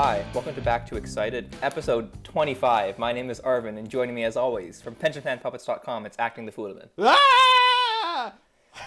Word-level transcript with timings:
Hi, 0.00 0.24
welcome 0.32 0.54
to 0.54 0.60
Back 0.60 0.86
to 0.90 0.96
Excited, 0.96 1.56
episode 1.60 2.22
25. 2.22 3.00
My 3.00 3.12
name 3.12 3.30
is 3.30 3.40
Arvin, 3.40 3.78
and 3.78 3.88
joining 3.88 4.14
me 4.14 4.22
as 4.22 4.36
always 4.36 4.80
from 4.80 4.94
PensionPlanPuppets.com, 4.94 6.06
it's 6.06 6.16
Acting 6.20 6.46
the 6.46 6.52
Fulemin. 6.52 6.88
Ah! 7.00 8.32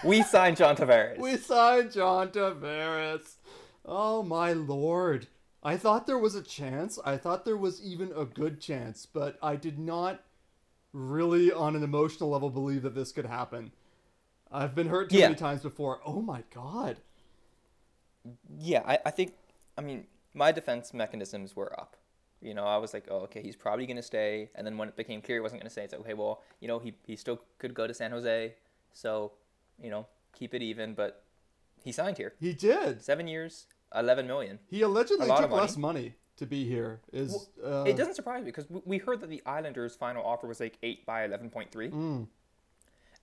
We 0.05 0.23
signed 0.23 0.55
John 0.55 0.77
Tavares. 0.77 1.17
We 1.19 1.35
signed 1.35 1.91
John 1.91 2.29
Tavares. 2.29 3.35
Oh 3.85 4.23
my 4.23 4.53
lord. 4.53 5.27
I 5.61 5.75
thought 5.75 6.07
there 6.07 6.17
was 6.17 6.35
a 6.35 6.41
chance. 6.41 6.97
I 7.03 7.17
thought 7.17 7.43
there 7.43 7.57
was 7.57 7.83
even 7.83 8.13
a 8.15 8.23
good 8.23 8.61
chance, 8.61 9.05
but 9.05 9.37
I 9.43 9.57
did 9.57 9.77
not 9.77 10.23
really, 10.93 11.51
on 11.51 11.75
an 11.75 11.83
emotional 11.83 12.29
level, 12.29 12.49
believe 12.49 12.83
that 12.83 12.95
this 12.95 13.11
could 13.11 13.25
happen. 13.25 13.73
I've 14.49 14.75
been 14.75 14.87
hurt 14.87 15.09
too 15.09 15.17
Yeah. 15.17 15.25
many 15.27 15.35
times 15.35 15.61
before. 15.61 15.99
Oh 16.05 16.21
my 16.21 16.45
god. 16.55 16.99
yeah, 18.57 18.83
I, 18.85 18.99
I 19.07 19.11
think, 19.11 19.33
I 19.77 19.81
mean, 19.81 20.05
my 20.33 20.51
defense 20.51 20.93
mechanisms 20.93 21.55
were 21.55 21.77
up. 21.79 21.97
You 22.41 22.53
know, 22.55 22.65
I 22.65 22.77
was 22.77 22.93
like, 22.93 23.05
oh, 23.11 23.19
okay, 23.19 23.41
he's 23.43 23.55
probably 23.55 23.85
going 23.85 23.97
to 23.97 24.03
stay. 24.03 24.49
And 24.55 24.65
then 24.65 24.77
when 24.77 24.87
it 24.87 24.95
became 24.95 25.21
clear 25.21 25.37
he 25.37 25.41
wasn't 25.41 25.61
going 25.61 25.67
to 25.67 25.71
stay, 25.71 25.83
it's 25.83 25.93
like, 25.93 26.01
okay, 26.01 26.13
well, 26.15 26.41
you 26.59 26.67
know, 26.67 26.79
he, 26.79 26.93
he 27.05 27.15
still 27.15 27.39
could 27.59 27.73
go 27.75 27.85
to 27.85 27.93
San 27.93 28.09
Jose. 28.11 28.55
So, 28.93 29.33
you 29.81 29.91
know, 29.91 30.07
keep 30.33 30.55
it 30.55 30.63
even. 30.63 30.95
But 30.95 31.23
he 31.83 31.91
signed 31.91 32.17
here. 32.17 32.33
He 32.39 32.53
did. 32.53 33.03
Seven 33.03 33.27
years, 33.27 33.67
11 33.95 34.25
million. 34.25 34.57
He 34.67 34.81
allegedly 34.81 35.27
took 35.27 35.41
money. 35.51 35.53
less 35.53 35.77
money 35.77 36.15
to 36.37 36.47
be 36.47 36.67
here. 36.67 36.99
Is 37.13 37.49
uh, 37.63 37.83
It 37.85 37.95
doesn't 37.95 38.15
surprise 38.15 38.39
me 38.43 38.45
because 38.45 38.65
we- 38.85 38.97
heard 38.97 39.21
that 39.21 39.29
the 39.29 39.43
Islanders' 39.45 39.95
final 39.95 40.25
offer 40.25 40.47
was 40.47 40.59
like 40.59 40.77
eight 40.81 41.05
by 41.05 41.23
eleven 41.25 41.51
point 41.51 41.71
three. 41.71 41.91
Mm. 41.91 42.27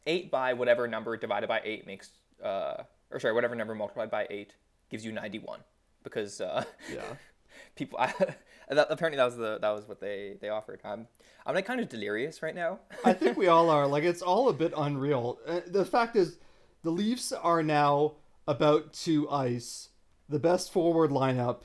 Eight 0.06 0.30
by 0.30 0.52
whatever 0.52 0.86
number 0.86 1.16
divided 1.16 1.48
by 1.48 1.60
eight 1.64 1.86
makes, 1.86 2.10
uh, 2.42 2.84
or 3.10 3.18
sorry, 3.18 3.34
whatever 3.34 3.56
number 3.56 3.74
multiplied 3.74 4.10
by 4.10 4.26
eight 4.30 4.54
gives 4.90 5.04
you 5.04 5.10
ninety 5.10 5.40
one. 5.40 5.60
Because 6.02 6.40
uh, 6.40 6.64
Yeah. 6.92 7.02
people, 7.76 7.98
I, 7.98 8.12
that, 8.68 8.86
apparently 8.90 9.16
that 9.16 9.24
was 9.24 9.36
the 9.36 9.58
that 9.60 9.70
was 9.70 9.86
what 9.88 10.00
they 10.00 10.36
they 10.40 10.48
offered. 10.48 10.80
I'm 10.84 11.06
I'm 11.46 11.54
like 11.54 11.66
kind 11.66 11.80
of 11.80 11.88
delirious 11.88 12.42
right 12.42 12.54
now. 12.54 12.80
I 13.04 13.12
think 13.12 13.36
we 13.36 13.48
all 13.48 13.70
are. 13.70 13.86
Like, 13.86 14.04
it's 14.04 14.22
all 14.22 14.48
a 14.48 14.52
bit 14.52 14.72
unreal. 14.76 15.38
Uh, 15.46 15.60
the 15.66 15.84
fact 15.84 16.16
is, 16.16 16.38
the 16.82 16.90
Leafs 16.90 17.32
are 17.32 17.62
now 17.62 18.14
about 18.46 18.92
to 18.92 19.28
ice 19.30 19.90
the 20.28 20.38
best 20.38 20.72
forward 20.72 21.10
lineup 21.10 21.62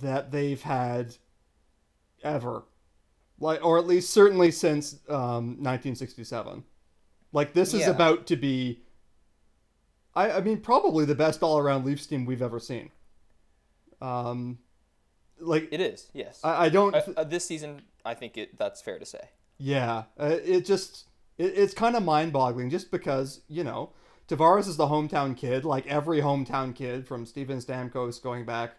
that 0.00 0.30
they've 0.30 0.62
had 0.62 1.16
ever. 2.22 2.62
Like, 3.40 3.64
or 3.64 3.78
at 3.78 3.86
least 3.86 4.10
certainly 4.10 4.50
since 4.50 4.94
um, 5.08 5.56
1967. 5.62 6.62
Like, 7.32 7.52
this 7.54 7.74
is 7.74 7.80
Yeah. 7.80 7.90
about 7.90 8.26
to 8.28 8.36
be. 8.36 8.82
I, 10.14 10.32
I 10.32 10.40
mean, 10.40 10.60
probably 10.60 11.04
the 11.04 11.14
best 11.14 11.42
all 11.42 11.58
around 11.58 11.84
Leafs 11.84 12.06
team 12.06 12.24
we've 12.26 12.42
ever 12.42 12.58
seen. 12.60 12.90
Um, 14.00 14.58
like, 15.38 15.68
It 15.72 15.80
is 15.80 16.10
yes. 16.12 16.40
I, 16.44 16.66
I 16.66 16.68
don't. 16.68 16.94
Uh, 16.94 17.02
uh, 17.16 17.24
this 17.24 17.44
season, 17.44 17.82
I 18.04 18.14
think 18.14 18.36
it 18.36 18.58
that's 18.58 18.82
fair 18.82 18.98
to 18.98 19.06
say. 19.06 19.30
Yeah, 19.58 20.04
uh, 20.18 20.36
it 20.44 20.64
just 20.64 21.08
it, 21.38 21.52
it's 21.56 21.74
kind 21.74 21.96
of 21.96 22.02
mind-boggling 22.02 22.70
just 22.70 22.90
because 22.90 23.40
you 23.48 23.64
know 23.64 23.92
Tavares 24.28 24.68
is 24.68 24.76
the 24.76 24.86
hometown 24.86 25.36
kid, 25.36 25.64
like 25.64 25.86
every 25.86 26.20
hometown 26.20 26.74
kid 26.74 27.06
from 27.06 27.26
Steven 27.26 27.58
Stamkos 27.58 28.22
going 28.22 28.44
back. 28.44 28.76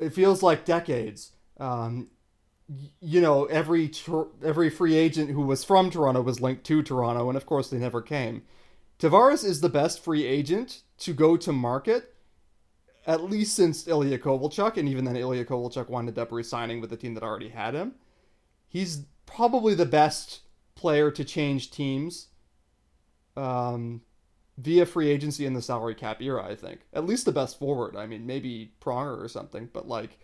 It 0.00 0.14
feels 0.14 0.42
like 0.42 0.64
decades. 0.64 1.32
Um, 1.60 2.08
you 3.00 3.20
know, 3.20 3.44
every 3.44 3.88
tr- 3.88 4.32
every 4.42 4.70
free 4.70 4.94
agent 4.96 5.30
who 5.30 5.42
was 5.42 5.62
from 5.62 5.90
Toronto 5.90 6.22
was 6.22 6.40
linked 6.40 6.64
to 6.64 6.82
Toronto, 6.82 7.28
and 7.28 7.36
of 7.36 7.44
course 7.44 7.68
they 7.68 7.76
never 7.76 8.00
came. 8.00 8.42
Tavares 8.98 9.44
is 9.44 9.60
the 9.60 9.68
best 9.68 10.02
free 10.02 10.24
agent 10.24 10.82
to 10.98 11.12
go 11.12 11.36
to 11.36 11.52
market, 11.52 12.13
at 13.06 13.22
least 13.22 13.54
since 13.54 13.86
Ilya 13.86 14.18
Kovalchuk, 14.18 14.76
and 14.76 14.88
even 14.88 15.04
then 15.04 15.16
Ilya 15.16 15.44
Kovalchuk 15.44 15.88
wound 15.88 16.18
up 16.18 16.32
resigning 16.32 16.80
with 16.80 16.90
the 16.90 16.96
team 16.96 17.14
that 17.14 17.22
already 17.22 17.48
had 17.50 17.74
him 17.74 17.94
he's 18.74 19.04
probably 19.24 19.72
the 19.72 19.86
best 19.86 20.40
player 20.74 21.08
to 21.08 21.24
change 21.24 21.70
teams 21.70 22.26
um, 23.36 24.02
via 24.58 24.84
free 24.84 25.08
agency 25.10 25.46
in 25.46 25.54
the 25.54 25.62
salary 25.62 25.94
cap 25.94 26.20
era, 26.20 26.44
I 26.44 26.56
think. 26.56 26.80
At 26.92 27.06
least 27.06 27.24
the 27.24 27.30
best 27.30 27.56
forward. 27.56 27.94
I 27.94 28.06
mean, 28.06 28.26
maybe 28.26 28.72
Pronger 28.80 29.22
or 29.22 29.28
something, 29.28 29.70
but 29.72 29.86
like, 29.86 30.18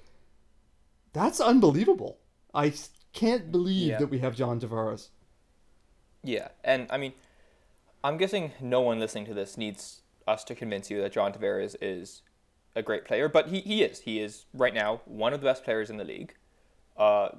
that's 1.13 1.41
unbelievable. 1.41 2.19
I 2.53 2.73
can't 3.13 3.53
believe 3.53 3.91
Yeah. 3.91 3.99
that 3.99 4.11
we 4.11 4.19
have 4.19 4.35
John 4.35 4.59
Tavares. 4.61 5.11
Yeah, 6.25 6.49
and 6.65 6.89
I 6.91 6.99
mean, 6.99 7.13
I'm 8.03 8.17
guessing 8.17 8.51
no 8.61 8.81
one 8.81 8.99
listening 8.99 9.27
to 9.27 9.35
this 9.35 9.57
needs 9.57 10.01
us 10.27 10.43
to 10.45 10.57
convince 10.57 10.91
you 10.91 11.01
that 11.03 11.13
John 11.13 11.33
Tavares 11.33 11.77
is 11.81 12.23
a 12.75 12.83
great 12.83 13.05
player, 13.05 13.29
but 13.29 13.49
he, 13.49 13.61
he 13.61 13.83
is. 13.83 14.01
He 14.01 14.21
is 14.21 14.47
right 14.55 14.75
now 14.75 15.01
one 15.05 15.33
of 15.33 15.41
the 15.41 15.47
best 15.47 15.65
players 15.65 15.91
in 15.91 15.97
the 15.97 16.05
league. 16.05 16.35
Uh, 16.97 17.31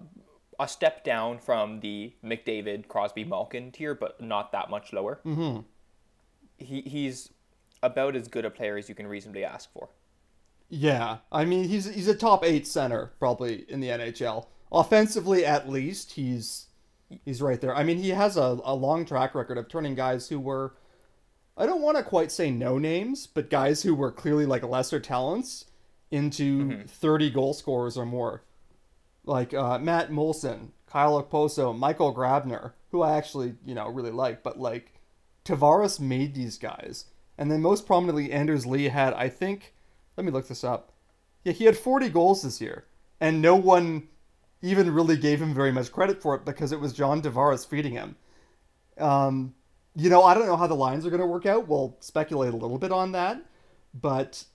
a 0.60 0.68
step 0.68 1.04
down 1.04 1.40
from 1.40 1.80
the 1.80 2.14
McDavid, 2.24 2.88
Crosby, 2.88 3.24
Malkin 3.24 3.72
tier, 3.72 3.96
but 3.96 4.22
not 4.22 4.52
that 4.52 4.70
much 4.70 4.94
lower. 4.94 5.20
Mm-hmm. 5.26 5.62
He 6.58 6.82
he's 6.82 7.30
about 7.82 8.16
as 8.16 8.28
good 8.28 8.46
a 8.46 8.50
player 8.50 8.78
as 8.78 8.88
you 8.88 8.96
can 8.96 9.08
reasonably 9.08 9.44
ask 9.44 9.72
for. 9.74 9.90
Yeah, 10.70 11.18
I 11.32 11.46
mean, 11.46 11.68
he's 11.68 11.86
he's 11.86 12.08
a 12.08 12.16
top 12.16 12.46
eight 12.46 12.68
center 12.68 13.12
probably 13.20 13.66
in 13.70 13.80
the 13.80 13.90
NHL. 13.90 14.46
Offensively, 14.72 15.46
at 15.46 15.68
least, 15.68 16.14
he's 16.14 16.68
he's 17.26 17.42
right 17.42 17.60
there. 17.60 17.76
I 17.76 17.84
mean, 17.84 17.98
he 17.98 18.10
has 18.10 18.38
a, 18.38 18.60
a 18.64 18.74
long 18.74 19.06
track 19.06 19.36
record 19.36 19.58
of 19.58 19.68
turning 19.68 19.96
guys 19.96 20.30
who 20.30 20.40
were, 20.40 20.76
I 21.62 21.68
don't 21.68 21.84
want 21.84 21.96
to 21.96 22.04
quite 22.04 22.32
say 22.32 22.50
no 22.50 22.80
names, 22.80 23.28
but 23.28 23.52
guys 23.52 23.84
who 23.84 23.94
were 23.94 24.12
clearly 24.12 24.48
like 24.48 24.64
lesser 24.64 25.00
talents 25.00 25.66
into 26.10 26.88
30 26.88 27.30
goal 27.30 27.54
scorers 27.54 28.00
or 28.00 28.06
more. 28.06 28.42
Like 29.26 29.54
uh, 29.54 29.78
Matt 29.78 30.10
Moulson, 30.10 30.70
Kyle 30.88 31.22
Okposo, 31.22 31.78
Michael 31.78 32.16
Grabner, 32.16 32.72
who 32.90 33.04
I 33.04 33.16
actually, 33.16 33.54
you 33.64 33.76
know, 33.76 33.88
really 33.90 34.10
like, 34.10 34.42
but 34.42 34.60
like 34.60 34.94
Tavares 35.46 36.00
made 36.00 36.34
these 36.34 36.58
guys. 36.58 37.06
And 37.38 37.52
then 37.52 37.62
most 37.62 37.86
prominently, 37.86 38.32
Anders 38.32 38.66
Lee 38.66 38.86
had, 38.86 39.14
I 39.14 39.30
think, 39.30 39.76
let 40.18 40.26
me 40.26 40.32
look 40.32 40.48
this 40.48 40.64
up. 40.64 40.94
Yeah, 41.44 41.54
he 41.54 41.66
had 41.66 41.78
40 41.78 42.10
goals 42.10 42.42
this 42.42 42.60
year. 42.60 42.86
And 43.20 43.40
no 43.40 43.56
one 43.56 44.08
even 44.64 44.92
really 44.92 45.16
gave 45.16 45.40
him 45.40 45.54
very 45.54 45.72
much 45.72 45.92
credit 45.92 46.24
for 46.24 46.34
it 46.34 46.44
because 46.44 46.72
it 46.72 46.80
was 46.80 46.92
John 46.92 47.22
Tavares 47.22 47.68
feeding 47.68 47.94
him. 47.94 48.16
Um, 48.98 49.54
you 49.96 50.10
know, 50.10 50.24
I 50.24 50.34
don't 50.34 50.46
know 50.46 50.58
how 50.58 50.68
the 50.68 50.76
lines 50.76 51.06
are 51.06 51.10
going 51.10 51.22
to 51.22 51.28
work 51.28 51.46
out. 51.46 51.68
We'll 51.68 51.98
speculate 52.00 52.54
a 52.54 52.58
little 52.58 52.78
bit 52.78 52.92
on 52.92 53.12
that. 53.12 53.44
But 53.94 54.46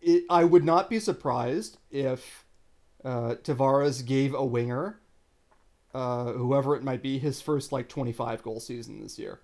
it, 0.00 0.24
I 0.30 0.44
would 0.44 0.64
not 0.64 0.88
be 0.88 0.98
surprised 0.98 1.78
if 1.90 2.44
uh, 3.04 3.36
Tavares 3.42 4.04
gave 4.04 4.34
a 4.34 4.44
winger, 4.44 5.00
uh, 5.94 6.32
whoever 6.32 6.76
it 6.76 6.82
might 6.82 7.02
be, 7.02 7.18
his 7.18 7.40
first 7.40 7.72
like 7.72 7.88
25 7.88 8.42
goal 8.42 8.60
season 8.60 9.00
this 9.02 9.18
year. 9.18 9.40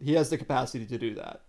He 0.00 0.14
has 0.14 0.30
the 0.30 0.38
capacity 0.38 0.86
to 0.86 0.98
do 0.98 1.14
that. 1.14 1.40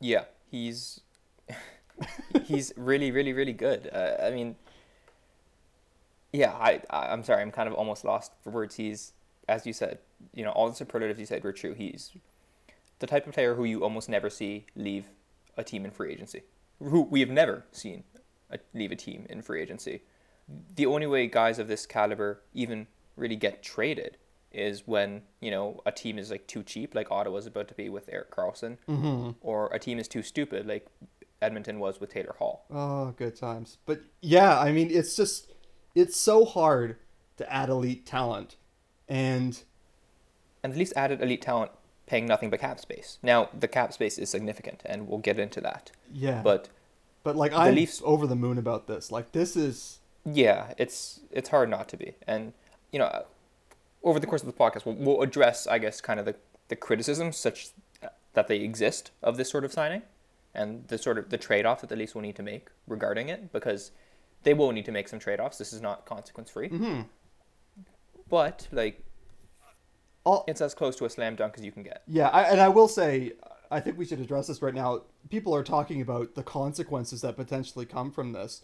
Yeah, 0.00 0.24
he's 0.50 1.00
he's 2.44 2.72
really, 2.76 3.12
really, 3.12 3.32
really 3.32 3.52
good. 3.52 3.88
Uh, 3.92 4.16
I 4.20 4.30
mean, 4.30 4.56
yeah, 6.32 6.52
I, 6.52 6.80
I 6.90 7.12
I'm 7.12 7.22
sorry, 7.22 7.42
I'm 7.42 7.50
kind 7.50 7.68
of 7.68 7.74
almost 7.74 8.04
lost 8.04 8.32
for 8.42 8.50
words. 8.50 8.76
He's, 8.76 9.12
as 9.48 9.66
you 9.66 9.72
said, 9.72 9.98
you 10.34 10.44
know, 10.44 10.50
all 10.50 10.68
the 10.68 10.74
superlatives 10.74 11.18
you 11.20 11.26
said 11.26 11.42
were 11.44 11.52
true. 11.52 11.74
He's 11.74 12.12
the 13.00 13.06
type 13.06 13.26
of 13.26 13.34
player 13.34 13.54
who 13.54 13.64
you 13.64 13.82
almost 13.82 14.08
never 14.08 14.30
see 14.30 14.66
leave 14.76 15.06
a 15.56 15.64
team 15.64 15.84
in 15.84 15.90
free 15.90 16.12
agency. 16.12 16.42
Who 16.80 17.02
we 17.02 17.20
have 17.20 17.28
never 17.30 17.64
seen 17.72 18.04
a, 18.50 18.58
leave 18.74 18.92
a 18.92 18.96
team 18.96 19.26
in 19.28 19.42
free 19.42 19.60
agency. 19.62 20.02
The 20.76 20.86
only 20.86 21.06
way 21.06 21.26
guys 21.26 21.58
of 21.58 21.68
this 21.68 21.86
caliber 21.86 22.40
even 22.52 22.86
really 23.16 23.36
get 23.36 23.62
traded 23.62 24.16
is 24.52 24.86
when 24.86 25.22
you 25.40 25.50
know 25.50 25.80
a 25.86 25.92
team 25.92 26.18
is 26.18 26.30
like 26.30 26.46
too 26.46 26.62
cheap, 26.62 26.94
like 26.94 27.10
Ottawa's 27.10 27.46
about 27.46 27.68
to 27.68 27.74
be 27.74 27.88
with 27.88 28.08
Erik 28.12 28.30
Karlsson, 28.30 28.76
Mm-hmm. 28.88 29.30
or 29.40 29.72
a 29.72 29.78
team 29.78 29.98
is 29.98 30.08
too 30.08 30.22
stupid, 30.22 30.66
like 30.66 30.86
Edmonton 31.40 31.78
was 31.80 32.00
with 32.00 32.10
Taylor 32.12 32.34
Hall. 32.38 32.66
Oh, 32.70 33.12
good 33.16 33.34
times. 33.34 33.78
But 33.86 34.02
yeah, 34.20 34.58
I 34.58 34.70
mean, 34.72 34.90
it's 34.90 35.16
just, 35.16 35.52
it's 35.94 36.16
so 36.16 36.44
hard 36.44 36.96
to 37.38 37.52
add 37.52 37.68
elite 37.68 38.06
talent. 38.06 38.56
And 39.12 39.62
And 40.62 40.72
at 40.72 40.78
least 40.78 40.92
added 40.96 41.20
elite 41.20 41.42
talent 41.42 41.70
paying 42.06 42.26
nothing 42.26 42.50
but 42.50 42.60
cap 42.60 42.78
space. 42.80 43.18
Now 43.22 43.48
the 43.58 43.68
cap 43.68 43.92
space 43.92 44.16
is 44.18 44.30
significant, 44.30 44.80
and 44.84 45.06
we'll 45.08 45.18
get 45.30 45.38
into 45.38 45.60
that. 45.60 45.90
yeah, 46.12 46.40
But 46.42 46.68
but 47.24 47.36
like 47.36 47.52
I'm 47.52 47.74
Leafs- 47.74 48.02
over 48.04 48.26
the 48.26 48.36
moon 48.36 48.58
about 48.58 48.86
this. 48.86 49.12
Like 49.12 49.32
this 49.32 49.56
is 49.56 49.98
yeah, 50.24 50.72
it's 50.78 51.20
it's 51.30 51.50
hard 51.50 51.68
not 51.68 51.88
to 51.90 51.96
be. 51.96 52.14
And 52.26 52.52
you 52.92 52.98
know, 52.98 53.24
over 54.02 54.18
the 54.20 54.26
course 54.26 54.42
of 54.42 54.46
the 54.46 54.52
podcast, 54.64 54.84
we'll, 54.86 54.94
we'll 55.04 55.22
address, 55.22 55.66
I 55.66 55.78
guess, 55.78 56.00
kind 56.00 56.18
of 56.20 56.26
the 56.26 56.36
the 56.68 56.76
criticisms 56.76 57.36
such 57.36 57.68
that 58.34 58.48
they 58.48 58.60
exist 58.60 59.10
of 59.22 59.36
this 59.36 59.50
sort 59.50 59.64
of 59.64 59.72
signing, 59.72 60.02
and 60.54 60.86
the 60.88 60.96
sort 60.98 61.18
of 61.18 61.28
the 61.30 61.38
trade 61.38 61.66
off 61.66 61.80
that 61.82 61.90
the 61.90 61.96
Leafs 61.96 62.14
will 62.14 62.22
need 62.22 62.36
to 62.36 62.42
make 62.42 62.68
regarding 62.86 63.28
it, 63.28 63.52
because 63.52 63.90
they 64.44 64.54
will 64.54 64.72
need 64.72 64.84
to 64.86 64.92
make 64.92 65.08
some 65.08 65.18
trade 65.18 65.38
offs. 65.40 65.58
This 65.58 65.72
is 65.72 65.80
not 65.82 66.06
consequence 66.06 66.50
free. 66.50 66.68
mhm. 66.68 67.06
But 68.32 68.66
like 68.72 69.04
All, 70.24 70.46
it's 70.48 70.62
as 70.62 70.72
close 70.72 70.96
to 70.96 71.04
a 71.04 71.10
slam 71.10 71.36
dunk 71.36 71.56
as 71.58 71.64
you 71.66 71.70
can 71.70 71.82
get. 71.82 72.02
Yeah, 72.08 72.28
I, 72.28 72.44
and 72.44 72.62
I 72.62 72.68
will 72.70 72.88
say, 72.88 73.32
I 73.70 73.78
think 73.78 73.98
we 73.98 74.06
should 74.06 74.20
address 74.20 74.46
this 74.46 74.62
right 74.62 74.74
now. 74.74 75.02
People 75.28 75.54
are 75.54 75.62
talking 75.62 76.00
about 76.00 76.34
the 76.34 76.42
consequences 76.42 77.20
that 77.20 77.36
potentially 77.36 77.84
come 77.84 78.10
from 78.10 78.32
this. 78.32 78.62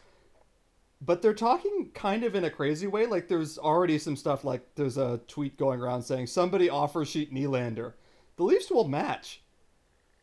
But 1.03 1.20
they're 1.20 1.35
talking 1.35 1.91
kind 1.93 2.25
of 2.25 2.35
in 2.35 2.44
a 2.44 2.50
crazy 2.50 2.87
way. 2.87 3.05
Like 3.05 3.29
there's 3.29 3.59
already 3.59 3.99
some 3.99 4.17
stuff 4.17 4.43
like 4.43 4.75
there's 4.75 4.97
a 4.97 5.20
tweet 5.29 5.59
going 5.59 5.81
around 5.82 6.00
saying 6.00 6.29
somebody 6.29 6.70
offers 6.70 7.09
sheet 7.09 7.31
Nylander. 7.31 7.93
The 8.37 8.44
Leafs 8.44 8.70
will 8.70 8.88
match. 8.88 9.43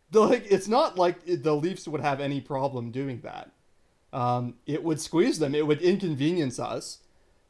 The, 0.10 0.22
like 0.22 0.48
it's 0.50 0.68
not 0.68 0.98
like 0.98 1.24
the 1.24 1.56
Leafs 1.56 1.88
would 1.88 2.02
have 2.02 2.20
any 2.20 2.42
problem 2.42 2.90
doing 2.90 3.22
that. 3.22 3.52
Um, 4.12 4.56
it 4.66 4.84
would 4.84 5.00
squeeze 5.00 5.38
them. 5.38 5.54
It 5.54 5.68
would 5.68 5.84
inconvenience 5.84 6.58
us. 6.58 6.98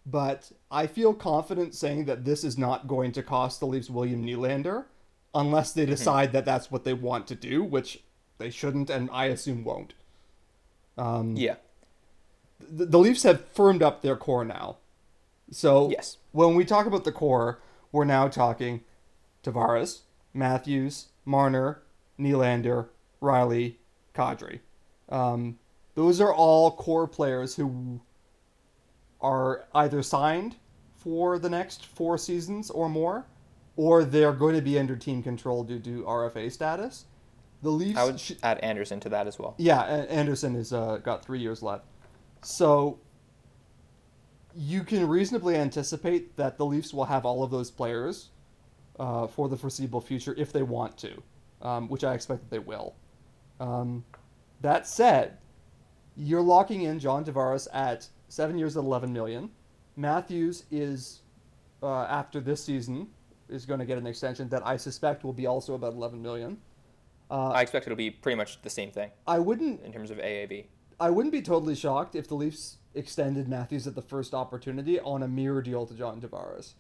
But 0.06 0.52
I 0.70 0.86
feel 0.88 1.14
confident 1.14 1.74
saying 1.74 2.06
that 2.06 2.26
this 2.26 2.44
is 2.44 2.58
not 2.58 2.88
going 2.88 3.12
to 3.14 3.24
cost 3.24 3.60
the 3.60 3.66
Leafs 3.68 3.90
William 3.90 4.24
Nylander 4.24 4.86
unless 5.34 5.74
they 5.74 5.86
decide 5.86 6.32
that 6.34 6.46
that's 6.46 6.70
what 6.72 6.84
they 6.84 6.94
want 6.94 7.28
to 7.28 7.36
do, 7.36 7.64
which 7.64 8.04
they 8.38 8.50
shouldn't, 8.50 8.90
and 8.90 9.10
I 9.12 9.26
assume 9.26 9.64
won't. 9.64 9.94
Um, 10.98 11.36
Yeah. 11.36 11.56
the, 12.60 12.86
the 12.86 13.00
Leafs 13.00 13.24
have 13.24 13.46
firmed 13.50 13.82
up 13.84 14.02
their 14.02 14.16
core 14.16 14.46
now. 14.46 14.78
So 15.52 15.90
Yes. 15.90 16.18
when 16.32 16.56
we 16.56 16.66
talk 16.66 16.86
about 16.86 17.04
the 17.04 17.12
core, 17.12 17.60
we're 17.92 18.06
now 18.06 18.28
talking 18.28 18.84
Tavares, 19.44 20.02
Matthews, 20.34 21.08
Marner, 21.26 21.82
Nylander, 22.20 22.88
Rielly, 23.22 23.76
Kadri. 24.14 24.60
Um, 25.10 25.60
those 25.96 26.20
are 26.22 26.34
all 26.34 26.72
core 26.72 27.08
players 27.08 27.56
who 27.56 28.02
are 29.26 29.66
either 29.74 30.04
signed 30.04 30.56
for 30.96 31.40
the 31.40 31.50
next 31.50 31.86
four 31.88 32.18
seasons 32.18 32.70
or 32.70 32.88
more, 32.88 33.26
or 33.76 34.04
they're 34.04 34.34
going 34.34 34.56
to 34.56 34.62
be 34.62 34.78
under 34.78 34.96
team 34.96 35.24
control 35.24 35.64
due 35.64 35.80
to 35.80 36.04
RFA 36.04 36.52
status. 36.52 37.06
The 37.64 37.72
Leafs. 37.72 37.98
I 37.98 38.06
would 38.06 38.20
sh- 38.20 38.34
add 38.44 38.60
Anderson 38.60 39.00
to 39.00 39.10
that 39.10 39.26
as 39.26 39.40
well. 39.40 39.56
yeah, 39.58 39.82
Anderson 39.82 40.54
has 40.56 40.72
uh, 40.72 40.98
got 40.98 41.26
three 41.26 41.40
years 41.40 41.64
left. 41.64 41.86
So 42.44 43.00
you 44.56 44.84
can 44.84 45.08
reasonably 45.08 45.56
anticipate 45.56 46.36
that 46.38 46.58
the 46.58 46.66
Leafs 46.66 46.94
will 46.94 47.06
have 47.06 47.26
all 47.26 47.44
of 47.44 47.50
those 47.50 47.72
players 47.72 48.30
uh, 49.00 49.26
for 49.26 49.50
the 49.50 49.58
foreseeable 49.58 50.02
future 50.02 50.36
if 50.38 50.54
they 50.54 50.62
want 50.64 50.98
to, 51.00 51.24
um, 51.64 51.90
which 51.90 52.04
I 52.04 52.14
expect 52.14 52.42
that 52.42 52.52
they 52.52 52.60
will. 52.60 52.96
Um, 53.60 54.06
that 54.62 54.88
said, 54.88 55.40
you're 56.16 56.42
locking 56.42 56.84
in 56.84 57.00
John 57.00 57.26
Tavares 57.26 57.68
at 57.74 58.08
seven 58.28 58.58
years 58.58 58.78
at 58.78 58.84
11 58.84 59.12
million. 59.12 59.50
Matthews 59.96 60.64
is, 60.72 61.22
uh, 61.82 62.04
after 62.04 62.40
this 62.40 62.64
season, 62.64 63.08
is 63.50 63.66
going 63.66 63.80
to 63.80 63.86
get 63.86 63.98
an 63.98 64.08
extension 64.08 64.50
that 64.50 64.66
I 64.66 64.78
suspect 64.78 65.24
will 65.24 65.34
be 65.34 65.46
also 65.46 65.76
about 65.76 65.94
11 65.94 66.22
million. 66.22 66.58
Uh, 67.30 67.50
I 67.50 67.62
expect 67.62 67.88
it'll 67.88 67.96
be 67.96 68.12
pretty 68.12 68.36
much 68.36 68.62
the 68.62 68.70
same 68.70 68.92
thing 68.92 69.10
I 69.26 69.40
wouldn't 69.40 69.82
in 69.82 69.92
terms 69.92 70.12
of 70.12 70.18
AAV. 70.18 70.66
I 71.00 71.10
wouldn't 71.10 71.32
be 71.32 71.42
totally 71.42 71.76
shocked 71.76 72.16
if 72.16 72.28
the 72.28 72.36
Leafs 72.36 72.78
extended 72.94 73.48
Matthews 73.48 73.88
at 73.88 73.96
the 73.96 74.02
first 74.02 74.34
opportunity 74.34 75.00
on 75.00 75.24
a 75.24 75.28
mirror 75.28 75.62
deal 75.62 75.86
to 75.86 75.94
John 75.94 76.22
Tavares. 76.22 76.74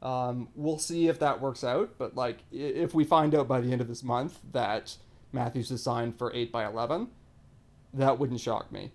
Um, 0.00 0.48
we'll 0.54 0.78
see 0.78 1.08
if 1.08 1.18
that 1.20 1.40
works 1.40 1.62
out, 1.62 1.96
but 1.98 2.16
like 2.16 2.38
if 2.50 2.94
we 2.94 3.04
find 3.04 3.34
out 3.34 3.46
by 3.46 3.60
the 3.60 3.70
end 3.70 3.80
of 3.80 3.88
this 3.88 4.02
month 4.02 4.38
that 4.52 4.96
Matthews 5.32 5.70
is 5.70 5.82
signed 5.82 6.16
for 6.18 6.32
eight 6.34 6.50
by 6.50 6.64
eleven, 6.64 7.08
that 7.94 8.18
wouldn't 8.18 8.40
shock 8.40 8.72
me. 8.72 8.92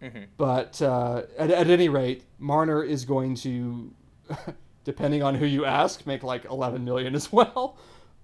Hmm 0.00 0.24
But 0.36 0.80
uh, 0.82 1.22
at, 1.38 1.50
at 1.50 1.68
any 1.70 1.88
rate, 1.88 2.24
Marner 2.38 2.82
is 2.82 3.04
going 3.04 3.34
to, 3.36 3.92
depending 4.84 5.22
on 5.22 5.34
who 5.34 5.46
you 5.46 5.64
ask, 5.64 6.06
make 6.06 6.22
like 6.22 6.44
11 6.46 6.84
million 6.84 7.14
as 7.14 7.32
well. 7.32 7.76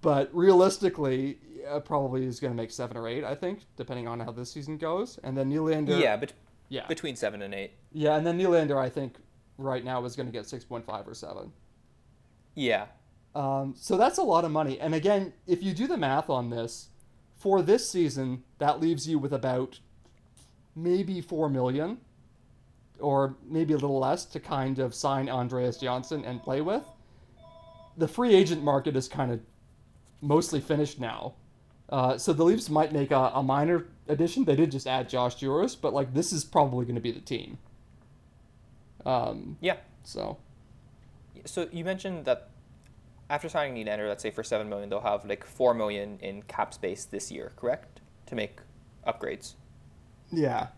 But 0.02 0.31
realistically, 0.34 1.38
uh, 1.69 1.81
probably 1.81 2.25
is 2.26 2.38
going 2.40 2.52
to 2.52 2.56
make 2.56 2.70
seven 2.70 2.96
or 2.96 3.08
eight, 3.08 3.25
I 3.25 3.34
think, 3.34 3.61
depending 3.76 4.06
on 4.06 4.20
how 4.20 4.31
this 4.32 4.52
season 4.52 4.76
goes. 4.78 5.19
And 5.25 5.37
then 5.37 5.50
Nylander, 5.50 6.00
Yeah, 6.00 6.17
but 6.17 6.32
yeah, 6.69 6.87
between 6.87 7.17
seven 7.17 7.43
and 7.43 7.55
eight. 7.55 7.73
yeah, 7.93 8.17
and 8.17 8.26
then 8.26 8.38
Nylander, 8.38 8.76
I 8.78 8.88
think, 8.88 9.17
right 9.58 9.84
now 9.84 10.05
is 10.05 10.17
going 10.17 10.26
to 10.26 10.32
get 10.32 10.44
6.5 10.44 11.06
or 11.06 11.14
seven. 11.14 11.52
Yeah. 12.55 12.87
Um, 13.34 13.75
so 13.76 13.96
that's 13.96 14.19
a 14.19 14.23
lot 14.23 14.44
of 14.44 14.50
money. 14.50 14.78
And 14.81 14.94
again, 14.94 15.32
if 15.46 15.62
you 15.62 15.73
do 15.75 15.87
the 15.87 15.96
math 15.96 16.31
on 16.31 16.50
this, 16.50 16.88
for 17.37 17.61
this 17.62 17.90
season, 17.90 18.44
that 18.58 18.81
leaves 18.81 19.06
you 19.08 19.19
with 19.19 19.32
about 19.32 19.81
maybe 20.76 21.20
four 21.20 21.49
million, 21.49 21.99
or 23.00 23.34
maybe 23.49 23.73
a 23.73 23.76
little 23.76 23.99
less, 23.99 24.25
to 24.26 24.38
kind 24.38 24.78
of 24.78 24.94
sign 24.94 25.28
Andreas 25.28 25.78
Johnsson 25.78 26.25
and 26.25 26.40
play 26.43 26.61
with. 26.61 26.84
The 27.96 28.06
free 28.06 28.34
agent 28.34 28.62
market 28.62 28.94
is 28.94 29.08
kind 29.08 29.32
of 29.32 29.40
mostly 30.20 30.61
finished 30.61 31.00
now. 31.00 31.34
Uh, 31.88 32.19
so 32.19 32.32
the 32.32 32.44
Leafs 32.44 32.69
might 32.69 32.93
make 32.93 33.11
a, 33.11 33.32
a 33.34 33.43
minor 33.43 33.87
addition. 34.08 34.44
They 34.44 34.56
did 34.56 34.70
just 34.70 34.87
add 34.87 35.08
Josh 35.08 35.37
Jooris, 35.37 35.81
but 35.81 35.94
like 35.94 36.12
this 36.12 36.32
is 36.32 36.44
probably 36.44 36.84
going 36.84 36.96
to 36.96 37.00
be 37.00 37.12
the 37.12 37.20
team. 37.20 37.58
Um, 39.05 39.56
Yeah. 39.61 39.76
so 40.02 40.38
So 41.44 41.69
you 41.73 41.84
mentioned 41.84 42.25
that 42.25 42.50
after 43.31 43.49
signing 43.49 43.75
Nylander, 43.84 44.08
let's 44.08 44.23
say 44.23 44.31
for 44.31 44.43
seven 44.43 44.69
million, 44.69 44.88
they'll 44.88 45.00
have 45.00 45.25
like 45.25 45.44
four 45.44 45.75
million 45.75 46.19
in 46.20 46.43
cap 46.43 46.75
space 46.75 47.05
this 47.05 47.31
year, 47.31 47.52
correct? 47.56 48.00
To 48.26 48.34
make 48.34 48.61
upgrades. 49.06 49.55
Yeah. 50.32 50.69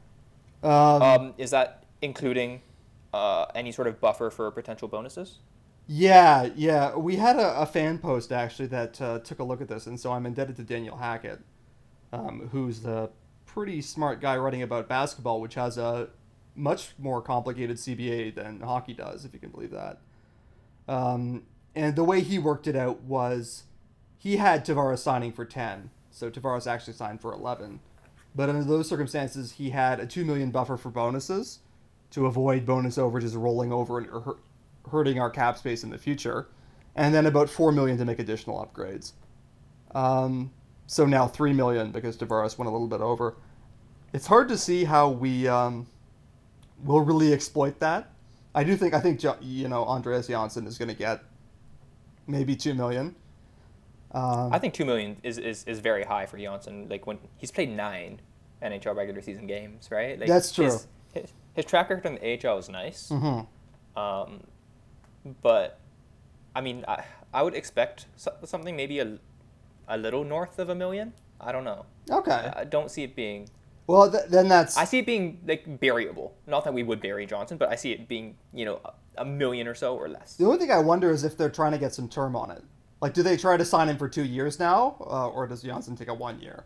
Um, 0.63 1.03
Um, 1.03 1.35
is 1.39 1.51
that 1.51 1.85
including 2.03 2.63
uh, 3.13 3.47
any 3.55 3.73
sort 3.73 3.89
of 3.89 4.01
buffer 4.01 4.31
for 4.31 4.51
potential 4.51 4.89
bonuses? 4.89 5.39
Yeah, 5.87 6.51
yeah. 6.55 6.97
We 6.97 7.17
had 7.17 7.37
a, 7.37 7.63
a 7.63 7.67
fan 7.67 7.99
post 7.99 8.31
actually 8.33 8.69
that 8.69 9.01
uh, 9.01 9.19
took 9.21 9.39
a 9.39 9.45
look 9.45 9.61
at 9.61 9.69
this, 9.69 9.87
and 9.87 9.99
so 9.99 10.13
I'm 10.13 10.27
indebted 10.27 10.57
to 10.57 10.63
Daniel 10.63 10.97
Hackett, 10.99 11.41
um, 12.13 12.49
who's 12.53 12.81
the 12.81 13.11
pretty 13.47 13.81
smart 13.83 14.21
guy 14.21 14.37
writing 14.37 14.63
about 14.63 14.89
basketball, 14.89 15.41
which 15.41 15.55
has 15.55 15.79
a 15.79 16.11
much 16.55 16.91
more 16.99 17.23
complicated 17.23 17.77
CBA 17.79 18.35
than 18.35 18.61
hockey 18.61 18.93
does, 18.95 19.25
if 19.25 19.33
you 19.33 19.41
can 19.41 19.51
believe 19.51 19.71
that. 19.71 19.99
Um, 20.89 21.45
and 21.75 21.97
the 21.97 22.05
way 22.05 22.21
he 22.21 22.39
worked 22.39 22.67
it 22.67 22.77
out 22.77 23.03
was 23.03 23.65
he 24.19 24.37
had 24.37 24.65
Tavares 24.67 24.99
signing 24.99 25.33
for 25.33 25.45
10, 25.45 25.91
so 26.11 26.31
Tavares 26.31 26.67
actually 26.67 26.95
signed 26.95 27.21
for 27.21 27.33
11. 27.33 27.81
But 28.35 28.49
under 28.49 28.65
those 28.65 28.89
circumstances, 28.89 29.53
he 29.53 29.71
had 29.71 30.01
a 30.01 30.07
2 30.07 30.25
million 30.25 30.51
buffer 30.51 30.77
for 30.77 30.91
bonuses 30.91 31.61
to 32.11 32.27
avoid 32.27 32.65
bonus 32.65 32.97
overages 32.97 33.37
rolling 33.37 33.73
over 33.73 33.99
and 33.99 34.09
hurting 34.91 35.19
our 35.21 35.31
cap 35.31 35.59
space 35.59 35.85
in 35.85 35.91
the 35.91 35.99
future, 35.99 36.49
and 36.97 37.15
then 37.15 37.27
about 37.27 37.49
4 37.51 37.73
million 37.73 37.99
to 37.99 38.05
make 38.05 38.19
additional 38.19 38.65
upgrades. 38.65 39.13
Um, 39.95 40.51
so 40.87 41.05
now 41.05 41.27
3 41.27 41.53
million 41.53 41.91
because 41.91 42.17
Tavares 42.17 42.57
went 42.59 42.69
a 42.69 42.73
little 42.73 42.89
bit 42.89 43.01
over. 43.01 43.37
It's 44.13 44.27
hard 44.27 44.49
to 44.49 44.57
see 44.57 44.85
how 44.85 45.11
we 45.11 45.47
um, 45.47 45.87
will 46.85 47.03
really 47.03 47.33
exploit 47.33 47.79
that. 47.81 48.11
I 48.55 48.65
do 48.65 48.77
think 48.77 48.95
I 48.95 49.01
think 49.01 49.23
you 49.41 49.69
know 49.69 49.85
Andreas 49.85 50.29
Johnsson 50.29 50.67
is 50.67 50.79
going 50.79 50.89
to 50.89 50.95
get 50.95 51.23
maybe 52.27 52.57
2 52.57 52.75
million. 52.75 53.15
Um, 54.13 54.53
I 54.53 54.59
think 54.59 54.75
two 54.75 54.85
million 54.85 55.17
is, 55.23 55.39
is, 55.39 55.65
is 55.65 55.81
very 55.81 56.05
high 56.05 56.27
for 56.27 56.39
Johnsson. 56.39 56.89
Like 56.89 57.07
when 57.07 57.19
he's 57.37 57.51
played 57.51 57.71
nine 57.71 58.21
NHL 58.63 58.97
regular 58.97 59.21
season 59.21 59.47
games, 59.47 59.91
right? 59.91 60.19
Like 60.19 60.29
That's 60.29 60.51
true. 60.53 60.65
His, 60.65 60.87
his, 61.13 61.33
his 61.55 61.65
track 61.65 61.91
record 61.91 62.07
in 62.07 62.15
the 62.15 62.49
AHL 62.49 62.59
is 62.59 62.69
nice, 62.69 63.11
mhm. 63.11 63.47
um, 63.97 64.41
but 65.43 65.81
I 66.55 66.61
mean, 66.61 66.85
I, 66.89 67.05
I 67.33 67.43
would 67.43 67.55
expect 67.55 68.07
so- 68.17 68.35
something 68.45 68.77
maybe 68.77 69.01
a, 69.01 69.19
a 69.89 69.97
little 69.99 70.25
north 70.25 70.59
of 70.59 70.69
a 70.69 70.75
million. 70.75 71.13
I 71.41 71.53
don't 71.53 71.65
know. 71.65 71.87
Okay. 72.11 72.33
I, 72.33 72.61
I 72.61 72.65
don't 72.65 72.91
see 72.91 73.03
it 73.03 73.15
being. 73.15 73.49
Well, 73.87 74.11
th- 74.11 74.25
then 74.29 74.49
that's 74.49 74.77
I 74.77 74.85
see 74.85 74.99
it 74.99 75.07
being 75.07 75.41
like 75.47 75.67
variable. 75.81 76.35
Not 76.47 76.65
that 76.65 76.75
we 76.75 76.83
would 76.83 77.01
bury 77.01 77.27
Johnsson, 77.27 77.59
but 77.59 77.71
I 77.71 77.75
see 77.77 77.93
it 77.93 78.09
being 78.09 78.37
you 78.53 78.65
know 78.65 78.81
a, 78.85 78.93
a 79.19 79.25
million 79.25 79.67
or 79.67 79.75
so 79.75 79.97
or 79.97 80.09
less. 80.09 80.35
The 80.37 80.45
only 80.45 80.59
thing 80.59 80.71
I 80.71 80.79
wonder 80.79 81.11
is 81.11 81.25
if 81.25 81.37
they're 81.37 81.51
trying 81.51 81.73
to 81.73 81.79
get 81.79 81.95
some 81.95 82.09
term 82.09 82.37
on 82.37 82.51
it. 82.51 82.63
Like, 83.01 83.15
do 83.15 83.23
they 83.23 83.37
try 83.37 83.57
to 83.57 83.65
sign 83.65 83.89
him 83.89 83.97
for 83.97 84.09
two 84.09 84.25
years 84.25 84.59
now, 84.59 84.97
uh, 85.01 85.29
or 85.29 85.47
does 85.47 85.63
Johnsson 85.63 85.95
take 85.97 86.09
a 86.09 86.15
one 86.15 86.41
year? 86.41 86.65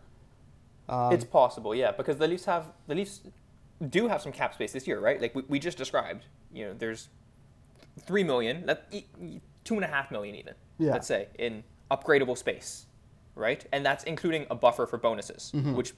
Um, 0.89 1.13
It's 1.13 1.23
possible, 1.25 1.75
yeah, 1.75 1.91
because 1.91 2.17
the 2.17 2.27
Leafs 2.27 2.45
have 2.45 2.65
the 2.87 2.95
Leafs 2.95 3.21
do 3.89 4.07
have 4.07 4.21
some 4.21 4.31
cap 4.31 4.53
space 4.53 4.73
this 4.73 4.87
year, 4.87 4.99
right? 4.99 5.21
Like 5.21 5.35
we, 5.35 5.43
we 5.47 5.59
just 5.59 5.77
described. 5.77 6.25
You 6.51 6.65
know, 6.67 6.73
there's 6.73 7.09
three 8.01 8.23
million, 8.23 8.63
let 8.65 8.85
e- 8.91 9.05
two 9.63 9.75
and 9.75 9.83
a 9.83 9.87
half 9.87 10.09
million 10.11 10.35
even. 10.35 10.53
Yeah. 10.79 10.93
Let's 10.93 11.07
say 11.07 11.27
in 11.37 11.63
upgradable 11.91 12.37
space, 12.37 12.87
right? 13.35 13.65
And 13.71 13.85
that's 13.85 14.03
including 14.05 14.47
a 14.49 14.55
buffer 14.55 14.85
for 14.87 14.97
bonuses, 14.97 15.51
Mm-hmm. 15.55 15.75
which 15.75 15.93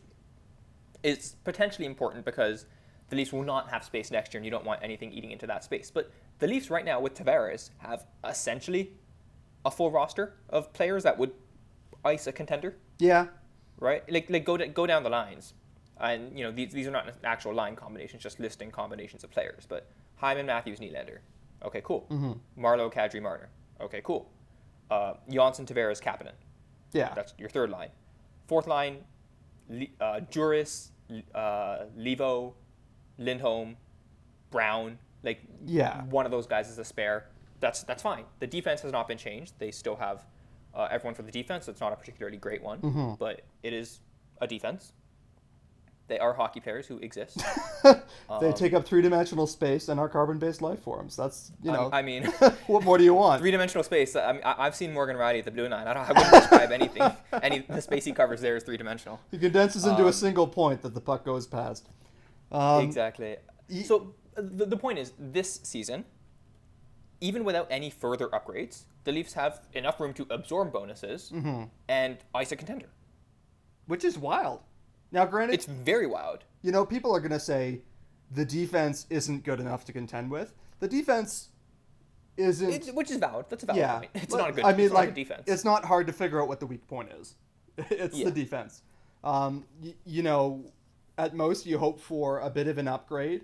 is 1.04 1.36
potentially 1.44 1.86
important 1.86 2.25
because 2.25 2.65
the 3.10 3.15
Leafs 3.15 3.32
will 3.32 3.44
not 3.44 3.70
have 3.70 3.84
space 3.84 4.12
next 4.12 4.34
year, 4.34 4.39
and 4.39 4.46
you 4.46 4.51
don't 4.51 4.65
want 4.65 4.80
anything 4.84 5.12
eating 5.13 5.32
into 5.32 5.48
that 5.48 5.63
space. 5.63 5.92
But 5.92 6.12
the 6.39 6.48
Leafs 6.48 6.70
right 6.70 6.84
now 6.84 7.00
with 7.00 7.13
Tavares 7.15 7.70
have 7.77 8.06
essentially 8.27 8.92
a 9.66 9.72
full 9.72 9.92
roster 9.92 10.34
of 10.50 10.72
players 10.74 11.04
that 11.04 11.18
would 11.18 11.32
ice 12.04 12.28
a 12.28 12.32
contender 12.32 12.76
yeah, 13.00 13.28
right? 13.80 14.04
Like 14.10 14.30
like 14.30 14.46
go 14.46 14.56
to, 14.58 14.68
go 14.68 14.86
down 14.88 15.04
the 15.04 15.10
lines, 15.10 15.54
and 16.00 16.38
you 16.38 16.46
know 16.46 16.52
these 16.52 16.72
these 16.72 16.88
are 16.88 16.92
not 16.92 17.12
actual 17.26 17.54
line 17.54 17.76
combinations, 17.76 18.24
just 18.24 18.40
listing 18.40 18.72
combinations 18.72 19.24
of 19.26 19.32
players. 19.32 19.66
But 19.68 19.90
Hyman, 20.16 20.46
Matthews, 20.46 20.80
Nylander, 20.80 21.18
okay, 21.64 21.82
cool. 21.84 22.06
Mm-hmm. 22.10 22.64
Marleau, 22.64 22.90
Kadri, 22.94 23.22
Marner, 23.22 23.50
okay, 23.82 24.00
cool. 24.04 24.30
Uh, 24.90 25.16
Johnsson, 25.30 25.66
Tavares, 25.66 26.02
Kapanen, 26.02 26.32
yeah, 26.94 27.14
that's 27.16 27.34
your 27.38 27.50
third 27.50 27.70
line. 27.70 27.90
fourth 28.48 28.68
line, 28.68 29.00
uh, 30.00 30.22
Jooris, 30.32 30.92
uh, 31.34 31.86
Leivo, 31.98 32.54
Lindholm, 33.18 33.76
Brown. 34.52 35.00
Like 35.24 35.42
Yeah. 35.66 36.04
one 36.04 36.26
of 36.26 36.32
those 36.32 36.46
guys 36.48 36.70
is 36.70 36.78
a 36.78 36.86
spare. 36.86 37.26
That's 37.60 37.84
that's 37.84 38.04
fine. 38.04 38.26
The 38.40 38.48
defense 38.48 38.82
has 38.82 38.92
not 38.92 39.08
been 39.08 39.18
changed. 39.18 39.54
They 39.60 39.72
still 39.72 39.96
have 39.96 40.26
uh, 40.74 40.88
everyone 40.92 41.16
for 41.16 41.22
the 41.24 41.32
defense. 41.32 41.68
It's 41.68 41.82
not 41.82 41.94
a 41.94 41.96
particularly 41.96 42.38
great 42.38 42.62
one, 42.62 42.80
Mm-hmm. 42.80 43.14
but 43.20 43.42
it 43.64 43.74
is 43.74 44.00
a 44.42 44.48
defense. 44.48 44.92
They 46.08 46.20
are 46.20 46.34
hockey 46.34 46.60
players 46.60 46.86
who 46.86 47.00
exist. 47.00 47.42
they 48.42 48.52
take 48.54 48.74
up 48.74 48.86
three 48.86 49.02
dimensional 49.02 49.48
space 49.48 49.90
and 49.90 50.00
are 50.00 50.08
carbon 50.08 50.38
based 50.38 50.62
life 50.62 50.80
forms. 50.84 51.16
That's 51.16 51.52
you 51.64 51.72
know. 51.72 51.90
I, 51.92 52.00
I 52.00 52.02
mean, 52.04 52.26
what 52.68 52.84
more 52.84 53.00
do 53.00 53.04
you 53.04 53.16
want? 53.16 53.42
three 53.42 53.50
dimensional 53.50 53.84
space. 53.84 54.16
I 54.16 54.34
mean, 54.34 54.42
I've 54.46 54.76
seen 54.76 54.94
Morgan 54.94 55.16
Rielly 55.16 55.40
at 55.40 55.46
the 55.46 55.52
blue 55.52 55.68
line. 55.68 55.88
I 55.88 55.94
don't. 55.96 56.04
I 56.08 56.12
wouldn't 56.14 56.32
describe 56.32 56.72
anything. 56.72 57.02
Any 57.42 57.60
the 57.68 57.82
space 57.82 58.06
he 58.06 58.12
covers 58.12 58.40
there 58.42 58.56
is 58.56 58.64
three 58.64 58.78
dimensional. 58.78 59.20
He 59.32 59.40
condenses 59.40 59.86
into 59.86 60.04
a 60.04 60.08
Um, 60.08 60.12
single 60.14 60.46
point 60.48 60.84
that 60.84 60.94
the 60.94 61.02
puck 61.02 61.26
goes 61.26 61.48
past. 61.48 61.90
Um, 62.52 62.84
exactly. 62.84 63.38
So 63.84 64.14
uh, 64.38 64.42
the, 64.44 64.68
the 64.68 64.78
point 64.78 65.00
is, 65.00 65.14
this 65.18 65.60
season, 65.64 66.06
even 67.22 67.44
without 67.44 67.68
any 67.70 67.90
further 67.90 68.28
upgrades, 68.30 68.84
the 69.04 69.12
Leafs 69.12 69.34
have 69.34 69.62
enough 69.74 70.00
room 70.00 70.14
to 70.14 70.28
absorb 70.30 70.72
bonuses 70.74 71.32
Mm-hmm. 71.34 71.64
and 71.88 72.18
ice 72.34 72.52
a 72.52 72.56
contender. 72.56 72.88
which 73.88 74.04
is 74.04 74.18
wild. 74.18 74.62
Now, 75.12 75.26
granted, 75.26 75.54
It's 75.54 75.66
very 75.66 76.08
wild. 76.08 76.44
you 76.62 76.72
know, 76.72 76.86
people 76.86 77.16
are 77.16 77.20
going 77.20 77.32
to 77.32 77.40
say 77.40 77.82
the 78.32 78.44
defense 78.46 79.06
isn't 79.10 79.44
good 79.44 79.60
enough 79.60 79.86
to 79.86 79.94
contend 79.94 80.32
with. 80.32 80.54
The 80.80 80.88
defense 80.88 81.50
isn't. 82.38 82.70
It, 82.88 82.96
which 82.96 83.12
is 83.12 83.18
valid. 83.18 83.46
That's 83.50 83.64
a 83.64 83.68
valid 83.68 83.80
yeah, 83.80 83.98
point. 84.00 84.12
It's 84.16 84.26
but, 84.34 84.38
not 84.38 84.50
a 84.50 84.54
good. 84.54 84.66
I 84.66 84.72
mean, 84.74 84.88
it's 84.88 84.94
like, 84.94 85.14
defense. 85.16 85.44
it's 85.46 85.64
not 85.64 85.86
hard 85.86 86.08
to 86.08 86.14
figure 86.14 86.42
out 86.42 86.48
what 86.48 86.60
the 86.60 86.66
weak 86.68 86.86
point 86.88 87.10
is. 87.20 87.36
It's 87.90 88.18
Yeah. 88.18 88.26
the 88.26 88.32
defense. 88.32 88.82
Um, 89.24 89.64
y- 89.82 89.94
you 90.06 90.24
know, 90.24 90.66
at 91.18 91.36
most 91.36 91.66
you 91.66 91.78
hope 91.78 92.00
for 92.00 92.40
a 92.40 92.50
bit 92.50 92.68
of 92.68 92.78
an 92.78 92.88
upgrade 92.88 93.42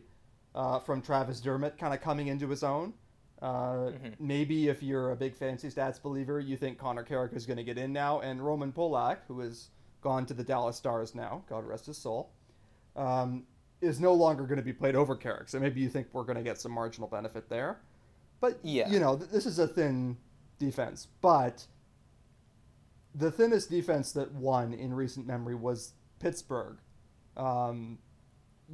uh, 0.56 0.80
from 0.80 1.02
Travis 1.02 1.40
Dermott, 1.40 1.78
kind 1.78 1.94
of 1.94 2.02
coming 2.02 2.28
into 2.28 2.48
his 2.50 2.64
own. 2.64 2.94
Uh, 3.42 3.48
Mm-hmm. 3.92 4.08
Maybe 4.20 4.68
if 4.68 4.84
you're 4.84 5.12
a 5.12 5.16
big 5.16 5.36
fancy 5.36 5.70
stats 5.70 6.02
believer, 6.02 6.40
you 6.40 6.56
think 6.58 6.78
Connor 6.78 7.04
Carrick 7.04 7.34
is 7.34 7.46
going 7.46 7.58
to 7.58 7.64
get 7.64 7.78
in 7.78 7.92
now, 7.92 8.20
and 8.20 8.40
Roman 8.42 8.72
Polak, 8.72 9.18
who 9.28 9.40
has 9.40 9.70
gone 10.02 10.26
to 10.28 10.34
the 10.34 10.44
Dallas 10.44 10.78
Stars 10.78 11.16
now, 11.16 11.44
God 11.50 11.66
rest 11.66 11.88
his 11.88 11.98
soul, 11.98 12.30
um, 12.96 13.44
is 13.82 14.00
no 14.00 14.14
longer 14.14 14.44
going 14.44 14.58
to 14.58 14.64
be 14.64 14.74
played 14.74 14.96
over 14.96 15.16
Carrick. 15.16 15.50
So 15.50 15.60
maybe 15.60 15.82
you 15.82 15.90
think 15.90 16.08
we're 16.14 16.24
going 16.24 16.38
to 16.38 16.44
get 16.44 16.60
some 16.62 16.72
marginal 16.72 17.08
benefit 17.08 17.50
there. 17.50 17.80
But 18.40 18.60
Yeah. 18.64 18.90
you 18.90 19.00
know, 19.00 19.18
th- 19.18 19.32
this 19.32 19.46
is 19.48 19.58
a 19.60 19.68
thin 19.68 20.18
defense. 20.60 21.08
But 21.22 21.66
the 23.16 23.32
thinnest 23.32 23.70
defense 23.70 24.12
that 24.14 24.32
won 24.34 24.74
in 24.74 24.94
recent 24.94 25.26
memory 25.28 25.56
was 25.56 25.94
Pittsburgh, 26.20 26.78
um, 27.38 27.98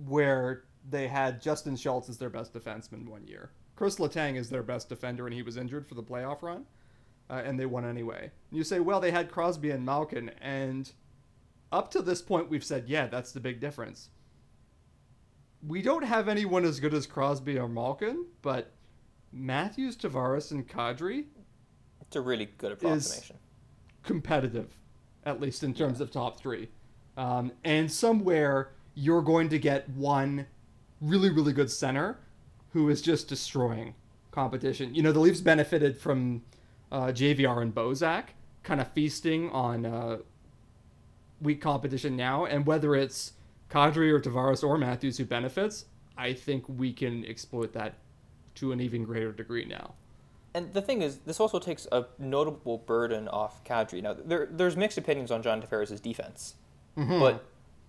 where 0.06 0.64
they 0.90 1.08
had 1.08 1.42
Justin 1.42 1.76
Schultz 1.76 2.10
as 2.10 2.18
their 2.18 2.30
best 2.30 2.54
defenseman 2.54 3.08
one 3.08 3.26
year. 3.26 3.52
Chris 3.78 3.98
Letang 3.98 4.36
is 4.36 4.50
their 4.50 4.64
best 4.64 4.90
defender, 4.90 5.26
and 5.26 5.34
he 5.34 5.42
was 5.42 5.56
injured 5.56 5.88
for 5.88 5.96
the 5.96 6.04
playoff 6.04 6.42
run, 6.42 6.66
uh, 7.30 7.42
and 7.46 7.58
they 7.58 7.66
won 7.66 7.86
anyway. 7.86 8.32
And 8.50 8.58
you 8.58 8.66
say, 8.66 8.82
well, 8.82 9.00
they 9.00 9.12
had 9.12 9.32
Crosby 9.32 9.70
and 9.72 9.86
Malkin, 9.86 10.32
and 10.42 10.92
up 11.72 11.90
to 11.92 12.02
this 12.02 12.22
point, 12.22 12.50
we've 12.50 12.64
said, 12.64 12.86
yeah, 12.88 13.08
that's 13.08 13.32
the 13.32 13.40
big 13.40 13.62
difference. 13.62 14.10
We 15.66 15.82
don't 15.82 16.04
have 16.04 16.28
anyone 16.28 16.66
as 16.66 16.80
good 16.80 16.94
as 16.94 17.08
Crosby 17.08 17.58
or 17.58 17.70
Malkin, 17.70 18.26
but 18.42 18.72
Matthews, 19.32 19.96
Tavares, 19.96 20.52
and 20.52 20.68
Kadri 20.68 21.26
it's 22.08 22.16
a 22.16 22.22
really 22.22 22.46
good 22.58 22.72
approximation. 22.72 23.36
competitive, 24.04 24.78
at 25.26 25.42
least 25.42 25.64
in 25.64 25.74
terms 25.74 26.00
of 26.00 26.10
top 26.10 26.40
three. 26.40 26.70
Um, 27.18 27.52
and 27.64 27.92
somewhere 27.92 28.72
you're 28.96 29.22
going 29.22 29.50
to 29.50 29.60
get 29.60 29.90
one 29.90 30.48
really, 31.02 31.30
really 31.30 31.54
good 31.54 31.70
center 31.70 32.18
who 32.78 32.90
is 32.90 33.02
just 33.02 33.28
destroying 33.28 33.96
competition. 34.30 34.94
You 34.94 35.02
know, 35.02 35.12
the 35.12 35.20
Leafs 35.20 35.42
benefited 35.42 35.98
from 35.98 36.44
uh, 36.92 37.08
JVR 37.08 37.64
and 37.64 37.74
Bozak 37.74 38.26
kind 38.62 38.80
of 38.80 38.88
feasting 38.90 39.50
on 39.50 39.84
uh, 39.84 40.18
weak 41.42 41.60
competition 41.60 42.16
now, 42.16 42.46
and 42.46 42.68
whether 42.68 42.94
it's 42.94 43.34
Kadri 43.72 44.12
or 44.12 44.20
Tavares 44.20 44.64
or 44.64 44.78
Matthews 44.78 45.18
who 45.18 45.26
benefits, 45.26 45.86
I 46.16 46.34
think 46.34 46.66
we 46.70 46.94
can 46.94 47.26
exploit 47.26 47.74
that 47.74 47.96
to 48.56 48.72
an 48.72 48.80
even 48.80 49.04
greater 49.04 49.32
degree 49.32 49.66
now. 49.66 49.96
And 50.54 50.72
the 50.72 50.84
thing 50.84 51.02
is, 51.02 51.18
this 51.26 51.40
also 51.40 51.58
takes 51.58 51.88
a 51.92 52.06
notable 52.20 52.78
burden 52.78 53.28
off 53.30 53.64
Kadri. 53.64 54.04
Now, 54.04 54.14
there, 54.14 54.48
there's 54.52 54.78
mixed 54.78 55.00
opinions 55.00 55.32
on 55.32 55.42
John 55.42 55.64
Tavares' 55.64 56.00
defense, 56.00 56.54
but 56.96 57.44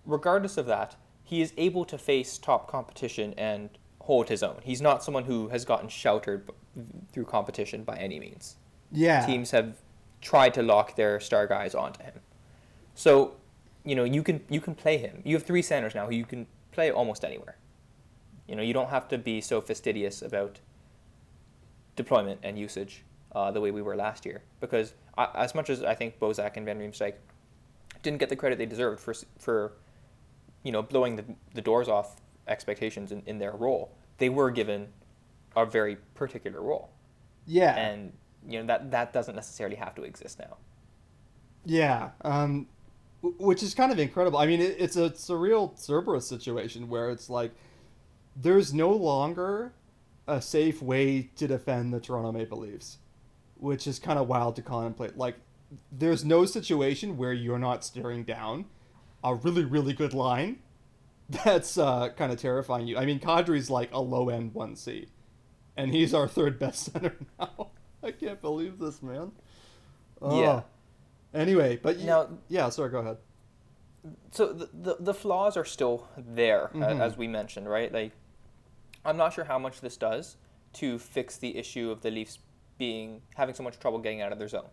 regardless 0.07 0.57
of 0.57 0.65
that, 0.65 0.97
he 1.25 1.43
is 1.43 1.53
able 1.59 1.85
to 1.85 1.99
face 1.99 2.39
top 2.39 2.71
competition 2.71 3.35
and 3.37 3.69
hold 4.09 4.31
his 4.31 4.43
own. 4.43 4.57
He's 4.63 4.81
not 4.81 5.05
someone 5.05 5.25
who 5.25 5.49
has 5.49 5.67
gotten 5.67 5.87
sheltered 5.91 6.49
through 7.13 7.27
competition 7.27 7.85
by 7.85 7.99
any 7.99 8.19
means. 8.19 8.57
Yeah. 8.91 9.27
Teams 9.27 9.51
have 9.51 9.75
tried 10.23 10.55
to 10.55 10.63
lock 10.63 10.97
their 10.97 11.21
star 11.21 11.47
guys 11.47 11.75
onto 11.75 12.03
him. 12.03 12.15
So, 12.95 13.37
you 13.85 13.95
know, 13.95 14.05
you 14.05 14.23
can 14.23 14.41
you 14.49 14.63
can 14.63 14.75
play 14.75 14.97
him. 14.97 15.21
You 15.27 15.37
have 15.37 15.45
three 15.45 15.61
centers 15.61 15.95
now 15.95 16.07
who 16.07 16.15
you 16.15 16.25
can 16.25 16.47
play 16.73 16.91
almost 16.91 17.23
anywhere. 17.23 17.57
You 18.47 18.57
know, 18.57 18.63
you 18.63 18.73
don't 18.73 18.89
have 18.89 19.09
to 19.09 19.19
be 19.19 19.43
so 19.43 19.61
fastidious 19.61 20.23
about 20.23 20.59
deployment 21.95 22.41
and 22.43 22.59
usage 22.59 23.05
uh, 23.33 23.51
the 23.51 23.61
way 23.61 23.71
we 23.71 23.83
were 23.83 23.95
last 23.95 24.25
year. 24.25 24.41
Because 24.59 24.95
I, 25.19 25.29
as 25.35 25.55
much 25.55 25.69
as 25.69 25.85
I 25.85 25.95
think 25.95 26.19
Bozak 26.19 26.57
and 26.57 26.65
Van 26.65 26.79
Riemsdyk 26.79 27.13
didn't 28.03 28.21
get 28.21 28.31
the 28.31 28.37
credit 28.37 28.57
they 28.57 28.65
deserved 28.65 29.01
for 29.01 29.15
for 29.39 29.75
you 30.63 30.73
know 30.73 30.81
blowing 30.81 31.17
the, 31.17 31.27
the 31.53 31.61
doors 31.61 31.89
off 31.89 32.17
expectations 32.49 33.13
in, 33.13 33.23
in 33.27 33.39
their 33.39 33.53
role, 33.53 33.93
they 34.19 34.29
were 34.29 34.51
given 34.51 34.89
a 35.57 35.65
very 35.65 35.97
particular 36.15 36.61
role, 36.61 36.91
yeah. 37.47 37.75
and 37.77 38.13
you 38.47 38.61
know 38.61 38.67
that 38.67 38.91
that 38.91 39.13
doesn't 39.13 39.35
necessarily 39.35 39.77
have 39.77 39.95
to 39.95 40.03
exist 40.03 40.39
now. 40.39 40.57
Yeah, 41.65 42.11
um, 42.23 42.67
which 43.23 43.63
is 43.63 43.75
kind 43.75 43.91
of 43.91 43.99
incredible. 43.99 44.39
I 44.39 44.47
mean, 44.47 44.61
it, 44.61 44.77
it's 44.79 44.97
a 44.97 45.07
it's 45.07 45.29
a 45.31 45.37
real 45.37 45.75
Cerberus 45.77 46.29
situation 46.29 46.89
where 46.89 47.11
it's 47.11 47.31
like 47.31 47.53
there's 48.37 48.73
no 48.73 48.91
longer 48.91 49.73
a 50.27 50.41
safe 50.41 50.83
way 50.83 51.31
to 51.37 51.49
defend 51.49 51.93
the 51.93 52.01
Toronto 52.01 52.33
Maple 52.33 52.59
Leafs, 52.59 52.99
which 53.57 53.87
is 53.87 53.99
kind 53.99 54.19
of 54.19 54.29
wild 54.29 54.57
to 54.57 54.63
contemplate. 54.63 55.17
Like, 55.17 55.37
there's 55.91 56.25
no 56.25 56.45
situation 56.45 57.17
where 57.17 57.33
you're 57.33 57.59
not 57.59 57.85
staring 57.85 58.25
down 58.25 58.67
a 59.25 59.35
really 59.35 59.65
really 59.65 59.93
good 59.93 60.15
line 60.15 60.61
that's 61.29 61.77
uh, 61.79 62.09
kind 62.17 62.33
of 62.33 62.41
terrifying 62.41 62.87
you. 62.87 62.97
I 62.97 63.05
mean, 63.07 63.21
Kadri's 63.21 63.71
like 63.71 63.93
a 63.93 64.01
low 64.01 64.29
end 64.29 64.55
one 64.55 64.77
C, 64.77 65.09
and 65.77 65.93
he's 65.93 66.15
our 66.15 66.27
third 66.29 66.59
best 66.59 66.85
center 66.93 67.17
now. 67.39 67.69
I 68.03 68.13
can't 68.13 68.41
believe 68.41 68.79
this, 68.79 69.03
man. 69.03 69.33
Oh. 70.23 70.41
Yeah. 70.41 70.63
Anyway, 71.35 71.79
but 71.83 71.99
you, 71.99 72.07
Now- 72.07 72.29
yeah, 72.49 72.69
sorry, 72.71 72.91
go 72.91 72.99
ahead. 72.99 73.19
so 74.31 74.53
the, 74.53 74.69
the, 74.73 74.97
the 75.01 75.15
flaws 75.15 75.57
are 75.57 75.65
still 75.65 76.09
there 76.17 76.71
Mhm. 76.73 77.01
as 77.01 77.17
we 77.17 77.27
mentioned 77.27 77.69
right 77.69 77.93
like 77.93 78.13
i'm 79.05 79.17
not 79.17 79.35
sure 79.35 79.45
how 79.45 79.59
much 79.59 79.81
this 79.81 79.97
does 79.97 80.37
to 80.75 80.99
fix 80.99 81.37
the 81.37 81.57
issue 81.59 81.91
of 81.91 82.01
the 82.03 82.11
leafs 82.11 82.39
being 82.79 83.21
having 83.35 83.55
so 83.57 83.63
much 83.63 83.79
trouble 83.81 83.99
getting 83.99 84.23
out 84.23 84.31
of 84.33 84.39
their 84.39 84.49
zone 84.49 84.69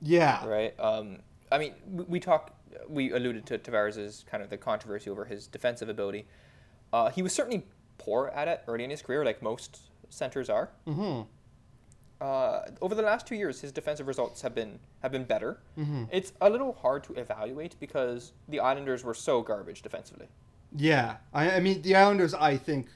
Yeah, 0.00 0.44
right 0.44 0.74
um, 0.80 1.20
i 1.52 1.58
mean 1.58 1.72
we, 2.14 2.18
talk 2.20 2.42
we 2.88 3.12
alluded 3.12 3.44
to 3.46 3.58
tavares's 3.58 4.24
kind 4.30 4.42
of 4.42 4.48
the 4.50 4.56
controversy 4.56 5.08
over 5.10 5.24
his 5.26 5.46
defensive 5.46 5.88
ability 5.88 6.26
uh, 6.92 7.08
he 7.10 7.22
was 7.22 7.32
certainly 7.32 7.64
poor 7.98 8.28
at 8.34 8.48
it 8.48 8.62
early 8.66 8.84
in 8.84 8.90
his 8.90 9.02
career 9.02 9.24
like 9.24 9.42
most 9.42 9.80
centers 10.10 10.48
are 10.50 10.70
Mm-hmm. 10.86 11.22
uh, 12.20 12.60
over 12.80 12.94
the 12.94 13.02
last 13.02 13.26
two 13.26 13.34
years, 13.34 13.60
his 13.60 13.72
defensive 13.72 14.06
results 14.06 14.42
have 14.42 14.54
been 14.54 14.78
have 15.02 15.10
been 15.10 15.24
better. 15.24 15.58
Mhm. 15.76 16.08
It's 16.12 16.32
a 16.40 16.48
little 16.48 16.72
hard 16.84 17.02
to 17.04 17.12
evaluate 17.14 17.74
because 17.80 18.32
the 18.48 18.60
Islanders 18.60 19.02
were 19.02 19.14
so 19.14 19.42
garbage 19.42 19.82
defensively. 19.82 20.28
Yeah, 20.76 21.16
I, 21.34 21.42
I 21.56 21.60
mean 21.60 21.82
the 21.82 21.94
Islanders. 21.96 22.32
I 22.34 22.56
think 22.56 22.86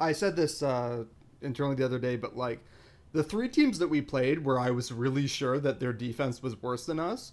I 0.00 0.12
said 0.12 0.36
this 0.36 0.62
uh, 0.62 1.04
internally 1.42 1.76
the 1.76 1.84
other 1.84 1.98
day, 1.98 2.16
but 2.16 2.36
like 2.36 2.60
the 3.12 3.24
three 3.24 3.48
teams 3.48 3.78
that 3.78 3.88
we 3.88 4.00
played, 4.00 4.44
where 4.44 4.58
I 4.58 4.70
was 4.70 4.92
really 4.92 5.26
sure 5.26 5.58
that 5.58 5.80
their 5.80 5.92
defense 5.92 6.42
was 6.42 6.60
worse 6.62 6.86
than 6.86 7.00
us, 7.00 7.32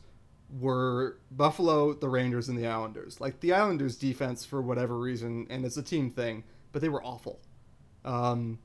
were 0.59 1.17
Buffalo, 1.31 1.93
the 1.93 2.09
Rangers, 2.09 2.49
and 2.49 2.57
the 2.57 2.67
Islanders. 2.67 3.19
Like 3.19 3.39
the 3.41 3.53
Islanders' 3.53 3.95
defense, 3.95 4.45
for 4.45 4.61
whatever 4.61 4.97
reason, 4.97 5.45
and 5.49 5.65
it's 5.65 5.77
a 5.77 5.83
team 5.83 6.09
thing, 6.09 6.43
but 6.71 6.81
they 6.81 6.89
were 6.89 7.03
awful. 7.03 7.39
Um, 8.05 8.59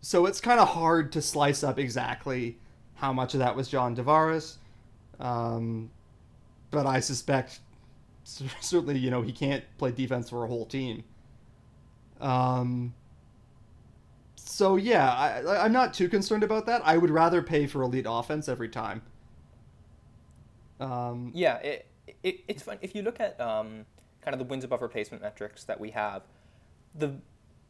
so 0.00 0.26
it's 0.26 0.40
kind 0.40 0.60
of 0.60 0.68
hard 0.68 1.12
to 1.12 1.22
slice 1.22 1.62
up 1.62 1.78
exactly 1.78 2.58
how 2.94 3.12
much 3.12 3.34
of 3.34 3.40
that 3.40 3.56
was 3.56 3.68
John 3.68 3.96
Tavares. 3.96 4.56
Um, 5.20 5.90
but 6.70 6.86
I 6.86 7.00
suspect 7.00 7.60
certainly, 8.24 8.98
you 8.98 9.10
know, 9.10 9.22
he 9.22 9.32
can't 9.32 9.64
play 9.78 9.92
defense 9.92 10.28
for 10.28 10.44
a 10.44 10.48
whole 10.48 10.66
team. 10.66 11.04
Um, 12.20 12.94
so 14.62 14.76
yeah, 14.76 15.10
I, 15.12 15.64
I'm 15.64 15.72
not 15.72 15.92
too 15.92 16.08
concerned 16.08 16.44
about 16.44 16.66
that. 16.66 16.82
I 16.84 16.96
would 16.96 17.10
rather 17.10 17.42
pay 17.42 17.66
for 17.66 17.82
elite 17.82 18.06
offense 18.08 18.48
every 18.48 18.68
time. 18.68 19.02
Um, 20.78 21.32
Yeah, 21.34 21.56
it, 21.56 21.86
it 22.22 22.40
it's 22.46 22.62
fun 22.62 22.78
if 22.80 22.94
you 22.94 23.02
look 23.02 23.18
at 23.18 23.40
um, 23.40 23.86
kind 24.20 24.34
of 24.34 24.38
the 24.38 24.44
wins 24.44 24.62
above 24.62 24.80
replacement 24.80 25.20
metrics 25.20 25.64
that 25.64 25.80
we 25.80 25.90
have. 25.90 26.22
The 26.94 27.14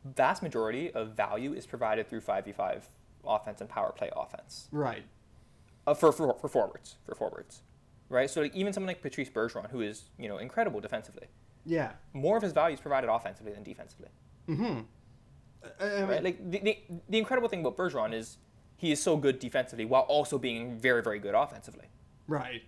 vast 0.04 0.42
majority 0.42 0.90
of 0.92 1.14
value 1.16 1.54
is 1.54 1.64
provided 1.64 2.08
through 2.10 2.20
five 2.20 2.44
v 2.44 2.52
five 2.52 2.86
offense 3.26 3.62
and 3.62 3.70
power 3.70 3.92
play 3.92 4.10
offense 4.14 4.68
right. 4.70 5.04
uh, 5.86 5.94
for, 5.94 6.12
for 6.12 6.34
for 6.40 6.48
forwards 6.48 6.96
for 7.06 7.14
forwards, 7.14 7.62
right? 8.10 8.28
So 8.28 8.42
like, 8.42 8.54
even 8.54 8.74
someone 8.74 8.88
like 8.88 9.00
Patrice 9.00 9.30
Bergeron, 9.30 9.70
who 9.70 9.80
is 9.80 10.10
you 10.18 10.28
know 10.28 10.36
incredible 10.36 10.80
defensively, 10.80 11.28
Yeah. 11.64 11.92
more 12.12 12.36
of 12.36 12.42
his 12.42 12.52
value 12.52 12.74
is 12.74 12.80
provided 12.80 13.08
offensively 13.08 13.52
than 13.52 13.62
defensively, 13.62 14.08
Mm-hmm. 14.48 14.80
I, 15.80 15.84
mean, 15.88 16.06
right? 16.06 16.24
Like 16.24 16.50
the, 16.50 16.58
the 16.58 16.78
the 17.08 17.18
incredible 17.18 17.48
thing 17.48 17.60
about 17.60 17.76
Bergeron 17.76 18.12
is 18.12 18.38
he 18.76 18.92
is 18.92 19.02
so 19.02 19.16
good 19.16 19.38
defensively 19.38 19.84
while 19.84 20.02
also 20.02 20.38
being 20.38 20.78
very 20.78 21.02
very 21.02 21.18
good 21.18 21.34
offensively. 21.34 21.86
right. 22.26 22.62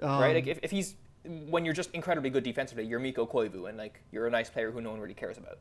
right? 0.00 0.08
Um, 0.08 0.20
Like 0.20 0.46
if, 0.46 0.58
if 0.62 0.70
he's 0.70 0.94
when 1.24 1.64
you're 1.64 1.74
just 1.74 1.90
incredibly 1.92 2.30
good 2.30 2.42
defensively, 2.42 2.84
you're 2.84 2.98
Mikko 2.98 3.26
Koivu 3.26 3.68
and 3.68 3.78
like 3.78 4.02
you're 4.10 4.26
a 4.26 4.30
nice 4.30 4.50
player 4.50 4.70
who 4.70 4.80
no 4.80 4.90
one 4.90 5.00
really 5.00 5.14
cares 5.14 5.38
about. 5.38 5.58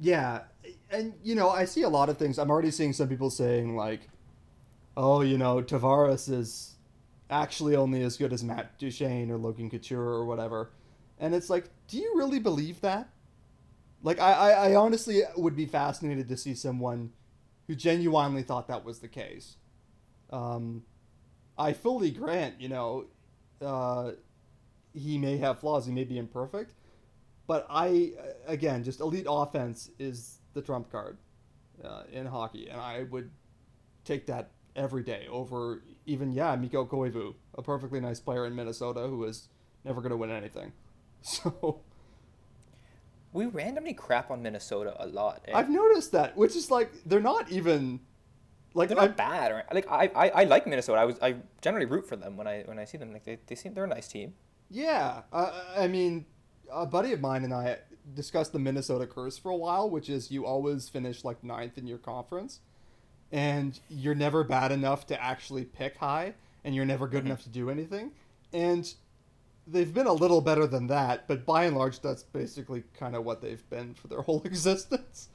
Yeah, 0.00 0.40
and 0.90 1.14
you 1.22 1.36
know, 1.36 1.50
I 1.50 1.64
see 1.64 1.82
a 1.82 1.88
lot 1.88 2.08
of 2.08 2.18
things. 2.18 2.38
I'm 2.38 2.50
already 2.50 2.72
seeing 2.72 2.92
some 2.92 3.08
people 3.08 3.30
saying 3.30 3.76
like, 3.76 4.08
"Oh, 4.96 5.20
you 5.20 5.38
know, 5.38 5.62
Tavares 5.62 6.28
is 6.28 6.74
actually 7.30 7.76
only 7.76 8.02
as 8.02 8.16
good 8.16 8.32
as 8.32 8.42
Matt 8.42 8.76
Duchene 8.78 9.30
or 9.30 9.38
Logan 9.38 9.70
Couture 9.70 10.00
or 10.00 10.24
whatever," 10.24 10.70
and 11.20 11.32
it's 11.32 11.48
like, 11.48 11.66
do 11.86 11.98
you 11.98 12.14
really 12.16 12.40
believe 12.40 12.80
that? 12.80 13.08
Like, 14.04 14.20
I, 14.20 14.32
I, 14.32 14.50
I 14.50 14.74
honestly 14.76 15.22
would 15.36 15.56
be 15.56 15.66
fascinated 15.66 16.28
to 16.28 16.36
see 16.36 16.54
someone 16.54 17.10
who 17.66 17.74
genuinely 17.74 18.42
thought 18.44 18.68
that 18.68 18.84
was 18.84 19.00
the 19.00 19.08
case. 19.08 19.56
Um, 20.30 20.84
I 21.58 21.72
fully 21.72 22.10
grant, 22.10 22.60
you 22.60 22.68
know, 22.68 23.06
uh, 23.60 24.12
he 24.92 25.18
may 25.18 25.38
have 25.38 25.58
flaws, 25.58 25.86
he 25.86 25.92
may 25.92 26.04
be 26.04 26.18
imperfect, 26.18 26.74
but 27.46 27.66
I, 27.70 28.12
again, 28.46 28.84
just 28.84 29.00
elite 29.00 29.26
offense 29.28 29.90
is 29.98 30.38
the 30.52 30.62
trump 30.62 30.92
card 30.92 31.18
uh, 31.82 32.02
in 32.12 32.26
hockey, 32.26 32.68
and 32.68 32.80
I 32.80 33.04
would 33.04 33.30
take 34.04 34.26
that 34.26 34.50
every 34.76 35.02
day 35.02 35.26
over 35.30 35.82
even 36.06 36.32
yeah 36.32 36.54
Mikko 36.56 36.84
Koivu, 36.86 37.34
a 37.56 37.62
perfectly 37.62 38.00
nice 38.00 38.20
player 38.20 38.46
in 38.46 38.54
Minnesota 38.54 39.06
who 39.08 39.24
is 39.24 39.48
never 39.84 40.00
going 40.00 40.10
to 40.10 40.16
win 40.16 40.30
anything. 40.30 40.72
So 41.22 41.80
We 43.34 43.46
randomly 43.46 43.92
crap 43.94 44.30
on 44.30 44.42
Minnesota 44.42 44.94
a 44.98 45.06
lot. 45.06 45.42
eh? 45.48 45.52
I've 45.54 45.68
noticed 45.68 46.12
that, 46.12 46.36
which 46.36 46.54
is 46.56 46.70
like 46.70 46.90
they're 47.04 47.20
not 47.20 47.50
even 47.50 48.00
like 48.74 48.88
They're 48.88 48.98
I, 49.00 49.06
not 49.06 49.16
bad, 49.16 49.52
or 49.52 49.64
like 49.72 49.90
I, 49.90 50.10
I, 50.14 50.28
I 50.28 50.44
like 50.44 50.66
Minnesota. 50.66 50.98
I 51.00 51.04
was 51.04 51.18
I 51.20 51.36
generally 51.60 51.84
root 51.86 52.08
for 52.08 52.16
them 52.16 52.36
when 52.36 52.46
I 52.46 52.62
when 52.62 52.78
I 52.78 52.84
see 52.86 52.96
them. 52.96 53.12
Like 53.12 53.24
they, 53.24 53.38
they 53.46 53.54
seem 53.56 53.74
they're 53.74 53.84
a 53.84 53.88
nice 53.88 54.08
team. 54.08 54.34
Yeah, 54.70 55.22
uh, 55.32 55.50
I 55.76 55.88
mean, 55.88 56.26
a 56.72 56.86
buddy 56.86 57.12
of 57.12 57.20
mine 57.20 57.44
and 57.44 57.52
I 57.52 57.78
discussed 58.14 58.52
the 58.52 58.58
Minnesota 58.58 59.06
curse 59.06 59.36
for 59.36 59.50
a 59.50 59.56
while, 59.56 59.90
which 59.90 60.08
is 60.08 60.30
you 60.30 60.46
always 60.46 60.88
finish 60.88 61.24
like 61.24 61.42
ninth 61.44 61.76
in 61.76 61.86
your 61.86 61.98
conference, 61.98 62.60
and 63.32 63.78
you're 63.88 64.14
never 64.14 64.44
bad 64.44 64.70
enough 64.72 65.06
to 65.08 65.20
actually 65.22 65.64
pick 65.64 65.96
high, 65.96 66.34
and 66.64 66.74
you're 66.74 66.84
never 66.84 67.06
good 67.08 67.24
Mhm. 67.24 67.26
enough 67.26 67.42
to 67.44 67.48
do 67.48 67.68
anything. 67.68 68.12
And 68.52 68.92
they've 69.66 69.92
been 69.92 70.06
a 70.06 70.12
little 70.12 70.40
better 70.40 70.66
than 70.66 70.86
that, 70.88 71.26
but 71.28 71.44
by 71.46 71.64
and 71.64 71.76
large, 71.76 72.00
that's 72.00 72.22
basically 72.22 72.84
kind 72.98 73.14
of 73.16 73.24
what 73.24 73.40
they've 73.40 73.68
been 73.70 73.94
for 73.94 74.08
their 74.08 74.22
whole 74.22 74.42
existence. 74.44 75.28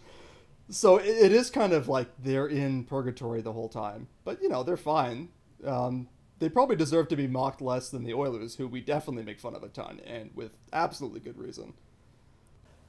So 0.70 0.98
it, 0.98 1.08
it 1.08 1.32
is 1.32 1.50
kind 1.50 1.74
of 1.74 1.88
like 1.88 2.08
they're 2.24 2.48
in 2.48 2.84
purgatory 2.84 3.42
the 3.42 3.54
whole 3.54 3.70
time, 3.70 4.08
but 4.24 4.42
you 4.42 4.50
know 4.50 4.64
they're 4.64 4.78
fine. 4.78 5.30
Um, 5.66 6.08
they 6.38 6.48
probably 6.48 6.76
deserve 6.78 7.08
to 7.10 7.16
be 7.18 7.28
mocked 7.28 7.62
less 7.62 7.90
than 7.90 8.04
the 8.04 8.14
Oilers, 8.14 8.56
who 8.56 8.68
we 8.68 8.80
definitely 8.82 9.24
make 9.24 9.40
fun 9.40 9.56
of 9.56 9.64
a 9.64 9.68
ton, 9.68 10.00
and 10.06 10.30
with 10.36 10.52
absolutely 10.72 11.20
good 11.20 11.38
reason. 11.38 11.74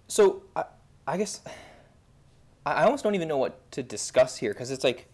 So 0.08 0.42
I, 0.54 0.64
I 1.06 1.16
guess 1.16 1.40
I 2.66 2.84
almost 2.84 3.02
don't 3.02 3.14
even 3.14 3.28
know 3.28 3.38
what 3.38 3.70
to 3.72 3.82
discuss 3.82 4.36
here 4.36 4.52
because 4.52 4.70
it's 4.70 4.84
like 4.84 5.08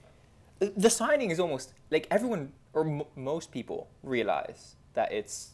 the- 0.58 0.72
the 0.76 0.90
signing 0.90 1.30
is 1.30 1.38
almost 1.38 1.72
like 1.90 2.06
everyone 2.10 2.52
or 2.72 2.84
m- 2.86 3.02
most 3.14 3.52
people 3.52 3.88
realize 4.02 4.74
that 4.94 5.12
it's 5.12 5.52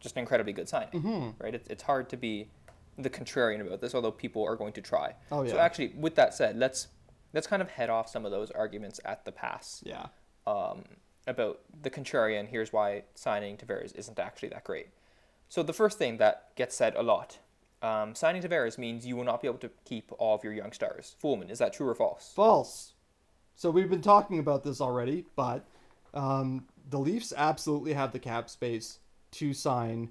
just 0.00 0.16
an 0.16 0.20
incredibly 0.20 0.52
good 0.52 0.68
signing, 0.68 0.90
Mhm. 1.02 1.34
right? 1.38 1.54
It's, 1.54 1.68
it's 1.68 1.82
hard 1.84 2.08
to 2.10 2.16
be 2.16 2.50
the 2.98 3.10
contrarian 3.10 3.60
about 3.60 3.80
this, 3.80 3.94
although 3.94 4.10
people 4.10 4.44
are 4.44 4.56
going 4.56 4.72
to 4.74 4.80
try. 4.82 5.14
Oh, 5.30 5.42
yeah. 5.42 5.52
So 5.52 5.58
actually, 5.58 5.88
with 5.88 6.14
that 6.16 6.34
said, 6.34 6.56
let's 6.58 6.88
let's 7.32 7.46
kind 7.46 7.62
of 7.62 7.70
head 7.70 7.88
off 7.88 8.08
some 8.08 8.24
of 8.26 8.32
those 8.32 8.50
arguments 8.50 8.98
at 9.04 9.24
the 9.24 9.30
pass 9.30 9.82
Yeah. 9.86 10.06
um, 10.48 10.82
about 11.28 11.60
the 11.82 11.88
contrarian. 11.88 12.48
Here's 12.48 12.72
why 12.72 13.04
signing 13.14 13.56
Tavares 13.56 13.94
isn't 13.94 14.18
actually 14.18 14.48
that 14.48 14.64
great. 14.64 14.88
So 15.48 15.62
the 15.62 15.72
first 15.72 15.96
thing 15.96 16.16
that 16.16 16.52
gets 16.56 16.74
said 16.74 16.96
a 16.96 17.02
lot, 17.04 17.38
um, 17.82 18.16
signing 18.16 18.42
Tavares 18.42 18.78
means 18.78 19.06
you 19.06 19.14
will 19.16 19.22
not 19.24 19.40
be 19.40 19.46
able 19.46 19.58
to 19.58 19.70
keep 19.84 20.10
all 20.18 20.34
of 20.34 20.42
your 20.42 20.52
young 20.52 20.72
stars. 20.72 21.14
Fulemin, 21.22 21.50
is 21.50 21.60
that 21.60 21.72
true 21.72 21.88
or 21.88 21.94
false? 21.94 22.32
False. 22.34 22.94
So 23.54 23.70
we've 23.70 23.88
been 23.90 24.02
talking 24.02 24.40
about 24.40 24.64
this 24.64 24.80
already, 24.80 25.24
but 25.36 25.64
um, 26.12 26.66
the 26.88 26.98
Leafs 26.98 27.32
absolutely 27.36 27.92
have 27.92 28.10
the 28.10 28.18
cap 28.18 28.50
space 28.50 28.98
to 29.32 29.52
sign 29.52 30.10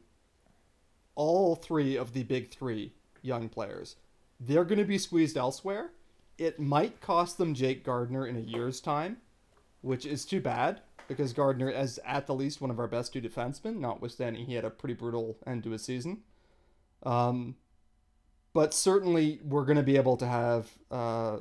all 1.16 1.56
three 1.56 1.96
of 1.96 2.14
the 2.14 2.24
big 2.24 2.50
three 2.52 2.94
young 3.22 3.50
players. 3.50 3.96
They're 4.40 4.64
going 4.64 4.80
to 4.80 4.86
be 4.86 4.98
squeezed 4.98 5.38
elsewhere. 5.38 5.92
It 6.38 6.60
might 6.60 7.02
cost 7.02 7.38
them 7.38 7.54
Jake 7.54 7.84
Gardiner 7.84 8.26
in 8.26 8.38
a 8.38 8.40
year's 8.40 8.80
time, 8.80 9.18
which 9.82 10.06
is 10.06 10.24
too 10.26 10.40
bad 10.40 10.82
because 11.10 11.34
Gardner 11.34 11.70
is 11.70 12.00
at 12.06 12.28
the 12.28 12.36
least 12.36 12.62
one 12.62 12.72
of 12.72 12.80
our 12.80 12.88
best 12.88 13.12
two 13.12 13.20
defensemen, 13.20 13.80
notwithstanding 13.80 14.46
he 14.46 14.54
had 14.54 14.64
a 14.64 14.70
pretty 14.70 14.94
brutal 14.94 15.38
end 15.46 15.64
to 15.64 15.72
his 15.72 15.84
season. 15.84 16.20
Um, 17.04 17.56
but 18.54 18.74
certainly 18.74 19.42
we're 19.44 19.66
going 19.66 19.78
to 19.78 19.84
be 19.84 19.98
able 19.98 20.18
to 20.18 20.28
have 20.28 20.70
uh, 20.90 21.38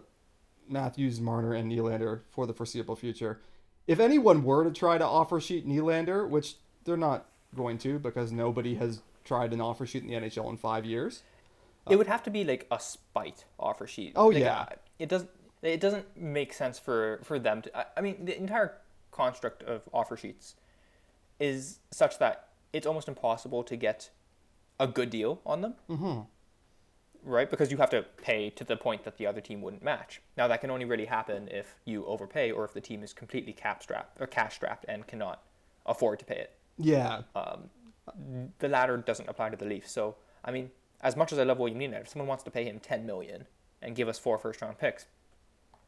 Matthews, 0.69 1.21
Marner, 1.21 1.55
and 1.55 1.71
Nylander 1.71 2.23
for 2.31 2.47
the 2.47 2.55
foreseeable 2.55 2.97
future. 2.97 3.41
If 3.87 4.01
anyone 4.01 4.43
were 4.43 4.65
to 4.65 4.71
try 4.71 4.99
to 4.99 5.05
offer 5.05 5.41
sheet 5.41 5.67
Nylander, 5.67 6.29
which 6.29 6.57
they're 6.85 6.97
not 6.97 7.27
going 7.57 7.79
to 7.79 7.99
because 7.99 8.33
nobody 8.33 8.75
has 8.77 9.01
tried 9.25 9.53
an 9.53 9.61
offer 9.61 9.87
sheet 9.87 10.03
in 10.03 10.09
the 10.09 10.15
NHL 10.15 10.49
in 10.51 10.57
five 10.57 10.85
years. 10.85 11.23
it 11.89 11.97
would 11.97 12.07
have 12.07 12.23
to 12.25 12.31
be 12.31 12.45
like 12.45 12.67
a 12.71 12.79
spite 12.81 13.45
offer 13.59 13.87
sheet. 13.87 14.13
Oh, 14.17 14.29
Like, 14.29 14.39
yeah. 14.39 14.67
it 14.99 15.09
doesn't. 15.09 15.31
It 15.63 15.81
doesn't 15.81 16.17
make 16.17 16.53
sense 16.53 16.79
for 16.79 17.21
for 17.25 17.39
them 17.39 17.63
to. 17.63 17.77
I, 17.77 17.85
I 17.97 18.01
mean, 18.01 18.25
the 18.27 18.37
entire 18.37 18.75
construct 19.11 19.63
of 19.65 19.83
offer 19.93 20.17
sheets 20.17 20.55
is 21.41 21.81
such 21.91 22.19
that 22.19 22.49
it's 22.73 22.87
almost 22.87 23.09
impossible 23.09 23.65
to 23.65 23.77
get 23.77 24.11
a 24.79 24.87
good 24.87 25.11
deal 25.11 25.41
on 25.45 25.63
them. 25.63 25.75
Mm-hmm. 25.91 26.21
right? 27.25 27.51
Because 27.51 27.71
you 27.73 27.79
have 27.79 27.91
to 27.91 28.03
pay 28.23 28.51
to 28.51 28.65
the 28.65 28.77
point 28.77 29.05
that 29.05 29.17
the 29.19 29.27
other 29.27 29.41
team 29.41 29.61
wouldn't 29.63 29.83
match. 29.83 30.21
Now 30.37 30.47
that 30.49 30.61
can 30.61 30.71
only 30.71 30.85
really 30.85 31.07
happen 31.07 31.49
if 31.51 31.75
you 31.85 32.05
overpay 32.07 32.53
or 32.53 32.65
if 32.65 32.73
the 32.73 32.81
team 32.81 33.03
is 33.03 33.13
completely 33.13 33.53
cap 33.53 33.83
strapped 33.83 34.21
or 34.21 34.27
cash 34.27 34.55
strapped 34.55 34.85
and 34.89 35.07
cannot 35.07 35.43
afford 35.87 36.19
to 36.21 36.25
pay 36.25 36.37
it. 36.37 36.53
Yeah, 36.79 37.23
Um, 37.35 37.71
the 38.59 38.69
latter 38.69 38.97
doesn't 38.97 39.29
apply 39.29 39.51
to 39.51 39.57
the 39.57 39.65
Leafs. 39.67 39.91
So 39.93 40.17
I 40.45 40.51
mean, 40.51 40.71
as 41.01 41.17
much 41.17 41.33
as 41.33 41.39
I 41.39 41.43
love 41.43 41.59
William 41.59 41.79
Nylander, 41.79 42.03
if 42.03 42.09
someone 42.09 42.29
wants 42.29 42.45
to 42.45 42.51
pay 42.51 42.65
him 42.65 42.79
ten 42.81 43.05
million 43.05 43.47
and 43.83 43.95
give 43.97 44.09
us 44.09 44.19
four 44.19 44.39
first 44.39 44.63
round 44.63 44.79
picks, 44.79 45.07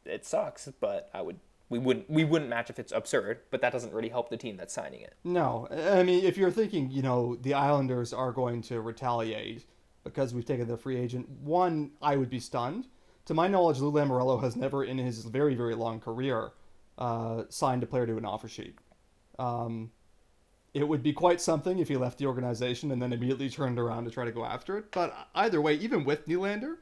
it 0.05 0.25
sucks. 0.27 0.69
But 0.81 1.11
I 1.15 1.23
would. 1.23 1.39
We 1.69 1.79
wouldn't 1.79 2.11
we 2.11 2.25
wouldn't 2.25 2.51
match 2.51 2.69
if 2.69 2.81
it's 2.81 2.91
absurd, 2.91 3.43
but 3.53 3.61
that 3.61 3.73
doesn't 3.73 3.93
really 3.93 4.09
help 4.09 4.29
the 4.29 4.37
team 4.37 4.57
that's 4.57 4.75
signing 4.75 5.03
it. 5.03 5.15
no. 5.23 5.69
I 5.71 6.03
mean, 6.03 6.25
if 6.25 6.37
you're 6.37 6.51
thinking, 6.51 6.91
you 6.91 7.01
know, 7.01 7.37
the 7.37 7.55
Islanders 7.55 8.13
are 8.13 8.33
going 8.33 8.61
to 8.63 8.81
retaliate 8.81 9.67
because 10.03 10.35
we've 10.35 10.45
taken 10.45 10.67
the 10.67 10.77
free 10.77 10.97
agent, 10.97 11.29
one, 11.29 11.93
I 12.03 12.17
would 12.17 12.29
be 12.29 12.41
stunned. 12.41 12.89
To 13.27 13.35
my 13.35 13.47
knowledge, 13.47 13.79
Lou 13.79 13.93
Lamoriello 13.93 14.43
has 14.43 14.57
never, 14.57 14.83
in 14.83 14.99
his 14.99 15.25
very, 15.27 15.55
very 15.55 15.77
long 15.77 16.01
career, 16.01 16.51
uh, 16.99 17.45
signed 17.51 17.85
a 17.85 17.87
player 17.87 18.07
to 18.07 18.17
an 18.17 18.25
offer 18.25 18.49
sheet. 18.49 18.77
Um, 19.39 19.93
it 20.75 20.85
would 20.89 21.03
be 21.03 21.13
quite 21.13 21.41
something 21.41 21.79
if 21.79 21.89
he 21.89 21.97
left 21.97 22.19
the 22.19 22.27
organization 22.27 22.91
and 22.93 23.01
then 23.03 23.13
immediately 23.13 23.51
turned 23.51 23.79
around 23.79 24.05
to 24.05 24.11
try 24.11 24.25
to 24.25 24.33
go 24.33 24.45
after 24.45 24.79
it. 24.79 24.93
But 24.93 25.29
either 25.35 25.61
way, 25.61 25.75
even 25.75 26.05
with 26.05 26.27
Nylander, 26.29 26.77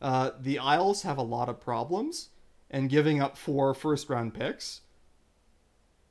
uh, 0.00 0.30
the 0.40 0.58
Isles 0.58 1.02
have 1.02 1.18
a 1.18 1.22
lot 1.22 1.48
of 1.48 1.60
problems, 1.60 2.30
and 2.70 2.90
giving 2.90 3.20
up 3.20 3.36
four 3.36 3.74
first 3.74 4.08
round 4.10 4.34
picks 4.34 4.82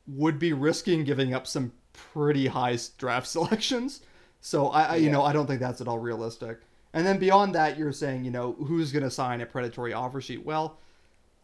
would 0.08 0.38
be 0.40 0.54
risking 0.54 1.04
giving 1.04 1.34
up 1.34 1.48
some 1.48 1.74
pretty 1.94 2.48
high 2.48 2.78
draft 2.98 3.28
selections. 3.36 4.02
So 4.42 4.68
I, 4.68 4.84
I 4.84 4.96
you 4.98 5.10
Yeah. 5.10 5.12
know, 5.12 5.24
I 5.24 5.34
don't 5.34 5.48
think 5.48 5.60
that's 5.60 5.82
at 5.82 5.88
all 5.88 6.00
realistic. 6.00 6.60
And 6.94 7.06
then 7.06 7.18
beyond 7.20 7.54
that, 7.56 7.78
you're 7.78 7.92
saying, 7.92 8.24
you 8.24 8.32
know, 8.32 8.54
who's 8.54 8.92
going 8.92 9.04
to 9.04 9.12
sign 9.12 9.42
a 9.42 9.46
predatory 9.46 9.94
offer 9.94 10.22
sheet? 10.22 10.46
Well, 10.46 10.80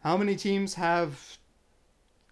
how 0.00 0.16
many 0.16 0.36
teams 0.36 0.74
have 0.74 1.38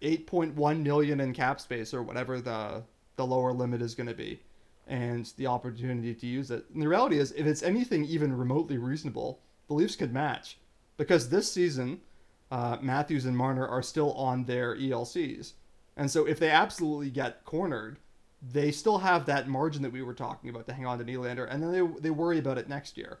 8.1 0.01 0.83
million 0.83 1.19
in 1.21 1.33
cap 1.33 1.61
space 1.61 1.93
or 1.93 2.03
whatever 2.03 2.41
the 2.41 2.83
the 3.21 3.27
lower 3.27 3.53
limit 3.53 3.83
is 3.83 3.93
going 3.93 4.07
to 4.07 4.15
be 4.15 4.41
and 4.87 5.31
the 5.37 5.45
opportunity 5.45 6.15
to 6.15 6.25
use 6.25 6.49
it. 6.49 6.65
And 6.73 6.81
the 6.81 6.87
reality 6.87 7.19
is 7.19 7.31
if 7.33 7.45
it's 7.45 7.61
anything 7.61 8.03
even 8.05 8.35
remotely 8.35 8.79
reasonable, 8.79 9.39
the 9.67 9.75
Leafs 9.75 9.95
could 9.95 10.11
match 10.11 10.57
because 10.97 11.29
this 11.29 11.51
season 11.51 12.01
uh, 12.49 12.77
Matthews 12.81 13.25
and 13.25 13.37
Marner 13.37 13.67
are 13.67 13.83
still 13.83 14.11
on 14.13 14.45
their 14.45 14.75
ELCs. 14.75 15.53
And 15.95 16.09
so 16.09 16.25
if 16.25 16.39
they 16.39 16.49
absolutely 16.49 17.11
get 17.11 17.45
cornered, 17.45 17.99
they 18.41 18.71
still 18.71 18.97
have 18.97 19.27
that 19.27 19.47
margin 19.47 19.83
that 19.83 19.91
we 19.91 20.01
were 20.01 20.15
talking 20.15 20.49
about 20.49 20.65
to 20.65 20.73
hang 20.73 20.87
on 20.87 20.97
to 20.97 21.05
Nylander, 21.05 21.47
and 21.49 21.61
then 21.61 21.71
they 21.71 22.01
they 22.01 22.09
worry 22.09 22.39
about 22.39 22.57
it 22.57 22.67
next 22.67 22.97
year, 22.97 23.19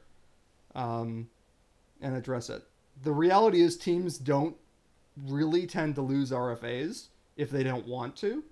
um, 0.73 1.29
and 2.01 2.15
address 2.15 2.49
it. 2.49 2.63
The 3.03 3.11
reality 3.11 3.61
is 3.61 3.77
teams 3.77 4.17
don't 4.17 4.55
really 5.27 5.67
tend 5.67 5.93
to 5.95 6.01
lose 6.01 6.31
RFAs 6.31 7.09
if 7.37 7.51
they 7.51 7.61
don't 7.61 7.85
want 7.85 8.15
to, 8.17 8.43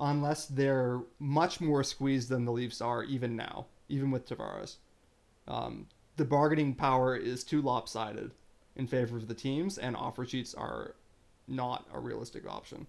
unless 0.00 0.46
they're 0.46 1.00
much 1.18 1.60
more 1.60 1.82
squeezed 1.82 2.28
than 2.28 2.44
the 2.44 2.52
Leafs 2.52 2.80
are 2.80 3.02
even 3.04 3.36
now, 3.36 3.66
even 3.88 4.10
with 4.10 4.28
Tavares. 4.28 4.76
Um, 5.46 5.86
the 6.16 6.24
bargaining 6.24 6.74
power 6.74 7.16
is 7.16 7.44
too 7.44 7.62
lopsided 7.62 8.32
in 8.76 8.86
favor 8.86 9.16
of 9.16 9.28
the 9.28 9.34
teams, 9.34 9.78
and 9.78 9.96
offer 9.96 10.24
sheets 10.24 10.54
are 10.54 10.94
not 11.46 11.86
a 11.92 11.98
realistic 11.98 12.48
option. 12.48 12.86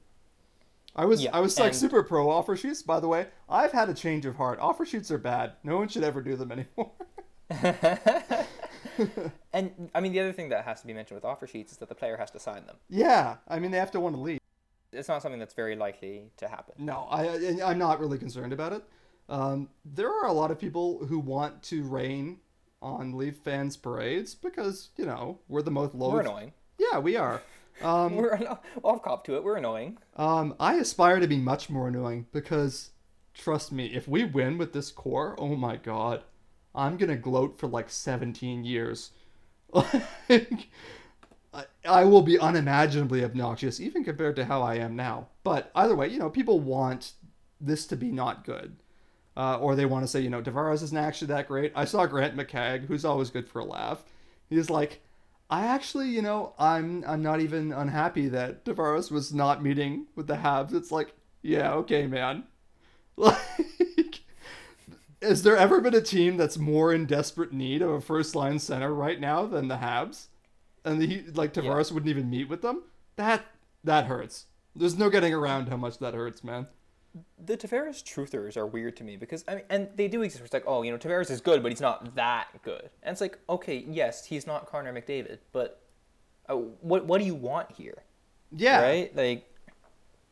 I 0.95 1.05
was 1.05 1.23
Yeah, 1.23 1.31
I 1.33 1.39
was 1.39 1.59
like 1.59 1.73
super 1.73 2.03
pro 2.03 2.29
offer 2.29 2.55
sheets. 2.55 2.81
By 2.81 2.99
the 2.99 3.07
way, 3.07 3.27
I've 3.47 3.71
had 3.71 3.89
a 3.89 3.93
change 3.93 4.25
of 4.25 4.35
heart. 4.35 4.59
Offer 4.59 4.85
sheets 4.85 5.11
are 5.11 5.17
bad. 5.17 5.53
No 5.63 5.77
one 5.77 5.87
should 5.87 6.03
ever 6.03 6.21
do 6.21 6.35
them 6.35 6.51
anymore. 6.51 6.91
and 9.53 9.89
I 9.93 9.99
mean, 9.99 10.11
the 10.11 10.19
other 10.19 10.33
thing 10.33 10.49
that 10.49 10.65
has 10.65 10.81
to 10.81 10.87
be 10.87 10.93
mentioned 10.93 11.15
with 11.15 11.25
offer 11.25 11.47
sheets 11.47 11.71
is 11.71 11.77
that 11.77 11.89
the 11.89 11.95
player 11.95 12.17
has 12.17 12.31
to 12.31 12.39
sign 12.39 12.65
them. 12.65 12.77
yeah, 12.89 13.37
I 13.47 13.59
mean 13.59 13.71
they 13.71 13.77
have 13.77 13.91
to 13.91 13.99
want 13.99 14.15
to 14.15 14.21
leave. 14.21 14.38
It's 14.91 15.07
not 15.07 15.21
something 15.21 15.39
that's 15.39 15.53
very 15.53 15.75
likely 15.75 16.31
to 16.37 16.47
happen. 16.47 16.75
No, 16.77 17.07
I 17.11 17.61
I'm 17.63 17.77
not 17.77 17.99
really 17.99 18.17
concerned 18.17 18.53
about 18.53 18.73
it. 18.73 18.83
Um, 19.27 19.69
there 19.85 20.09
are 20.09 20.25
a 20.25 20.33
lot 20.33 20.49
of 20.49 20.57
people 20.59 21.05
who 21.05 21.19
want 21.19 21.61
to 21.63 21.83
rain 21.83 22.39
on 22.81 23.15
Leaf 23.15 23.37
fans' 23.37 23.77
parades 23.77 24.33
because 24.33 24.89
you 24.97 25.05
know 25.05 25.39
we're 25.47 25.61
the 25.61 25.71
most 25.71 25.93
low. 25.93 26.11
We're 26.11 26.21
annoying. 26.21 26.53
Yeah, 26.77 26.99
we 26.99 27.15
are. 27.15 27.41
Um, 27.81 28.17
We're 28.17 28.33
anno- 28.33 28.59
off 28.83 29.01
cop 29.03 29.23
to 29.25 29.35
it. 29.37 29.43
We're 29.45 29.55
annoying. 29.55 29.99
Um, 30.17 30.53
I 30.59 30.73
aspire 30.75 31.21
to 31.21 31.27
be 31.27 31.37
much 31.37 31.69
more 31.69 31.87
annoying 31.87 32.25
because, 32.33 32.89
trust 33.33 33.71
me, 33.71 33.85
if 33.95 34.05
we 34.05 34.25
win 34.25 34.57
with 34.57 34.73
this 34.73 34.91
core, 34.91 35.33
oh 35.37 35.55
my 35.55 35.77
god, 35.77 36.23
I'm 36.75 36.97
gonna 36.97 37.15
gloat 37.15 37.57
for 37.57 37.67
like 37.67 37.89
17 37.89 38.65
years. 38.65 39.11
Like, 40.29 40.67
I, 41.85 42.05
will 42.05 42.21
be 42.21 42.39
unimaginably 42.39 43.23
obnoxious, 43.23 43.79
even 43.79 44.03
compared 44.03 44.35
to 44.35 44.45
how 44.45 44.61
I 44.61 44.75
am 44.75 44.95
now. 44.95 45.27
But 45.43 45.71
either 45.73 45.95
way, 45.95 46.07
you 46.07 46.19
know, 46.19 46.29
people 46.29 46.59
want 46.59 47.13
this 47.59 47.87
to 47.87 47.95
be 47.95 48.11
not 48.11 48.45
good. 48.45 48.77
Uh, 49.35 49.57
or 49.57 49.75
they 49.75 49.85
want 49.85 50.03
to 50.03 50.07
say, 50.07 50.19
you 50.19 50.29
know, 50.29 50.41
Tavares 50.41 50.83
isn't 50.83 50.97
actually 50.97 51.29
that 51.29 51.47
great. 51.47 51.71
I 51.75 51.85
saw 51.85 52.05
Grant 52.05 52.35
McCagg, 52.35 52.85
who's 52.85 53.05
always 53.05 53.29
good 53.29 53.47
for 53.47 53.59
a 53.59 53.65
laugh. 53.65 54.03
He's 54.49 54.69
like, 54.69 55.01
I 55.49 55.65
actually, 55.65 56.09
you 56.09 56.21
know, 56.21 56.53
I'm 56.59 57.03
I'm 57.07 57.23
not 57.23 57.39
even 57.39 57.71
unhappy 57.71 58.27
that 58.29 58.65
Tavares 58.65 59.09
was 59.09 59.33
not 59.33 59.63
meeting 59.63 60.07
with 60.15 60.27
the 60.27 60.35
Habs. 60.35 60.73
It's 60.73 60.91
like, 60.91 61.13
yeah, 61.41 61.73
okay, 61.73 62.05
man. 62.07 62.43
Like, 63.17 64.21
has 65.21 65.43
there 65.43 65.57
ever 65.57 65.81
been 65.81 65.93
a 65.93 66.01
team 66.01 66.37
that's 66.37 66.57
more 66.57 66.93
in 66.93 67.05
desperate 67.05 67.51
need 67.51 67.81
of 67.81 67.89
a 67.89 67.99
first 67.99 68.33
line 68.35 68.59
center 68.59 68.93
right 68.93 69.19
now 69.19 69.45
than 69.45 69.67
the 69.67 69.75
Habs? 69.77 70.27
And 70.89 71.01
he 71.01 71.21
like 71.33 71.53
Tavares 71.53 71.91
wouldn't 71.91 72.09
even 72.09 72.29
meet 72.29 72.49
with 72.49 72.63
them. 72.63 72.83
That 73.15 73.45
that 73.83 74.05
hurts. 74.05 74.45
There's 74.75 74.97
no 74.97 75.09
getting 75.09 75.33
around 75.33 75.69
how 75.69 75.77
much 75.77 75.99
that 75.99 76.15
hurts, 76.15 76.43
man. 76.43 76.67
The 77.43 77.57
Tavares 77.57 78.03
truthers 78.03 78.57
are 78.57 78.65
weird 78.65 78.97
to 78.97 79.03
me 79.03 79.15
because 79.15 79.43
I 79.47 79.55
mean, 79.55 79.63
and 79.69 79.89
they 79.95 80.07
do 80.07 80.23
exist. 80.23 80.43
It's 80.43 80.53
like, 80.53 80.63
oh, 80.65 80.81
you 80.81 80.91
know, 80.91 80.97
Tavares 80.97 81.29
is 81.29 81.41
good, 81.41 81.61
but 81.61 81.71
he's 81.71 81.81
not 81.81 82.15
that 82.15 82.47
good. 82.63 82.89
And 83.03 83.11
it's 83.11 83.21
like, 83.21 83.37
okay, 83.47 83.85
yes, 83.87 84.25
he's 84.25 84.47
not 84.47 84.65
Connor 84.65 84.93
McDavid, 84.93 85.39
but 85.51 85.81
uh, 86.47 86.55
what 86.55 87.05
what 87.05 87.19
do 87.19 87.25
you 87.25 87.35
want 87.35 87.71
here? 87.71 88.03
Yeah. 88.51 88.81
right? 88.81 89.15
Like 89.15 89.47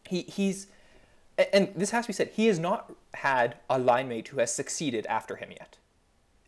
he 0.09 0.23
he's 0.23 0.67
and 1.53 1.71
this 1.75 1.91
has 1.91 2.05
to 2.05 2.09
be 2.09 2.13
said. 2.13 2.31
He 2.33 2.47
has 2.47 2.57
not 2.57 2.91
had 3.13 3.57
a 3.69 3.77
line 3.77 4.09
mate 4.09 4.29
who 4.29 4.39
has 4.39 4.51
succeeded 4.51 5.05
after 5.05 5.35
him 5.35 5.51
yet, 5.51 5.77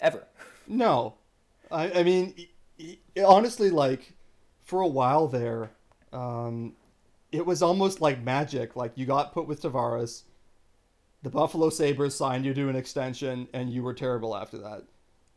ever. 0.01 0.25
No, 0.67 1.15
I, 1.71 1.91
I 1.91 2.03
mean, 2.03 2.33
honestly, 3.25 3.69
like 3.69 4.13
for 4.63 4.81
a 4.81 4.87
while 4.87 5.27
there, 5.27 5.71
um, 6.13 6.73
it 7.31 7.45
was 7.45 7.61
almost 7.61 8.01
like 8.01 8.21
magic. 8.21 8.75
Like 8.75 8.93
you 8.95 9.05
got 9.05 9.33
put 9.33 9.47
with 9.47 9.61
Tavares, 9.61 10.23
the 11.23 11.29
Buffalo 11.29 11.69
Sabres 11.69 12.15
signed 12.15 12.45
you 12.45 12.53
to 12.53 12.69
an 12.69 12.75
extension, 12.75 13.47
and 13.53 13.69
you 13.69 13.83
were 13.83 13.93
terrible 13.93 14.35
after 14.35 14.57
that. 14.59 14.83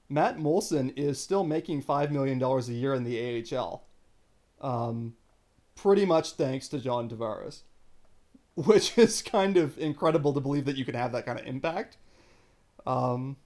Matt 0.08 0.38
Moulson 0.38 0.92
is 0.96 1.18
still 1.20 1.44
making 1.44 1.82
five 1.82 2.12
million 2.12 2.38
dollars 2.38 2.68
a 2.68 2.74
year 2.74 2.94
in 2.94 3.04
the 3.04 3.44
AHL, 3.56 3.84
um, 4.60 5.14
pretty 5.74 6.04
much 6.04 6.32
thanks 6.32 6.68
to 6.68 6.78
John 6.78 7.08
Tavares, 7.08 7.62
which 8.54 8.96
is 8.98 9.22
kind 9.22 9.56
of 9.56 9.78
incredible 9.78 10.32
to 10.34 10.40
believe 10.40 10.66
that 10.66 10.76
you 10.76 10.84
can 10.84 10.94
have 10.94 11.12
that 11.12 11.26
kind 11.26 11.40
of 11.40 11.46
impact. 11.46 11.96
Um, 12.86 13.36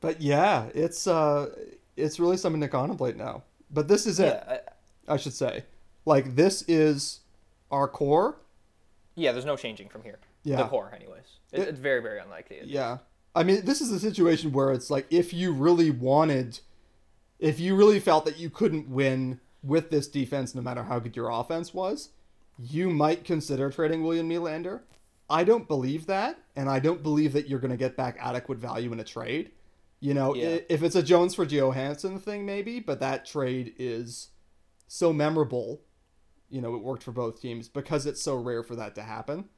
but 0.00 0.20
yeah, 0.20 0.66
it's 0.74 1.06
uh, 1.06 1.50
it's 1.98 2.18
really 2.20 2.36
something 2.36 2.60
to 2.60 2.68
contemplate 2.68 3.16
now. 3.16 3.42
But 3.70 3.88
this 3.88 4.06
is 4.06 4.18
it, 4.20 4.42
I, 4.48 4.60
I 5.14 5.16
should 5.16 5.34
say. 5.34 5.64
Like 6.04 6.36
this 6.36 6.62
is 6.68 7.20
our 7.70 7.86
core. 7.88 8.38
yeah. 9.14 9.32
There's 9.32 9.44
no 9.44 9.56
changing 9.56 9.88
from 9.88 10.02
here. 10.02 10.18
Yeah. 10.44 10.56
The 10.56 10.64
core, 10.68 10.92
anyways. 10.94 11.24
It, 11.52 11.60
It- 11.60 11.68
it's 11.68 11.78
very 11.78 12.00
very 12.00 12.18
unlikely. 12.20 12.60
Yeah. 12.64 12.98
I 13.34 13.42
mean, 13.44 13.64
this 13.64 13.80
is 13.80 13.92
a 13.92 14.00
situation 14.00 14.52
where 14.52 14.72
it's 14.72 14.90
like 14.90 15.06
if 15.10 15.32
you 15.34 15.52
really 15.52 15.90
wanted, 15.90 16.60
if 17.38 17.60
you 17.60 17.76
really 17.76 18.00
felt 18.00 18.24
that 18.24 18.38
you 18.38 18.48
couldn't 18.50 18.88
win 18.88 19.40
with 19.62 19.90
this 19.90 20.08
defense, 20.08 20.54
no 20.54 20.62
matter 20.62 20.82
how 20.84 20.98
good 20.98 21.14
your 21.14 21.28
offense 21.30 21.74
was, 21.74 22.10
you 22.58 22.90
might 22.90 23.24
consider 23.24 23.70
trading 23.70 24.02
William 24.02 24.28
Nylander. 24.28 24.80
I 25.30 25.44
don't 25.44 25.68
believe 25.68 26.06
that, 26.06 26.38
and 26.56 26.68
I 26.70 26.78
don't 26.80 27.02
believe 27.02 27.32
that 27.34 27.48
you're 27.48 27.58
going 27.60 27.70
to 27.70 27.76
get 27.76 27.96
back 27.96 28.16
adequate 28.18 28.58
value 28.58 28.92
in 28.92 28.98
a 29.00 29.04
trade. 29.04 29.50
You 30.00 30.14
know, 30.14 30.34
Yeah. 30.34 30.58
if 30.68 30.82
it's 30.82 30.94
a 30.94 31.02
Jones 31.02 31.34
for 31.34 31.44
Johansen 31.44 32.20
thing, 32.20 32.46
maybe, 32.46 32.78
but 32.80 33.00
that 33.00 33.26
trade 33.26 33.74
is 33.78 34.30
so 34.86 35.12
memorable. 35.12 35.80
You 36.50 36.60
know, 36.60 36.74
it 36.76 36.82
worked 36.82 37.02
for 37.02 37.12
both 37.12 37.40
teams 37.40 37.68
because 37.68 38.06
it's 38.06 38.22
so 38.22 38.36
rare 38.36 38.62
for 38.62 38.76
that 38.76 38.94
to 38.94 39.02
happen. 39.02 39.48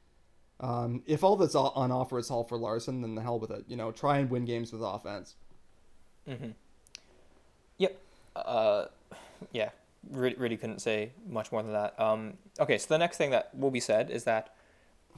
Um, 0.59 1.03
if 1.05 1.23
all 1.23 1.37
that's 1.37 1.55
on 1.55 1.91
offer 1.91 2.19
is 2.19 2.27
Hall 2.29 2.43
for 2.43 2.57
Larsson, 2.57 3.01
then 3.01 3.15
the 3.15 3.21
hell 3.21 3.39
with 3.39 3.51
it. 3.51 3.65
You 3.67 3.75
know, 3.75 3.91
try 3.91 4.17
and 4.19 4.29
win 4.29 4.45
games 4.45 4.71
with 4.73 4.81
offense. 4.81 5.35
Yep. 7.77 7.97
Uh, 8.35 8.85
yeah. 9.51 9.69
Really, 10.09 10.35
really 10.35 10.57
couldn't 10.57 10.79
say 10.79 11.11
much 11.27 11.51
more 11.51 11.61
than 11.61 11.73
that. 11.73 11.99
Um, 11.99 12.37
okay, 12.59 12.77
so 12.79 12.87
the 12.89 12.97
next 12.97 13.17
thing 13.17 13.29
that 13.31 13.53
will 13.55 13.69
be 13.71 13.79
said 13.79 14.09
is 14.09 14.23
that 14.23 14.55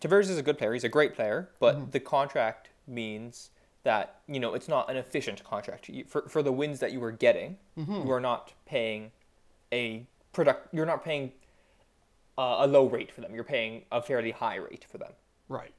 Tavares 0.02 0.30
is 0.30 0.38
a 0.38 0.44
good 0.44 0.58
player. 0.58 0.74
He's 0.74 0.84
a 0.84 0.90
great 0.90 1.14
player, 1.16 1.50
but 1.60 1.94
the 1.94 2.00
contract 2.02 2.70
means 2.86 3.50
that 3.84 4.22
you 4.28 4.40
know 4.40 4.54
it's 4.54 4.68
not 4.68 4.90
an 4.90 4.98
efficient 4.98 5.44
contract 5.44 5.90
You- 5.90 6.06
for 6.06 6.28
for 6.30 6.42
the 6.42 6.52
wins 6.52 6.80
that 6.80 6.92
you 6.92 7.00
were 7.00 7.12
getting. 7.12 7.58
You 7.76 8.12
are 8.12 8.20
not 8.22 8.54
paying 8.66 9.12
a 9.72 10.06
product. 10.32 10.74
You're 10.74 10.86
not 10.86 11.04
paying 11.04 11.34
uh, 12.38 12.58
a 12.60 12.68
low 12.68 12.88
rate 12.88 13.12
for 13.12 13.22
them. 13.22 13.34
You're 13.36 13.44
paying 13.44 13.84
a 13.92 14.02
fairly 14.02 14.32
high 14.32 14.56
rate 14.56 14.86
for 14.90 14.98
them. 14.98 15.12
Right. 15.50 15.74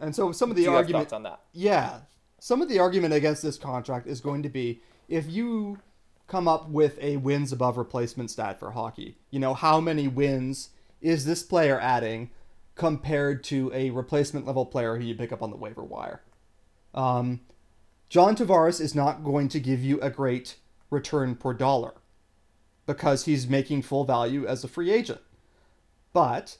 And 0.00 0.14
so 0.14 0.32
some 0.32 0.50
of 0.50 0.56
the 0.56 0.62
Do 0.62 0.70
you 0.70 0.70
have 0.72 0.78
argument, 0.84 1.12
on 1.12 1.22
that? 1.22 1.40
yeah, 1.52 2.00
some 2.38 2.60
of 2.62 2.68
the 2.68 2.78
argument 2.78 3.14
against 3.14 3.42
this 3.42 3.56
contract 3.56 4.06
is 4.06 4.20
going 4.20 4.42
to 4.42 4.48
be 4.48 4.80
if 5.08 5.30
you 5.30 5.78
come 6.26 6.48
up 6.48 6.68
with 6.68 6.98
a 7.00 7.16
wins 7.18 7.52
above 7.52 7.76
replacement 7.78 8.30
stat 8.30 8.58
for 8.58 8.72
hockey. 8.72 9.16
You 9.30 9.38
know, 9.38 9.54
how 9.54 9.80
many 9.80 10.08
wins 10.08 10.70
is 11.00 11.24
this 11.24 11.42
player 11.44 11.78
adding 11.80 12.30
compared 12.74 13.44
to 13.44 13.70
a 13.72 13.90
replacement 13.90 14.44
level 14.44 14.66
player 14.66 14.96
who 14.96 15.04
you 15.04 15.14
pick 15.14 15.30
up 15.32 15.40
on 15.42 15.50
the 15.50 15.56
waiver 15.56 15.84
wire? 15.84 16.20
Um, 16.96 17.40
John 18.08 18.36
Tavares 18.36 18.80
is 18.80 18.94
not 18.94 19.22
going 19.22 19.48
to 19.48 19.60
give 19.60 19.82
you 19.82 20.00
a 20.00 20.10
great 20.10 20.56
return 20.90 21.34
per 21.34 21.52
dollar 21.52 21.94
because 22.86 23.24
he's 23.24 23.48
making 23.48 23.82
full 23.82 24.04
value 24.04 24.46
as 24.46 24.64
a 24.64 24.68
free 24.68 24.90
agent. 24.90 25.20
But 26.12 26.58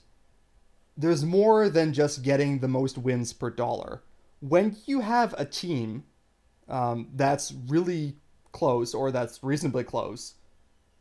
there's 0.95 1.23
more 1.23 1.69
than 1.69 1.93
just 1.93 2.21
getting 2.21 2.59
the 2.59 2.67
most 2.67 2.97
wins 2.97 3.33
per 3.33 3.49
dollar. 3.49 4.03
When 4.39 4.77
you 4.85 5.01
have 5.01 5.33
a 5.37 5.45
team 5.45 6.03
um, 6.67 7.09
that's 7.15 7.53
really 7.67 8.17
close 8.51 8.93
or 8.93 9.11
that's 9.11 9.43
reasonably 9.43 9.83
close 9.83 10.35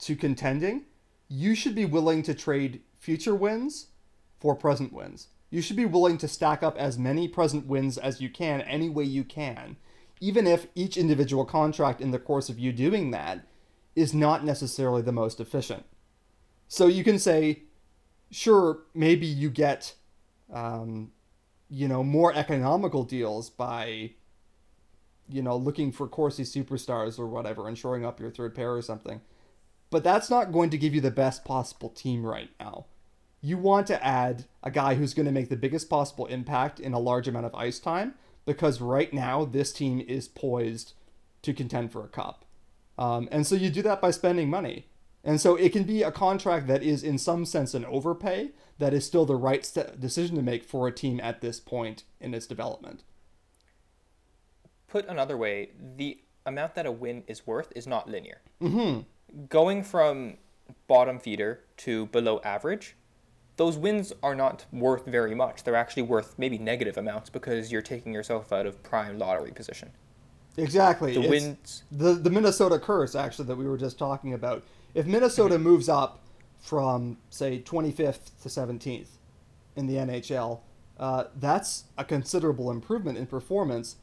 to 0.00 0.14
contending, 0.14 0.84
you 1.28 1.54
should 1.54 1.74
be 1.74 1.84
willing 1.84 2.22
to 2.22 2.34
trade 2.34 2.82
future 2.98 3.34
wins 3.34 3.88
for 4.38 4.54
present 4.54 4.92
wins. 4.92 5.28
You 5.56 5.62
should 5.62 5.76
be 5.78 5.86
willing 5.86 6.18
to 6.18 6.28
stack 6.28 6.62
up 6.62 6.76
as 6.76 6.98
many 6.98 7.28
present 7.28 7.66
wins 7.66 7.96
as 7.96 8.20
you 8.20 8.28
can 8.28 8.60
any 8.60 8.90
way 8.90 9.04
you 9.04 9.24
can, 9.24 9.78
even 10.20 10.46
if 10.46 10.66
each 10.74 10.98
individual 10.98 11.46
contract 11.46 12.02
in 12.02 12.10
the 12.10 12.18
course 12.18 12.50
of 12.50 12.58
you 12.58 12.72
doing 12.72 13.10
that 13.12 13.46
is 13.94 14.12
not 14.12 14.44
necessarily 14.44 15.00
the 15.00 15.12
most 15.12 15.40
efficient. 15.40 15.86
So 16.68 16.88
you 16.88 17.02
can 17.02 17.18
say, 17.18 17.62
sure, 18.30 18.80
maybe 18.92 19.24
you 19.24 19.48
get, 19.48 19.94
um, 20.52 21.12
you 21.70 21.88
know, 21.88 22.04
more 22.04 22.34
economical 22.34 23.04
deals 23.04 23.48
by, 23.48 24.10
you 25.26 25.40
know, 25.40 25.56
looking 25.56 25.90
for 25.90 26.06
Corsi 26.06 26.42
superstars 26.42 27.18
or 27.18 27.28
whatever 27.28 27.66
and 27.66 27.78
shoring 27.78 28.04
up 28.04 28.20
your 28.20 28.30
third 28.30 28.54
pair 28.54 28.74
or 28.74 28.82
something. 28.82 29.22
But 29.88 30.04
that's 30.04 30.28
not 30.28 30.52
going 30.52 30.68
to 30.68 30.76
give 30.76 30.94
you 30.94 31.00
the 31.00 31.10
best 31.10 31.46
possible 31.46 31.88
team 31.88 32.26
right 32.26 32.50
now. 32.60 32.84
You 33.46 33.56
want 33.56 33.86
to 33.86 34.04
add 34.04 34.44
a 34.64 34.72
guy 34.72 34.96
who's 34.96 35.14
going 35.14 35.26
to 35.26 35.32
make 35.32 35.48
the 35.48 35.56
biggest 35.56 35.88
possible 35.88 36.26
impact 36.26 36.80
in 36.80 36.92
a 36.92 36.98
large 36.98 37.28
amount 37.28 37.46
of 37.46 37.54
ice 37.54 37.78
time 37.78 38.14
because 38.44 38.80
right 38.80 39.12
now 39.12 39.44
this 39.44 39.72
team 39.72 40.00
is 40.00 40.26
poised 40.26 40.94
to 41.42 41.54
contend 41.54 41.92
for 41.92 42.04
a 42.04 42.08
cup. 42.08 42.44
Um, 42.98 43.28
and 43.30 43.46
so 43.46 43.54
you 43.54 43.70
do 43.70 43.82
that 43.82 44.00
by 44.00 44.10
spending 44.10 44.50
money. 44.50 44.86
And 45.22 45.40
so 45.40 45.54
it 45.54 45.72
can 45.72 45.84
be 45.84 46.02
a 46.02 46.10
contract 46.10 46.66
that 46.66 46.82
is, 46.82 47.04
in 47.04 47.18
some 47.18 47.44
sense, 47.44 47.72
an 47.72 47.84
overpay 47.84 48.50
that 48.78 48.92
is 48.92 49.06
still 49.06 49.24
the 49.24 49.36
right 49.36 49.64
st- 49.64 50.00
decision 50.00 50.34
to 50.34 50.42
make 50.42 50.64
for 50.64 50.88
a 50.88 50.92
team 50.92 51.20
at 51.22 51.40
this 51.40 51.60
point 51.60 52.02
in 52.20 52.34
its 52.34 52.48
development. 52.48 53.04
Put 54.88 55.06
another 55.06 55.36
way, 55.36 55.70
the 55.96 56.18
amount 56.46 56.74
that 56.74 56.86
a 56.86 56.90
win 56.92 57.22
is 57.28 57.46
worth 57.46 57.72
is 57.76 57.86
not 57.86 58.08
linear. 58.10 58.40
Mm-hmm. 58.60 59.46
Going 59.48 59.84
from 59.84 60.38
bottom 60.88 61.20
feeder 61.20 61.60
to 61.78 62.06
below 62.06 62.40
average, 62.42 62.96
those 63.56 63.78
wins 63.78 64.12
are 64.22 64.34
not 64.34 64.66
worth 64.72 65.06
very 65.06 65.34
much. 65.34 65.64
They're 65.64 65.76
actually 65.76 66.02
worth 66.02 66.34
maybe 66.38 66.58
negative 66.58 66.96
amounts 66.98 67.30
because 67.30 67.72
you're 67.72 67.82
taking 67.82 68.12
yourself 68.12 68.52
out 68.52 68.66
of 68.66 68.82
prime 68.82 69.18
lottery 69.18 69.52
position. 69.52 69.92
Exactly. 70.56 71.14
The 71.14 71.22
It's 71.22 71.30
wins, 71.30 71.82
the 71.90 72.14
the 72.14 72.30
Minnesota 72.30 72.78
curse 72.78 73.14
actually 73.14 73.46
that 73.46 73.56
we 73.56 73.66
were 73.68 73.78
just 73.78 73.98
talking 73.98 74.32
about. 74.34 74.64
If 74.94 75.06
Minnesota 75.06 75.58
moves 75.58 75.88
up 75.88 76.20
from 76.58 77.18
say 77.30 77.60
25th 77.62 78.30
to 78.42 78.48
17th 78.48 79.08
in 79.76 79.86
the 79.86 79.96
NHL, 79.96 80.60
uh, 80.98 81.24
that's 81.36 81.84
a 81.98 82.04
considerable 82.04 82.70
improvement 82.70 83.18
in 83.18 83.26
performance. 83.26 83.96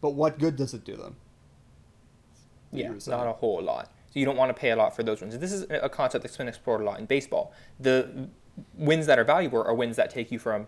But 0.00 0.10
what 0.10 0.38
good 0.38 0.56
does 0.56 0.74
it 0.74 0.84
do 0.84 0.96
them? 0.96 1.16
yeah, 2.72 2.92
not 3.06 3.26
a 3.26 3.32
whole 3.32 3.62
lot. 3.62 3.92
So 4.12 4.18
you 4.20 4.26
don't 4.26 4.36
want 4.36 4.54
to 4.54 4.60
pay 4.60 4.70
a 4.70 4.76
lot 4.76 4.94
for 4.94 5.02
those 5.02 5.20
wins. 5.20 5.38
This 5.38 5.52
is 5.52 5.66
a 5.70 5.88
concept 5.88 6.22
that's 6.22 6.36
been 6.36 6.48
explored 6.48 6.82
a 6.82 6.84
lot 6.84 6.98
in 6.98 7.06
baseball. 7.06 7.52
The 7.80 8.28
wins 8.74 9.06
that 9.06 9.18
are 9.18 9.24
valuable 9.24 9.62
are 9.62 9.74
wins 9.74 9.96
that 9.96 10.10
take 10.10 10.30
you 10.30 10.38
from 10.38 10.66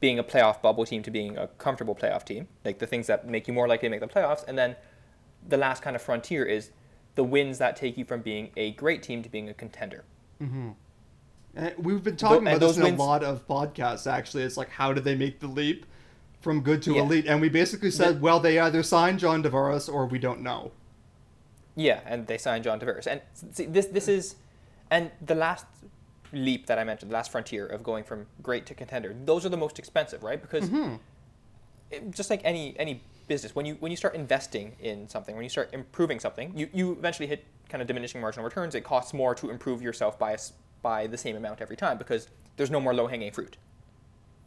being 0.00 0.18
a 0.18 0.24
playoff 0.24 0.60
bubble 0.60 0.84
team 0.84 1.02
to 1.02 1.10
being 1.10 1.36
a 1.38 1.46
comfortable 1.58 1.94
playoff 1.94 2.24
team, 2.24 2.48
like 2.64 2.78
the 2.78 2.86
things 2.86 3.06
that 3.06 3.28
make 3.28 3.46
you 3.46 3.54
more 3.54 3.68
likely 3.68 3.88
to 3.88 3.90
make 3.90 4.00
the 4.00 4.06
playoffs. 4.08 4.44
And 4.46 4.58
then 4.58 4.74
the 5.48 5.56
last 5.56 5.82
kind 5.82 5.94
of 5.94 6.02
frontier 6.02 6.44
is 6.44 6.70
the 7.14 7.22
wins 7.24 7.58
that 7.58 7.76
take 7.76 7.96
you 7.96 8.04
from 8.04 8.20
being 8.20 8.50
a 8.56 8.72
great 8.72 9.02
team 9.02 9.22
to 9.22 9.28
being 9.28 9.48
a 9.48 9.54
contender. 9.54 10.04
Mm-hmm. 10.42 10.70
And 11.54 11.74
we've 11.78 12.02
been 12.02 12.16
talking 12.16 12.38
and 12.38 12.48
about 12.48 12.60
this 12.60 12.68
those 12.70 12.78
in 12.78 12.82
wins- 12.84 13.00
a 13.00 13.02
lot 13.04 13.22
of 13.22 13.46
podcasts. 13.46 14.10
Actually, 14.10 14.42
it's 14.44 14.56
like 14.56 14.70
how 14.70 14.92
do 14.92 15.00
they 15.00 15.14
make 15.14 15.38
the 15.38 15.46
leap 15.46 15.86
from 16.40 16.62
good 16.62 16.82
to 16.82 16.94
Yeah. 16.94 17.02
elite? 17.02 17.26
And 17.26 17.40
we 17.40 17.48
basically 17.48 17.90
said, 17.90 18.16
The- 18.16 18.20
well, 18.20 18.40
they 18.40 18.58
either 18.58 18.82
sign 18.82 19.18
John 19.18 19.42
Tavares 19.42 19.92
or 19.92 20.06
we 20.06 20.18
don't 20.18 20.40
know. 20.40 20.72
Yeah, 21.76 22.00
and 22.06 22.26
they 22.26 22.38
signed 22.38 22.64
John 22.64 22.80
Tavares. 22.80 23.06
And 23.06 23.20
see, 23.52 23.66
this 23.66 23.86
this 23.86 24.08
is, 24.08 24.36
and 24.90 25.10
the 25.24 25.34
last 25.34 25.64
leap 26.32 26.66
that 26.66 26.78
I 26.78 26.84
mentioned, 26.84 27.10
the 27.10 27.14
last 27.14 27.30
frontier 27.30 27.66
of 27.66 27.82
going 27.82 28.04
from 28.04 28.26
great 28.42 28.66
to 28.66 28.74
contender, 28.74 29.14
those 29.24 29.44
are 29.46 29.48
the 29.50 29.56
most 29.56 29.78
expensive, 29.78 30.22
right? 30.22 30.40
Because 30.40 30.68
mm-hmm. 30.68 30.94
it- 31.90 32.10
just 32.10 32.30
like 32.30 32.40
any 32.44 32.74
any 32.78 33.02
business, 33.28 33.54
when 33.54 33.66
you 33.66 33.76
when 33.80 33.90
you 33.90 33.96
start 33.96 34.14
investing 34.14 34.76
in 34.80 35.08
something, 35.08 35.34
when 35.34 35.44
you 35.44 35.50
start 35.50 35.70
improving 35.72 36.18
something, 36.20 36.52
you, 36.56 36.68
you 36.72 36.92
eventually 36.92 37.26
hit 37.28 37.44
kind 37.68 37.80
of 37.80 37.86
diminishing 37.88 38.20
marginal 38.20 38.44
returns. 38.44 38.74
It 38.74 38.82
costs 38.84 39.14
more 39.14 39.34
to 39.36 39.50
improve 39.50 39.82
yourself 39.82 40.18
by 40.18 40.32
a 40.32 40.38
by 40.82 41.06
the 41.06 41.16
same 41.16 41.36
amount 41.36 41.60
every 41.60 41.76
time 41.76 41.96
because 41.96 42.28
there's 42.56 42.70
no 42.70 42.80
more 42.80 42.92
low 42.92 43.06
hanging 43.06 43.30
fruit 43.32 43.56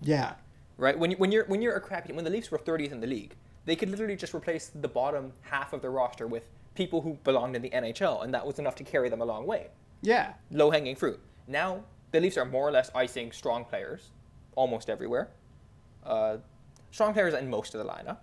Yeah. 0.02 0.34
right? 0.78 0.98
When, 1.00 1.12
you, 1.12 1.17
when 1.17 1.32
you're 1.32 1.45
when 1.45 1.62
you're 1.62 1.76
a 1.76 1.82
crappy 1.82 2.13
when 2.13 2.26
the 2.26 2.30
Leafs 2.30 2.52
were 2.52 2.60
30th 2.60 2.91
in 2.91 3.00
the 3.00 3.08
league, 3.08 3.36
they 3.65 3.76
could 3.76 3.89
literally 3.89 4.15
just 4.15 4.34
replace 4.36 4.67
the 4.76 4.88
bottom 4.88 5.32
half 5.43 5.74
of 5.74 5.82
their 5.82 5.91
roster 5.91 6.28
with 6.28 6.43
people 6.76 7.02
who 7.02 7.17
belonged 7.24 7.56
in 7.56 7.62
the 7.62 7.69
NHL, 7.69 8.24
and 8.24 8.34
that 8.34 8.45
was 8.45 8.60
enough 8.60 8.76
to 8.76 8.84
carry 8.84 9.08
them 9.10 9.21
a 9.21 9.26
long 9.26 9.48
way. 9.48 9.67
Yeah. 10.02 10.34
Low 10.52 10.71
hanging 10.71 10.95
fruit. 10.98 11.19
Now 11.48 11.84
the 12.12 12.20
Leafs 12.22 12.38
are 12.38 12.46
more 12.46 12.68
or 12.68 12.72
less 12.72 12.90
icing 12.96 13.32
strong 13.32 13.66
players 13.66 14.12
almost 14.56 14.90
everywhere. 14.90 15.30
Uh, 16.06 16.38
strong 16.92 17.14
players 17.14 17.34
in 17.34 17.50
most 17.50 17.76
of 17.76 17.84
the 17.86 17.90
lineup. 17.92 18.18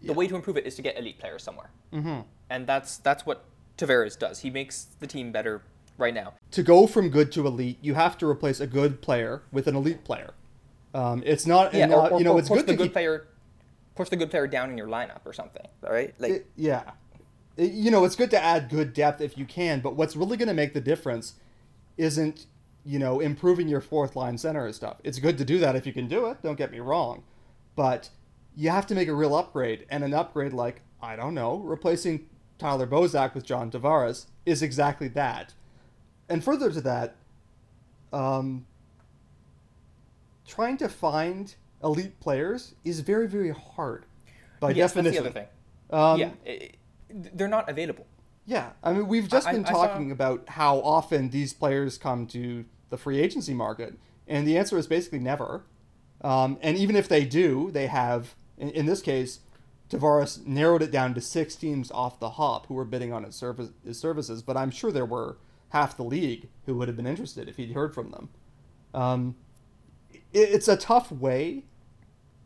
The 0.00 0.08
Yeah. 0.08 0.12
way 0.14 0.26
to 0.28 0.36
improve 0.36 0.56
it 0.56 0.66
is 0.66 0.74
to 0.76 0.82
get 0.82 0.98
elite 0.98 1.18
players 1.18 1.42
somewhere, 1.42 1.70
Mm-hmm. 1.92 2.20
and 2.50 2.66
that's 2.66 2.98
that's 2.98 3.26
what 3.26 3.44
Tavares 3.76 4.18
does. 4.18 4.40
He 4.40 4.50
makes 4.50 4.84
the 5.00 5.06
team 5.06 5.32
better 5.32 5.62
right 5.96 6.14
now. 6.14 6.34
to 6.52 6.62
go 6.62 6.86
from 6.86 7.08
good 7.10 7.32
to 7.32 7.46
elite, 7.46 7.78
you 7.82 7.94
have 7.94 8.16
to 8.18 8.26
replace 8.28 8.60
a 8.60 8.66
good 8.66 9.00
player 9.02 9.42
with 9.52 9.66
an 9.66 9.74
elite 9.74 10.04
player. 10.04 10.30
Um, 10.94 11.22
it's 11.26 11.44
not, 11.46 11.74
Yeah, 11.74 11.84
and, 11.84 11.92
or, 11.94 12.10
or, 12.12 12.18
you 12.18 12.24
know, 12.24 12.34
or 12.34 12.38
it's 12.38 12.48
push 12.48 12.58
good 12.58 12.66
the 12.68 12.72
to 12.72 12.76
good 12.76 12.82
keep, 12.84 12.92
player, 12.92 13.26
push 13.96 14.08
the 14.08 14.16
good 14.16 14.30
player 14.30 14.46
down 14.46 14.70
in 14.70 14.78
your 14.78 14.86
lineup 14.86 15.20
or 15.26 15.32
something. 15.32 15.66
All 15.84 15.92
right, 15.92 16.14
like 16.20 16.30
it- 16.32 16.46
yeah, 16.56 16.92
It- 17.56 17.72
you 17.72 17.90
know, 17.90 18.04
it's 18.04 18.14
good 18.14 18.30
to 18.30 18.40
add 18.42 18.68
good 18.70 18.92
depth 18.94 19.20
if 19.20 19.36
you 19.36 19.44
can, 19.44 19.80
but 19.80 19.96
what's 19.96 20.14
really 20.14 20.36
going 20.36 20.48
to 20.48 20.54
make 20.54 20.72
the 20.74 20.80
difference 20.80 21.34
isn't, 21.98 22.46
you 22.84 22.98
know, 22.98 23.20
improving 23.20 23.68
your 23.68 23.80
fourth 23.80 24.16
line 24.16 24.38
center 24.38 24.64
and 24.64 24.74
stuff. 24.74 24.96
It's 25.04 25.18
good 25.18 25.36
to 25.38 25.44
do 25.44 25.58
that 25.58 25.76
if 25.76 25.86
you 25.86 25.92
can 25.92 26.08
do 26.08 26.26
it. 26.26 26.42
Don't 26.42 26.56
get 26.56 26.72
me 26.72 26.80
wrong, 26.80 27.24
but 27.76 28.08
you 28.56 28.70
have 28.70 28.86
to 28.86 28.94
make 28.94 29.08
a 29.08 29.14
real 29.14 29.34
upgrade, 29.34 29.84
and 29.90 30.02
an 30.02 30.14
upgrade 30.14 30.52
like 30.52 30.82
I 31.00 31.16
don't 31.16 31.34
know, 31.34 31.58
replacing 31.58 32.26
Tyler 32.58 32.86
Bozak 32.86 33.34
with 33.34 33.44
John 33.44 33.70
Tavares 33.70 34.26
is 34.44 34.62
exactly 34.62 35.08
that. 35.08 35.54
And 36.28 36.42
further 36.42 36.70
to 36.70 36.80
that, 36.80 37.14
um, 38.12 38.66
trying 40.46 40.76
to 40.78 40.88
find 40.88 41.54
elite 41.82 42.18
players 42.20 42.74
is 42.84 43.00
very, 43.00 43.28
very 43.28 43.50
hard 43.50 44.06
by 44.60 44.70
yes, 44.70 44.92
that's 44.92 44.94
definition. 44.94 45.22
the 45.22 45.30
other 45.30 45.40
thing. 45.40 45.48
Um, 45.90 46.20
yeah, 46.20 46.30
i 46.46 46.50
i 46.50 46.70
they're 47.10 47.48
not 47.48 47.68
available. 47.70 48.06
Yeah, 48.48 48.70
I 48.82 48.94
mean, 48.94 49.06
we've 49.08 49.28
just 49.28 49.46
I- 49.46 49.52
been 49.52 49.66
I 49.66 49.72
saw- 49.72 49.86
talking 49.86 50.10
about 50.10 50.48
how 50.48 50.78
often 50.78 51.28
these 51.28 51.52
players 51.52 51.98
come 51.98 52.26
to 52.28 52.64
the 52.88 52.96
free 52.96 53.20
agency 53.20 53.52
market, 53.52 53.98
and 54.26 54.48
the 54.48 54.56
answer 54.56 54.78
is 54.78 54.86
basically 54.86 55.18
never. 55.18 55.64
Um, 56.22 56.58
and 56.62 56.78
even 56.78 56.96
if 56.96 57.08
they 57.08 57.26
do, 57.26 57.70
they 57.70 57.88
have, 57.88 58.34
in, 58.56 58.70
in 58.70 58.86
this 58.86 59.02
case, 59.02 59.40
Tavares 59.90 60.46
narrowed 60.46 60.82
it 60.82 60.90
down 60.90 61.12
to 61.14 61.20
six 61.20 61.56
teams 61.56 61.90
off 61.90 62.18
the 62.18 62.30
hop 62.30 62.66
who 62.66 62.74
were 62.74 62.86
bidding 62.86 63.12
on 63.12 63.24
his, 63.24 63.34
service, 63.34 63.68
his 63.84 63.98
services, 63.98 64.42
but 64.42 64.56
I'm 64.56 64.70
sure 64.70 64.90
there 64.90 65.04
were 65.04 65.36
half 65.68 65.94
the 65.96 66.02
league 66.02 66.48
who 66.64 66.74
would 66.76 66.88
have 66.88 66.96
been 66.96 67.06
interested 67.06 67.48
if 67.50 67.58
he'd 67.58 67.72
heard 67.72 67.94
from 67.94 68.10
them. 68.10 68.30
Um, 68.94 69.36
it, 70.10 70.20
it's 70.32 70.68
a 70.68 70.76
tough 70.78 71.12
way 71.12 71.64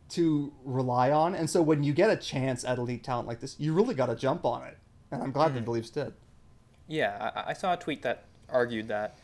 to 0.09 0.51
rely 0.65 1.11
on, 1.11 1.33
and 1.33 1.49
so 1.49 1.61
when 1.61 1.81
you 1.81 1.93
get 1.93 2.09
a 2.09 2.17
chance 2.17 2.65
at 2.65 2.77
elite 2.77 3.05
talent 3.05 3.25
like 3.25 3.39
this, 3.39 3.57
you 3.57 3.73
really 3.73 3.95
got 3.95 4.07
to 4.07 4.15
jump 4.15 4.43
on 4.43 4.63
it. 4.67 4.77
And 5.13 5.23
I'm 5.23 5.31
glad 5.31 5.53
that 5.53 5.65
the 5.65 5.71
mm. 5.71 5.75
Leafs 5.75 5.89
did. 5.89 6.13
Yeah, 6.87 7.31
I, 7.35 7.51
I 7.51 7.53
saw 7.53 7.73
a 7.73 7.77
tweet 7.77 8.01
that 8.01 8.25
argued 8.49 8.87
that, 8.87 9.19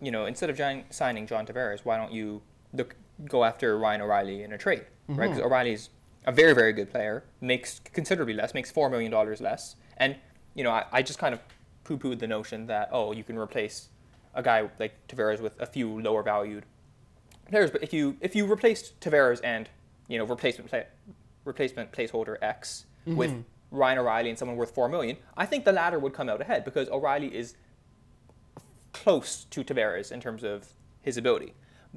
you 0.00 0.10
know, 0.10 0.26
instead 0.26 0.50
of 0.50 0.56
John, 0.56 0.84
signing 0.90 1.26
John 1.26 1.46
Tavares, 1.46 1.80
why 1.84 1.96
don't 1.96 2.12
you 2.12 2.42
look 2.72 2.96
go 3.24 3.44
after 3.44 3.78
Ryan 3.78 4.02
O'Reilly 4.02 4.42
in 4.42 4.52
a 4.52 4.58
trade, 4.58 4.86
right? 5.08 5.16
Mm-hmm. 5.16 5.20
Because 5.20 5.38
O'Reilly's 5.40 5.90
a 6.26 6.32
very 6.32 6.54
very 6.54 6.72
good 6.72 6.90
player, 6.90 7.24
makes 7.40 7.80
considerably 7.80 8.34
less, 8.34 8.54
makes 8.54 8.70
four 8.70 8.90
million 8.90 9.10
dollars 9.10 9.40
less, 9.40 9.76
and 9.96 10.16
you 10.54 10.64
know, 10.64 10.70
I, 10.70 10.84
I 10.92 11.02
just 11.02 11.18
kind 11.18 11.34
of 11.34 11.40
poo 11.84 11.98
pooed 11.98 12.18
the 12.18 12.26
notion 12.26 12.66
that 12.66 12.88
oh, 12.92 13.12
you 13.12 13.24
can 13.24 13.38
replace 13.38 13.88
a 14.34 14.42
guy 14.42 14.68
like 14.78 14.94
Tavares 15.08 15.40
with 15.40 15.60
a 15.60 15.66
few 15.66 16.00
lower 16.00 16.22
valued 16.22 16.64
players, 17.48 17.70
but 17.70 17.82
if 17.82 17.92
you 17.92 18.16
if 18.20 18.36
you 18.36 18.46
replaced 18.46 18.98
Tavares 19.00 19.40
and 19.42 19.68
you 20.08 20.18
know 20.18 20.24
replacement 20.24 20.70
play, 20.70 20.86
replacement 21.44 21.92
placeholder 21.92 22.36
X 22.42 22.86
mm-hmm. 23.06 23.16
with 23.16 23.44
Ryan 23.72 23.98
O'Reilly 23.98 24.28
and 24.30 24.38
someone 24.38 24.56
worth 24.56 24.72
four 24.74 24.88
million, 24.88 25.16
I 25.36 25.46
think 25.46 25.64
the 25.64 25.72
latter 25.72 25.98
would 25.98 26.12
come 26.12 26.28
out 26.28 26.40
ahead 26.40 26.64
because 26.64 26.88
O'Reilly 26.90 27.34
is 27.34 27.54
close 28.92 29.44
to 29.50 29.64
Tavares 29.64 30.12
in 30.12 30.20
terms 30.20 30.44
of 30.44 30.68
his 31.00 31.16
ability, 31.16 31.54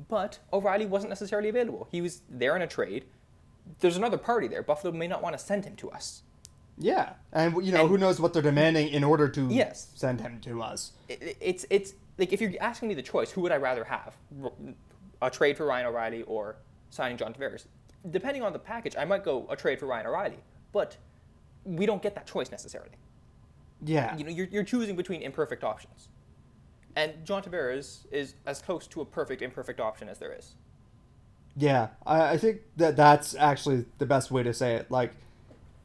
but 0.10 0.40
O'Reilly 0.54 0.86
wasn't 0.86 1.10
necessarily 1.10 1.50
available. 1.50 1.88
He 1.92 2.02
was 2.02 2.22
there 2.30 2.56
in 2.56 2.62
a 2.62 2.68
trade. 2.68 3.06
There's 3.82 3.98
another 3.98 4.18
party 4.18 4.48
there. 4.48 4.64
Buffalo 4.64 4.94
may 4.94 5.08
not 5.08 5.22
want 5.22 5.38
to 5.38 5.44
send 5.44 5.66
him 5.66 5.76
to 5.78 5.92
us. 5.92 6.24
Yeah, 6.78 7.14
and 7.32 7.54
you 7.66 7.72
know 7.72 7.82
And- 7.82 7.90
who 7.90 7.98
knows 7.98 8.20
what 8.20 8.34
they're 8.34 8.42
demanding 8.42 8.90
in 8.90 9.04
order 9.04 9.28
to 9.30 9.48
Yes. 9.50 9.92
send 9.96 10.22
him 10.22 10.40
to 10.42 10.62
us. 10.62 10.94
It- 11.08 11.22
it- 11.22 11.38
It's 11.40 11.66
it's 11.70 11.94
like 12.18 12.32
if 12.34 12.42
you're 12.42 12.52
asking 12.62 12.90
me 12.90 12.96
the 12.96 13.02
choice, 13.02 13.32
who 13.32 13.42
would 13.42 13.52
I 13.52 13.58
rather 13.58 13.84
have? 13.86 14.16
a 15.22 15.30
trade 15.32 15.56
for 15.58 15.66
Ryan 15.66 15.86
O'Reilly 15.88 16.24
or 16.24 16.58
signing 16.90 17.18
John 17.18 17.34
Tavares? 17.34 17.66
Depending 18.12 18.44
on 18.44 18.52
the 18.54 18.60
package, 18.60 18.96
I 18.98 19.06
might 19.06 19.24
go 19.24 19.48
a 19.50 19.56
trade 19.56 19.80
for 19.80 19.86
Ryan 19.86 20.08
O'Reilly, 20.08 20.40
but 20.74 20.98
we 21.66 21.86
don't 21.86 22.02
get 22.02 22.16
that 22.16 22.28
choice 22.28 22.52
necessarily. 22.52 22.92
Yeah, 23.84 24.16
You 24.18 24.24
know, 24.24 24.32
you're, 24.32 24.48
you're 24.48 24.64
choosing 24.64 24.96
between 24.96 25.22
imperfect 25.22 25.64
options, 25.64 26.08
and 26.96 27.14
John 27.26 27.44
Tavares 27.44 28.06
is 28.12 28.36
as 28.46 28.62
close 28.62 28.88
to 28.88 29.02
a 29.02 29.06
perfect 29.06 29.42
imperfect 29.42 29.80
option 29.80 30.08
as 30.10 30.18
there 30.20 30.34
is. 30.34 30.56
yeah. 31.58 31.90
I, 32.06 32.32
I 32.34 32.38
think 32.38 32.62
that 32.78 32.96
that's 32.96 33.36
actually 33.36 33.86
the 33.98 34.06
best 34.06 34.32
way 34.32 34.44
to 34.44 34.54
say 34.54 34.76
it. 34.76 34.90
Like, 34.90 35.14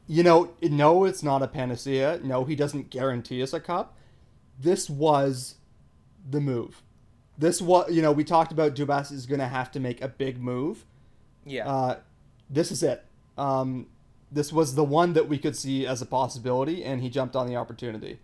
you 0.07 0.23
know, 0.23 0.51
no, 0.61 1.03
it's 1.05 1.21
not 1.23 1.41
a 1.43 1.47
panacea. 1.47 2.19
No, 2.23 2.43
he 2.45 2.55
doesn't 2.55 2.89
guarantee 2.89 3.41
us 3.43 3.53
a 3.53 3.59
cup. 3.59 3.95
This 4.59 4.89
was 4.89 5.55
the 6.29 6.39
move. 6.41 6.81
This 7.37 7.61
was, 7.61 7.91
you 7.91 8.01
know, 8.01 8.11
we 8.11 8.23
talked 8.23 8.51
about 8.51 8.75
Dubas 8.75 9.11
is 9.11 9.25
going 9.25 9.39
to 9.39 9.47
have 9.47 9.71
to 9.71 9.79
make 9.79 10.01
a 10.01 10.07
big 10.07 10.41
move. 10.41 10.85
Yeah. 11.45 11.67
Uh, 11.67 11.99
this 12.49 12.71
is 12.71 12.83
it. 12.83 13.05
Um, 13.37 13.87
this 14.31 14.53
was 14.53 14.75
the 14.75 14.83
one 14.83 15.13
that 15.13 15.27
we 15.27 15.37
could 15.37 15.55
see 15.55 15.85
as 15.85 16.01
a 16.01 16.05
possibility, 16.05 16.83
and 16.83 17.01
he 17.01 17.09
jumped 17.09 17.35
on 17.35 17.47
the 17.47 17.55
opportunity. 17.55 18.19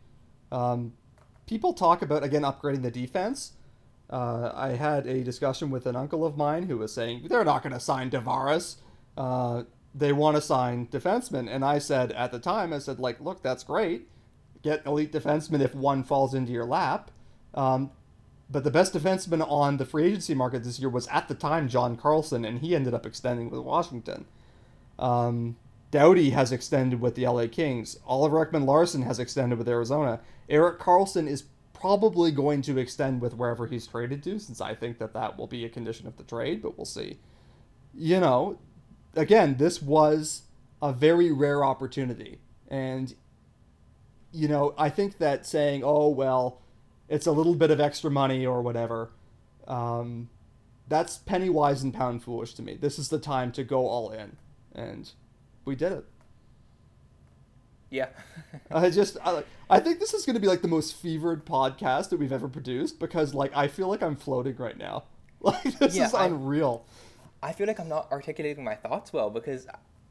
Um, 0.51 0.93
people 1.45 1.73
talk 1.73 2.01
about 2.01 2.23
again 2.23 2.43
upgrading 2.43 2.83
the 2.83 2.91
defense. 2.91 3.53
Uh, 4.09 4.51
I 4.55 4.69
had 4.69 5.05
a 5.05 5.23
discussion 5.23 5.69
with 5.69 5.85
an 5.85 5.95
uncle 5.95 6.25
of 6.25 6.37
mine 6.37 6.63
who 6.63 6.77
was 6.77 6.93
saying 6.93 7.27
they're 7.27 7.43
not 7.43 7.61
going 7.61 7.73
to 7.73 7.79
sign 7.79 8.09
Tavares. 8.09 8.77
Uh, 9.17 9.63
they 9.93 10.13
want 10.13 10.37
to 10.37 10.41
sign 10.41 10.87
defensemen, 10.87 11.49
and 11.49 11.65
I 11.65 11.79
said 11.79 12.13
at 12.13 12.31
the 12.31 12.39
time, 12.39 12.71
I 12.71 12.79
said 12.79 12.99
like, 12.99 13.19
look, 13.19 13.43
that's 13.43 13.63
great. 13.63 14.07
Get 14.61 14.85
elite 14.85 15.11
defensemen 15.11 15.61
if 15.61 15.75
one 15.75 16.03
falls 16.03 16.33
into 16.33 16.51
your 16.51 16.65
lap. 16.65 17.11
Um, 17.53 17.91
but 18.49 18.63
the 18.63 18.71
best 18.71 18.93
defenseman 18.93 19.45
on 19.49 19.77
the 19.77 19.85
free 19.85 20.05
agency 20.05 20.33
market 20.33 20.63
this 20.63 20.79
year 20.79 20.89
was 20.89 21.07
at 21.07 21.27
the 21.27 21.35
time 21.35 21.67
John 21.67 21.97
Carlson, 21.97 22.45
and 22.45 22.59
he 22.59 22.75
ended 22.75 22.93
up 22.93 23.05
extending 23.05 23.49
with 23.49 23.59
Washington. 23.59 24.25
Um, 24.97 25.57
Doughty 25.89 26.31
has 26.31 26.51
extended 26.51 26.99
with 26.99 27.15
the 27.15 27.27
LA 27.27 27.47
Kings. 27.47 27.97
Oliver 28.05 28.45
Ekman 28.45 28.65
Larsson 28.65 29.03
has 29.03 29.19
extended 29.19 29.57
with 29.57 29.69
Arizona. 29.69 30.19
Erik 30.49 30.79
Karlsson 30.79 31.27
is 31.27 31.45
probably 31.73 32.31
going 32.31 32.61
to 32.63 32.77
extend 32.77 33.21
with 33.21 33.35
wherever 33.35 33.67
he's 33.67 33.87
traded 33.87 34.23
to, 34.23 34.39
since 34.39 34.59
I 34.59 34.73
think 34.73 34.97
that 34.99 35.13
that 35.13 35.37
will 35.37 35.47
be 35.47 35.63
a 35.63 35.69
condition 35.69 36.07
of 36.07 36.17
the 36.17 36.23
trade, 36.23 36.61
but 36.61 36.77
we'll 36.77 36.85
see. 36.85 37.19
You 37.93 38.19
know, 38.19 38.59
again, 39.15 39.57
this 39.57 39.81
was 39.81 40.43
a 40.81 40.91
very 40.91 41.31
rare 41.31 41.63
opportunity. 41.63 42.39
And, 42.67 43.13
you 44.31 44.47
know, 44.47 44.73
I 44.77 44.89
think 44.89 45.19
that 45.19 45.45
saying, 45.45 45.83
oh, 45.85 46.09
well, 46.09 46.61
it's 47.07 47.27
a 47.27 47.31
little 47.31 47.55
bit 47.55 47.71
of 47.71 47.79
extra 47.79 48.11
money 48.11 48.45
or 48.45 48.61
whatever, 48.61 49.11
um, 49.67 50.29
that's 50.87 51.17
penny 51.17 51.49
wise 51.49 51.83
and 51.83 51.93
pound 51.93 52.23
foolish 52.23 52.53
to 52.55 52.61
me. 52.61 52.77
This 52.79 52.97
is 52.97 53.09
the 53.09 53.19
time 53.19 53.51
to 53.53 53.63
go 53.63 53.87
all 53.87 54.11
in. 54.11 54.37
And 54.73 55.11
we 55.67 55.75
did 55.75 55.91
it. 55.91 56.05
Yeah. 57.89 58.07
I 58.71 58.89
just 58.89 59.17
I, 59.23 59.43
I 59.69 59.79
think 59.79 59.99
this 59.99 60.13
is 60.13 60.25
going 60.25 60.33
to 60.35 60.39
be 60.39 60.47
like 60.47 60.61
the 60.61 60.67
most 60.67 60.95
fevered 60.95 61.45
podcast 61.45 62.09
that 62.09 62.19
we've 62.19 62.31
ever 62.33 62.47
produced 62.47 62.99
because 62.99 63.33
like 63.33 63.55
I 63.55 63.67
feel 63.67 63.87
like 63.87 64.01
I'm 64.01 64.15
floating 64.15 64.55
right 64.57 64.77
now. 64.77 65.03
Like 65.39 65.77
this 65.77 65.95
Yeah, 65.95 66.07
is 66.07 66.15
I- 66.15 66.25
unreal. 66.25 66.83
I 67.43 67.53
feel 67.53 67.67
like 67.67 67.79
I'm 67.79 67.87
not 67.87 68.11
articulating 68.11 68.63
my 68.63 68.73
thoughts 68.73 69.13
well 69.13 69.29
because 69.29 69.67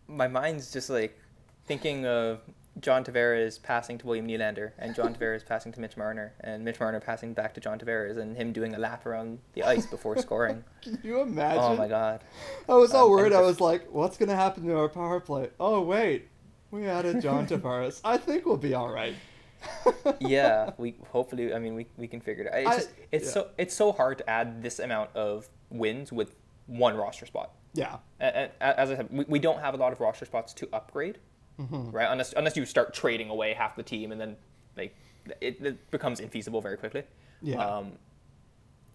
my 0.07 0.29
mind's 0.29 0.73
just 0.73 0.89
like 0.89 1.19
thinking 1.67 2.07
of 2.07 2.39
John 2.81 3.05
Tavares 3.05 3.63
passing 3.63 3.97
to 3.99 4.07
William 4.07 4.27
Nylander 4.29 4.73
and 4.79 4.95
John 4.95 5.15
Tavares 5.15 5.45
passing 5.47 5.73
to 5.73 5.81
Mitch 5.81 5.97
Marner 5.97 6.35
and 6.41 6.63
Mitch 6.65 6.79
Marner 6.79 7.01
passing 7.01 7.33
back 7.33 7.55
to 7.55 7.61
John 7.61 7.79
Tavares 7.79 8.19
and 8.19 8.37
him 8.37 8.53
doing 8.53 8.75
a 8.75 8.79
lap 8.79 9.07
around 9.07 9.39
the 9.55 9.63
ice 9.63 9.87
before 9.87 10.17
scoring. 10.19 10.63
Can 10.83 10.99
you 11.03 11.21
imagine? 11.21 11.63
Oh 11.63 11.75
my 11.77 11.89
god. 11.89 12.23
I 12.69 12.75
was 12.75 12.93
all 12.93 13.07
Um, 13.07 13.11
worried. 13.13 13.33
I 13.33 13.41
was 13.41 13.61
like, 13.61 13.91
what's 13.91 14.19
going 14.19 14.29
to 14.29 14.37
happen 14.37 14.65
to 14.67 14.77
our 14.79 14.89
power 14.91 15.21
play? 15.21 15.49
Oh 15.59 15.81
wait, 15.81 16.29
we 16.71 16.87
added 16.87 17.23
John 17.23 17.47
Tavares. 17.49 18.01
I 18.05 18.19
think 18.19 18.45
we'll 18.45 18.57
be 18.59 18.75
all 18.75 18.91
right. 18.91 19.15
Yeah, 20.21 20.73
we 20.77 20.97
hopefully 21.09 21.53
I 21.55 21.59
mean 21.59 21.75
we, 21.75 21.87
we 21.97 22.07
can 22.07 22.21
figure 22.21 22.45
it 22.45 22.53
out. 22.53 22.59
It's 22.61 22.69
I- 22.69 22.77
just 22.77 22.91
it's 23.11 23.27
yeah. 23.27 23.33
so 23.33 23.49
it's 23.59 23.75
so 23.75 23.91
hard 23.93 24.19
to 24.19 24.29
add 24.31 24.63
this 24.63 24.79
amount 24.79 25.11
of 25.17 25.49
wins 25.71 26.13
with 26.13 26.37
one 26.67 26.95
roster 26.97 27.27
spot. 27.27 27.53
Yeah. 27.75 27.97
A- 28.21 28.51
a- 28.61 28.81
As 28.81 28.91
I 28.91 28.97
said, 28.97 29.09
we, 29.11 29.25
we 29.29 29.39
don't 29.39 29.61
have 29.61 29.75
a 29.75 29.77
lot 29.77 29.93
of 29.93 30.01
roster 30.01 30.25
spots 30.27 30.53
to 30.55 30.69
upgrade, 30.73 31.19
Mm-hmm. 31.61 31.91
right? 31.91 32.09
Unless 32.11 32.33
unless 32.35 32.57
you 32.57 32.67
start 32.67 32.93
trading 32.95 33.31
away 33.31 33.55
half 33.55 33.77
the 33.77 33.83
team 33.83 34.13
and 34.13 34.21
then 34.21 34.37
like 34.77 34.95
it, 35.41 35.59
it 35.65 35.91
becomes 35.91 36.21
infeasible 36.21 36.63
very 36.63 36.77
quickly. 36.77 37.03
Yeah. 37.43 37.65
Um, 37.65 37.93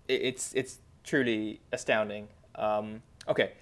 it, 0.07 0.21
it's 0.21 0.53
it's 0.53 0.77
truly 1.03 1.59
astounding. 1.71 2.27
Um, 2.55 3.01
okay, 3.27 3.53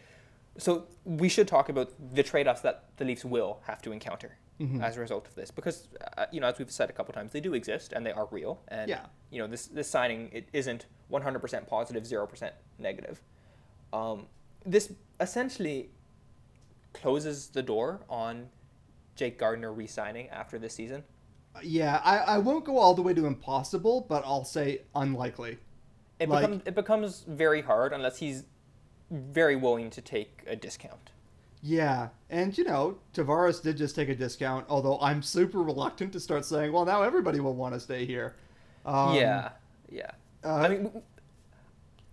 so 0.57 0.85
we 1.05 1.29
should 1.29 1.47
talk 1.47 1.69
about 1.69 1.91
the 2.13 2.23
trade-offs 2.23 2.62
that 2.62 2.85
the 2.97 3.05
Leafs 3.05 3.23
will 3.25 3.59
have 3.67 3.81
to 3.83 3.91
encounter 3.91 4.38
Mm-hmm. 4.59 4.81
as 4.83 4.97
a 4.97 4.99
result 4.99 5.25
of 5.25 5.35
this, 5.35 5.51
because 5.51 5.88
uh, 6.17 6.25
you 6.33 6.41
know 6.41 6.47
as 6.47 6.59
we've 6.59 6.69
said 6.69 6.89
a 6.89 6.93
couple 6.93 7.13
times, 7.13 7.31
they 7.31 7.39
do 7.39 7.53
exist 7.53 7.93
and 7.93 8.05
they 8.05 8.12
are 8.12 8.27
real. 8.29 8.59
And 8.67 8.89
Yeah. 8.89 9.05
you 9.31 9.39
know 9.39 9.47
this 9.47 9.67
this 9.67 9.89
signing 9.89 10.29
it 10.33 10.49
isn't 10.51 10.85
100% 11.09 11.65
positive, 11.67 12.03
0% 12.03 12.51
negative. 12.77 13.21
Um, 13.93 14.25
this 14.65 14.91
essentially 15.21 15.89
closes 16.91 17.47
the 17.47 17.63
door 17.63 18.01
on 18.09 18.49
Jake 19.19 19.38
Gardiner 19.38 19.73
re-signing 19.73 20.29
after 20.29 20.58
this 20.58 20.73
season. 20.73 21.03
yeah, 21.62 21.99
I, 22.05 22.17
I 22.19 22.38
won't 22.38 22.63
go 22.63 22.77
all 22.77 22.93
the 22.93 23.01
way 23.01 23.13
to 23.13 23.25
impossible, 23.25 24.05
but 24.08 24.23
I'll 24.25 24.45
say 24.45 24.84
unlikely. 24.95 25.58
It 26.19 26.29
Like- 26.29 26.41
becomes 26.45 26.62
it 26.65 26.75
becomes 26.75 27.25
very 27.27 27.62
hard 27.62 27.91
unless 27.91 28.17
he's 28.19 28.45
very 29.12 29.55
willing 29.58 29.89
to 29.89 30.01
take 30.01 30.43
a 30.47 30.55
discount. 30.55 31.12
Yeah, 31.62 32.10
and 32.29 32.58
you 32.58 32.63
know, 32.63 32.99
Tavares 33.13 33.62
did 33.62 33.75
just 33.75 33.93
take 33.93 34.08
a 34.08 34.15
discount, 34.15 34.65
although 34.69 34.97
I'm 35.01 35.21
super 35.21 35.62
reluctant 35.62 36.13
to 36.13 36.19
start 36.21 36.45
saying, 36.45 36.71
well, 36.71 36.86
now 36.86 37.01
everybody 37.01 37.41
will 37.41 37.55
want 37.55 37.73
to 37.73 37.79
stay 37.82 38.05
here. 38.05 38.36
Um, 38.86 39.15
yeah, 39.15 39.49
yeah. 39.91 40.12
uh, 40.45 40.53
I 40.55 40.67
mean, 40.69 41.01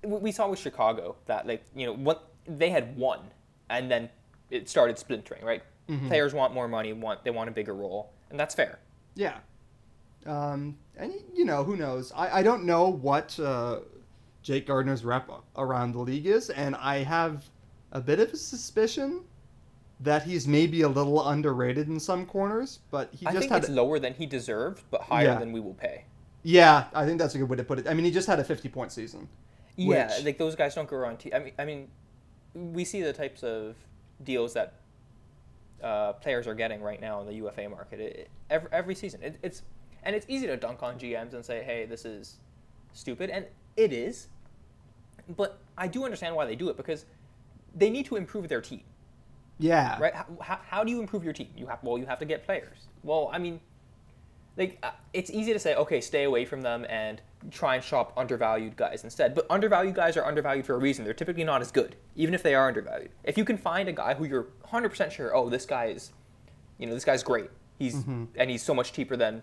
we 0.02 0.32
saw 0.32 0.48
with 0.48 0.58
Chicago 0.58 1.14
that 1.26 1.46
like 1.46 1.62
you 1.76 1.86
know 1.86 1.92
what 1.94 2.30
they 2.48 2.70
had 2.70 2.96
won, 2.96 3.20
and 3.70 3.88
then 3.88 4.08
it 4.50 4.68
started 4.68 4.98
splintering. 4.98 5.44
Right, 5.44 5.62
Mm-hmm. 5.88 6.08
players 6.08 6.34
want 6.34 6.52
more 6.52 6.66
money, 6.68 6.92
want 6.92 7.22
they 7.24 7.30
want 7.30 7.48
a 7.48 7.52
bigger 7.52 7.74
role, 7.74 8.10
and 8.30 8.38
that's 8.40 8.54
fair. 8.54 8.78
Yeah. 9.14 9.38
Um, 10.26 10.76
and 10.96 11.12
you 11.34 11.44
know, 11.44 11.62
who 11.62 11.76
knows? 11.76 12.12
I, 12.16 12.38
I 12.38 12.42
don't 12.42 12.64
know 12.64 12.88
what 12.88 13.38
uh, 13.38 13.80
Jake 14.42 14.66
Gardiner's 14.66 15.04
rep 15.04 15.30
around 15.56 15.92
the 15.92 16.00
league 16.00 16.26
is, 16.26 16.50
and 16.50 16.74
I 16.76 17.04
have 17.04 17.44
a 17.92 18.00
bit 18.00 18.18
of 18.18 18.32
a 18.32 18.36
suspicion 18.36 19.22
that 20.00 20.24
he's 20.24 20.46
maybe 20.48 20.82
a 20.82 20.88
little 20.88 21.26
underrated 21.28 21.88
in 21.88 21.98
some 22.00 22.26
corners, 22.26 22.80
but 22.90 23.08
he 23.14 23.24
I 23.26 23.30
just 23.30 23.42
think 23.42 23.52
had 23.52 23.62
it's 23.62 23.70
lower 23.70 23.98
than 23.98 24.12
he 24.14 24.26
deserved, 24.26 24.82
but 24.90 25.02
higher 25.02 25.26
Yeah. 25.26 25.38
than 25.38 25.52
we 25.52 25.60
will 25.60 25.74
pay. 25.74 26.04
Yeah, 26.42 26.84
I 26.94 27.06
think 27.06 27.18
that's 27.18 27.34
a 27.34 27.38
good 27.38 27.48
way 27.48 27.56
to 27.56 27.64
put 27.64 27.78
it. 27.78 27.88
I 27.88 27.94
mean, 27.94 28.04
he 28.04 28.10
just 28.10 28.26
had 28.26 28.38
a 28.38 28.44
50 28.44 28.68
point 28.68 28.92
season. 28.92 29.28
Yeah, 29.76 30.08
Which- 30.16 30.24
like 30.24 30.38
those 30.38 30.54
guys 30.56 30.74
don't 30.74 30.88
go 30.88 30.96
around. 30.96 31.18
T- 31.18 31.32
I 31.32 31.38
mean, 31.38 31.52
I 31.58 31.64
mean, 31.64 31.88
we 32.54 32.84
see 32.84 33.02
the 33.02 33.12
types 33.12 33.42
of 33.42 33.74
deals 34.22 34.52
that 34.54 34.74
uh, 35.82 36.14
players 36.14 36.46
are 36.46 36.54
getting 36.54 36.80
right 36.80 37.00
now 37.00 37.20
in 37.20 37.26
the 37.26 37.34
UFA 37.34 37.68
market 37.68 38.00
it, 38.00 38.30
every, 38.50 38.68
every 38.72 38.94
season. 38.94 39.22
It, 39.22 39.38
it's 39.42 39.62
and 40.02 40.14
it's 40.14 40.26
easy 40.28 40.46
to 40.46 40.56
dunk 40.56 40.82
on 40.82 40.98
GMs 40.98 41.34
and 41.34 41.44
say, 41.44 41.62
"Hey, 41.62 41.86
this 41.86 42.04
is 42.04 42.36
stupid," 42.92 43.30
and 43.30 43.44
it 43.76 43.92
is. 43.92 44.28
But 45.36 45.58
I 45.76 45.88
do 45.88 46.04
understand 46.04 46.36
why 46.36 46.46
they 46.46 46.54
do 46.56 46.68
it 46.68 46.76
because 46.76 47.04
they 47.74 47.90
need 47.90 48.06
to 48.06 48.16
improve 48.16 48.48
their 48.48 48.60
team, 48.60 48.82
Yeah. 49.58 49.98
right? 49.98 50.14
How, 50.14 50.26
how, 50.40 50.60
how 50.66 50.84
do 50.84 50.90
you 50.92 51.00
improve 51.00 51.24
your 51.24 51.32
team? 51.32 51.48
You 51.56 51.66
have 51.66 51.82
well, 51.82 51.98
you 51.98 52.06
have 52.06 52.18
to 52.20 52.24
get 52.24 52.44
players. 52.44 52.86
Well, 53.02 53.28
I 53.32 53.38
mean, 53.38 53.60
like 54.56 54.78
uh, 54.82 54.90
it's 55.12 55.30
easy 55.30 55.52
to 55.52 55.58
say, 55.58 55.74
okay, 55.74 56.00
stay 56.00 56.24
away 56.24 56.44
from 56.44 56.62
them 56.62 56.86
and 56.88 57.20
try 57.50 57.74
and 57.74 57.84
shop 57.84 58.12
undervalued 58.16 58.76
guys 58.76 59.04
instead. 59.04 59.34
But 59.34 59.46
undervalued 59.50 59.94
guys 59.94 60.16
are 60.16 60.24
undervalued 60.24 60.66
for 60.66 60.74
a 60.74 60.78
reason. 60.78 61.04
They're 61.04 61.14
typically 61.14 61.44
not 61.44 61.60
as 61.60 61.70
good, 61.70 61.96
even 62.14 62.34
if 62.34 62.42
they 62.42 62.54
are 62.54 62.68
undervalued. 62.68 63.10
If 63.24 63.36
you 63.36 63.44
can 63.44 63.58
find 63.58 63.88
a 63.88 63.92
guy 63.92 64.14
who 64.14 64.24
you're 64.24 64.48
100% 64.72 65.10
sure, 65.10 65.34
oh, 65.36 65.50
this 65.50 65.66
guy 65.66 65.86
is, 65.86 66.12
you 66.78 66.86
know, 66.86 66.94
this 66.94 67.04
guy's 67.04 67.22
great. 67.22 67.50
He's 67.78 67.94
and 68.36 68.50
he's 68.50 68.62
so 68.62 68.74
much 68.74 68.92
cheaper 68.92 69.16
than 69.16 69.42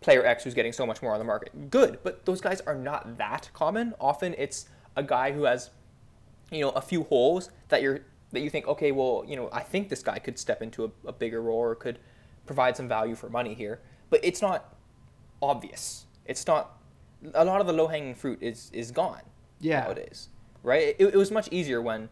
player 0.00 0.24
X 0.24 0.44
who's 0.44 0.54
getting 0.54 0.72
so 0.72 0.86
much 0.86 1.02
more 1.02 1.12
on 1.12 1.18
the 1.18 1.24
market. 1.24 1.70
Good, 1.70 1.98
but 2.04 2.24
those 2.24 2.40
guys 2.40 2.60
are 2.60 2.76
not 2.76 3.18
that 3.18 3.50
common. 3.52 3.94
Often 4.00 4.36
it's 4.38 4.68
a 4.94 5.02
guy 5.02 5.32
who 5.32 5.44
has, 5.44 5.70
you 6.52 6.60
know, 6.60 6.70
a 6.70 6.80
few 6.80 7.02
holes 7.04 7.50
that 7.68 7.82
you're 7.82 8.00
that 8.30 8.40
you 8.40 8.50
think, 8.50 8.68
okay, 8.68 8.92
well, 8.92 9.24
you 9.26 9.34
know, 9.34 9.48
I 9.52 9.60
think 9.60 9.88
this 9.88 10.02
guy 10.02 10.18
could 10.18 10.38
step 10.38 10.62
into 10.62 10.84
a, 10.84 11.08
a 11.08 11.12
bigger 11.12 11.40
role 11.42 11.58
or 11.58 11.74
could 11.74 11.98
provide 12.46 12.76
some 12.76 12.88
value 12.88 13.14
for 13.14 13.28
money 13.30 13.54
here. 13.54 13.80
But 14.14 14.24
it's 14.24 14.40
not 14.40 14.72
obvious. 15.42 16.06
It's 16.24 16.46
not 16.46 16.78
a 17.34 17.44
lot 17.44 17.60
of 17.60 17.66
the 17.66 17.72
low 17.72 17.88
hanging 17.88 18.14
fruit 18.14 18.38
is 18.40 18.70
is 18.72 18.92
gone 18.92 19.22
Yeah. 19.58 19.80
nowadays, 19.80 20.28
right? 20.62 20.94
It, 21.00 21.14
it 21.14 21.16
was 21.16 21.32
much 21.32 21.48
easier 21.50 21.82
when 21.82 22.08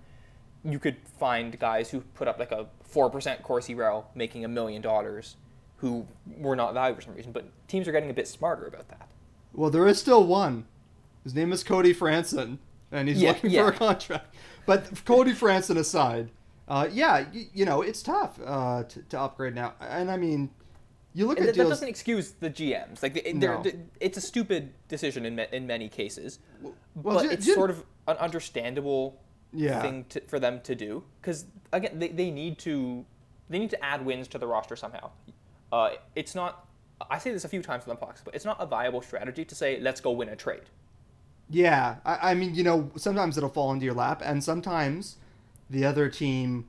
you 0.64 0.80
could 0.80 0.96
find 1.20 1.56
guys 1.60 1.90
who 1.90 2.00
put 2.14 2.26
up 2.26 2.40
like 2.40 2.50
a 2.50 2.66
four 2.82 3.08
percent 3.08 3.44
Corsi 3.44 3.76
rel 3.76 4.10
making 4.16 4.44
a 4.44 4.48
million 4.48 4.82
dollars, 4.82 5.36
who 5.76 6.08
were 6.38 6.56
not 6.56 6.74
valued 6.74 6.96
for 6.96 7.02
some 7.02 7.14
reason. 7.14 7.30
But 7.30 7.44
teams 7.68 7.86
are 7.86 7.92
getting 7.92 8.10
a 8.10 8.14
bit 8.14 8.26
smarter 8.26 8.66
about 8.66 8.88
that. 8.88 9.06
Well, 9.52 9.70
there 9.70 9.86
is 9.86 10.00
still 10.00 10.26
one. 10.26 10.66
His 11.22 11.36
name 11.36 11.52
is 11.52 11.62
Cody 11.62 11.94
Franson, 11.94 12.58
and 12.90 13.06
he's 13.08 13.22
Yeah, 13.22 13.28
looking 13.28 13.50
yeah. 13.50 13.62
for 13.62 13.68
a 13.68 13.72
contract. 13.76 14.34
But 14.66 15.04
Cody 15.04 15.34
Franson 15.34 15.76
aside, 15.76 16.30
uh, 16.66 16.88
yeah, 16.90 17.26
you, 17.32 17.44
you 17.54 17.64
know, 17.64 17.80
it's 17.82 18.02
tough 18.02 18.40
uh, 18.44 18.82
to, 18.82 19.02
to 19.02 19.20
upgrade 19.20 19.54
now. 19.54 19.74
And 19.80 20.10
I 20.10 20.16
mean, 20.16 20.50
you 21.14 21.26
look 21.26 21.38
And 21.38 21.48
at 21.48 21.54
that, 21.54 21.62
that 21.62 21.68
doesn't 21.68 21.88
excuse 21.88 22.32
the 22.40 22.50
GMs. 22.50 23.02
Like 23.02 23.14
they, 23.14 23.32
they're, 23.32 23.58
No. 23.58 23.64
it's 24.00 24.16
a 24.16 24.20
stupid 24.20 24.72
decision 24.88 25.26
in 25.26 25.38
in 25.38 25.66
many 25.66 25.88
cases, 25.88 26.38
Well, 26.62 26.74
but 26.94 27.26
it's 27.26 27.52
sort 27.52 27.70
of 27.70 27.84
an 28.08 28.16
understandable 28.16 29.20
Yeah. 29.52 29.82
thing 29.82 30.06
to, 30.10 30.20
for 30.22 30.38
them 30.40 30.60
to 30.62 30.74
do 30.74 31.04
because 31.20 31.44
again 31.72 31.98
they, 31.98 32.08
they 32.08 32.30
need 32.30 32.58
to 32.60 33.04
they 33.50 33.58
need 33.58 33.70
to 33.70 33.84
add 33.84 34.04
wins 34.06 34.28
to 34.28 34.38
the 34.38 34.46
roster 34.46 34.76
somehow. 34.76 35.10
Uh, 35.70 35.90
it's 36.16 36.34
not. 36.34 36.66
I 37.10 37.18
say 37.18 37.32
this 37.32 37.44
a 37.44 37.48
few 37.48 37.62
times 37.62 37.84
on 37.86 37.90
the 37.94 38.00
podcast, 38.06 38.22
but 38.24 38.34
it's 38.34 38.44
not 38.44 38.56
a 38.60 38.66
viable 38.66 39.02
strategy 39.02 39.44
to 39.44 39.54
say 39.54 39.78
let's 39.80 40.00
go 40.00 40.10
win 40.12 40.28
a 40.28 40.36
trade. 40.36 40.62
Yeah, 41.50 41.96
I, 42.06 42.30
I 42.30 42.34
mean, 42.34 42.54
you 42.54 42.62
know, 42.62 42.90
sometimes 42.96 43.36
it'll 43.36 43.50
fall 43.50 43.72
into 43.72 43.84
your 43.84 43.94
lap, 43.94 44.22
and 44.24 44.42
sometimes 44.42 45.16
the 45.68 45.84
other 45.84 46.08
team 46.08 46.66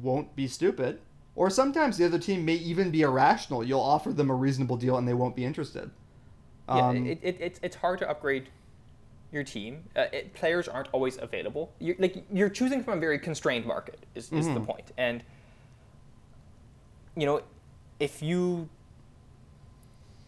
won't 0.00 0.36
be 0.36 0.46
stupid, 0.46 1.00
or 1.36 1.50
sometimes 1.50 1.98
the 1.98 2.04
other 2.04 2.18
team 2.18 2.44
may 2.44 2.54
even 2.54 2.90
be 2.90 3.02
irrational. 3.02 3.64
You'll 3.64 3.80
offer 3.80 4.12
them 4.12 4.30
a 4.30 4.34
reasonable 4.34 4.76
deal, 4.76 4.96
and 4.98 5.06
they 5.06 5.14
won't 5.14 5.36
be 5.36 5.44
interested. 5.44 5.90
Yeah, 6.68 6.88
Um, 6.88 7.06
it, 7.06 7.18
it, 7.22 7.36
it's 7.40 7.60
it's 7.62 7.76
hard 7.76 7.98
to 7.98 8.08
upgrade 8.08 8.48
your 9.34 9.42
team, 9.42 9.82
uh, 9.96 10.06
it, 10.12 10.32
players 10.32 10.68
aren't 10.68 10.88
always 10.92 11.18
available. 11.20 11.72
You're, 11.80 11.96
like 11.98 12.24
you're 12.32 12.48
choosing 12.48 12.82
from 12.82 12.98
a 12.98 13.00
very 13.00 13.18
constrained 13.18 13.66
market 13.66 13.98
is, 14.14 14.32
is 14.32 14.46
the 14.46 14.60
point. 14.60 14.92
And 14.96 15.24
you 17.16 17.26
know, 17.26 17.42
if 17.98 18.22
you 18.22 18.68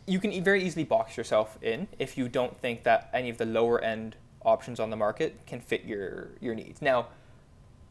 you 0.06 0.18
can 0.18 0.42
very 0.44 0.62
easily 0.62 0.84
box 0.84 1.16
yourself 1.16 1.56
in 1.62 1.88
if 1.98 2.18
you 2.18 2.28
don't 2.28 2.58
think 2.60 2.82
that 2.82 3.08
any 3.14 3.30
of 3.30 3.38
the 3.38 3.46
lower 3.46 3.80
end 3.80 4.16
options 4.44 4.78
on 4.78 4.90
the 4.90 4.96
market 4.96 5.38
can 5.46 5.60
fit 5.60 5.84
your 5.84 6.30
your 6.40 6.54
needs. 6.54 6.82
Now, 6.82 7.06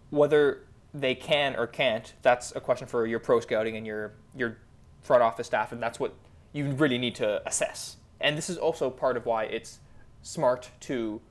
whether 0.10 0.65
they 1.00 1.14
can 1.16 1.56
or 1.56 1.68
can't, 1.68 2.14
that's 2.22 2.56
a 2.56 2.62
question 2.62 2.88
for 2.88 3.06
your 3.06 3.20
pro 3.20 3.40
scouting 3.40 3.76
and 3.76 3.86
your 3.86 4.14
your 4.36 4.58
front 5.02 5.22
office 5.22 5.48
staff, 5.48 5.72
and 5.72 5.82
that's 5.84 6.00
what 6.00 6.14
you 6.54 6.72
really 6.72 6.98
need 6.98 7.16
to 7.16 7.46
assess. 7.48 7.98
And 8.22 8.38
this 8.38 8.50
is 8.50 8.58
also 8.58 8.90
part 8.90 9.18
of 9.18 9.26
why 9.26 9.44
it's 9.44 9.80
smart 10.22 10.72
to 10.82 11.22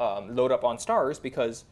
um, 0.00 0.34
load 0.34 0.50
up 0.52 0.64
on 0.64 0.78
stars 0.78 1.18
because 1.18 1.64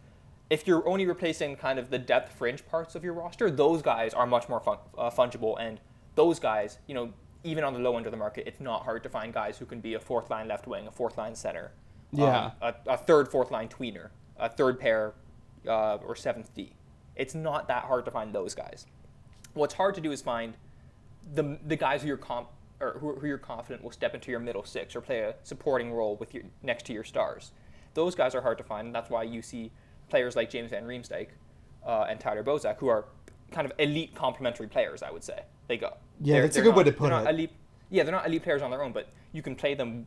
if 0.48 0.66
you're 0.66 0.86
only 0.88 1.06
replacing 1.06 1.56
kind 1.56 1.78
of 1.78 1.90
the 1.90 1.98
depth 1.98 2.32
fringe 2.38 2.64
parts 2.66 2.94
of 2.94 3.04
your 3.04 3.12
roster, 3.14 3.50
those 3.50 3.82
guys 3.82 4.14
are 4.14 4.26
much 4.26 4.48
more 4.48 4.60
fun, 4.60 4.78
uh, 4.96 5.10
fungible, 5.10 5.56
and 5.60 5.80
those 6.14 6.38
guys, 6.38 6.78
you 6.86 6.94
know, 6.94 7.12
even 7.44 7.64
on 7.64 7.72
the 7.72 7.78
low 7.80 7.96
end 7.96 8.06
of 8.06 8.12
the 8.12 8.16
market, 8.16 8.46
it's 8.46 8.60
not 8.60 8.84
hard 8.84 9.02
to 9.02 9.08
find 9.08 9.32
guys 9.34 9.58
who 9.58 9.64
can 9.66 9.80
be 9.80 9.94
a 9.94 10.00
fourth 10.00 10.30
line 10.30 10.46
left 10.48 10.66
wing, 10.66 10.86
a 10.86 10.90
fourth 10.90 11.18
line 11.18 11.34
center, 11.34 11.72
Yeah. 12.12 12.46
um, 12.46 12.52
a, 12.62 12.74
a 12.92 12.96
third 12.96 13.28
fourth 13.28 13.50
line 13.50 13.68
tweener, 13.68 14.10
a 14.38 14.48
third 14.48 14.78
pair, 14.80 15.14
uh, 15.68 15.96
or 16.06 16.14
seventh 16.16 16.54
D. 16.54 16.74
It's 17.20 17.34
not 17.34 17.68
that 17.68 17.84
hard 17.84 18.04
to 18.06 18.10
find 18.10 18.34
those 18.34 18.54
guys. 18.54 18.86
What's 19.54 19.74
hard 19.74 19.94
to 19.96 20.00
do 20.00 20.10
is 20.10 20.22
find 20.22 20.54
the 21.34 21.58
the 21.66 21.76
guys 21.76 22.00
who 22.02 22.08
you're 22.08 22.16
comp 22.16 22.48
or 22.80 22.96
who, 22.98 23.14
who 23.16 23.26
you're 23.26 23.36
confident 23.38 23.84
will 23.84 23.90
step 23.90 24.14
into 24.14 24.30
your 24.30 24.40
middle 24.40 24.64
six 24.64 24.96
or 24.96 25.02
play 25.02 25.20
a 25.20 25.34
supporting 25.42 25.92
role 25.92 26.16
with 26.16 26.32
your 26.34 26.44
next 26.62 26.86
to 26.86 26.92
your 26.94 27.04
stars. 27.04 27.52
Those 27.94 28.14
guys 28.14 28.34
are 28.34 28.40
hard 28.40 28.56
to 28.58 28.64
find, 28.64 28.86
and 28.86 28.94
that's 28.94 29.10
why 29.10 29.24
you 29.24 29.42
see 29.42 29.70
players 30.08 30.34
like 30.34 30.48
James 30.48 30.70
Van 30.70 30.84
Riemsdyk 30.84 31.28
uh, 31.86 32.06
and 32.08 32.18
Tyler 32.18 32.42
Bozak, 32.42 32.78
who 32.78 32.88
are 32.88 33.04
kind 33.50 33.66
of 33.66 33.72
elite 33.78 34.14
complementary 34.14 34.66
players. 34.68 35.02
I 35.02 35.10
would 35.10 35.22
say 35.24 35.42
they 35.68 35.76
go. 35.76 35.96
Yeah, 36.20 36.34
They're- 36.34 36.42
that's 36.42 36.56
a 36.56 36.60
they're 36.62 36.70
good 36.72 36.76
way 36.76 36.84
to 36.84 36.92
put 36.92 37.12
it. 37.12 37.28
Elite, 37.28 37.52
yeah, 37.90 38.02
they're 38.04 38.12
not 38.14 38.26
elite 38.26 38.42
players 38.44 38.62
on 38.62 38.70
their 38.70 38.82
own, 38.82 38.92
but 38.92 39.08
you 39.32 39.42
can 39.42 39.54
play 39.56 39.74
them 39.74 40.06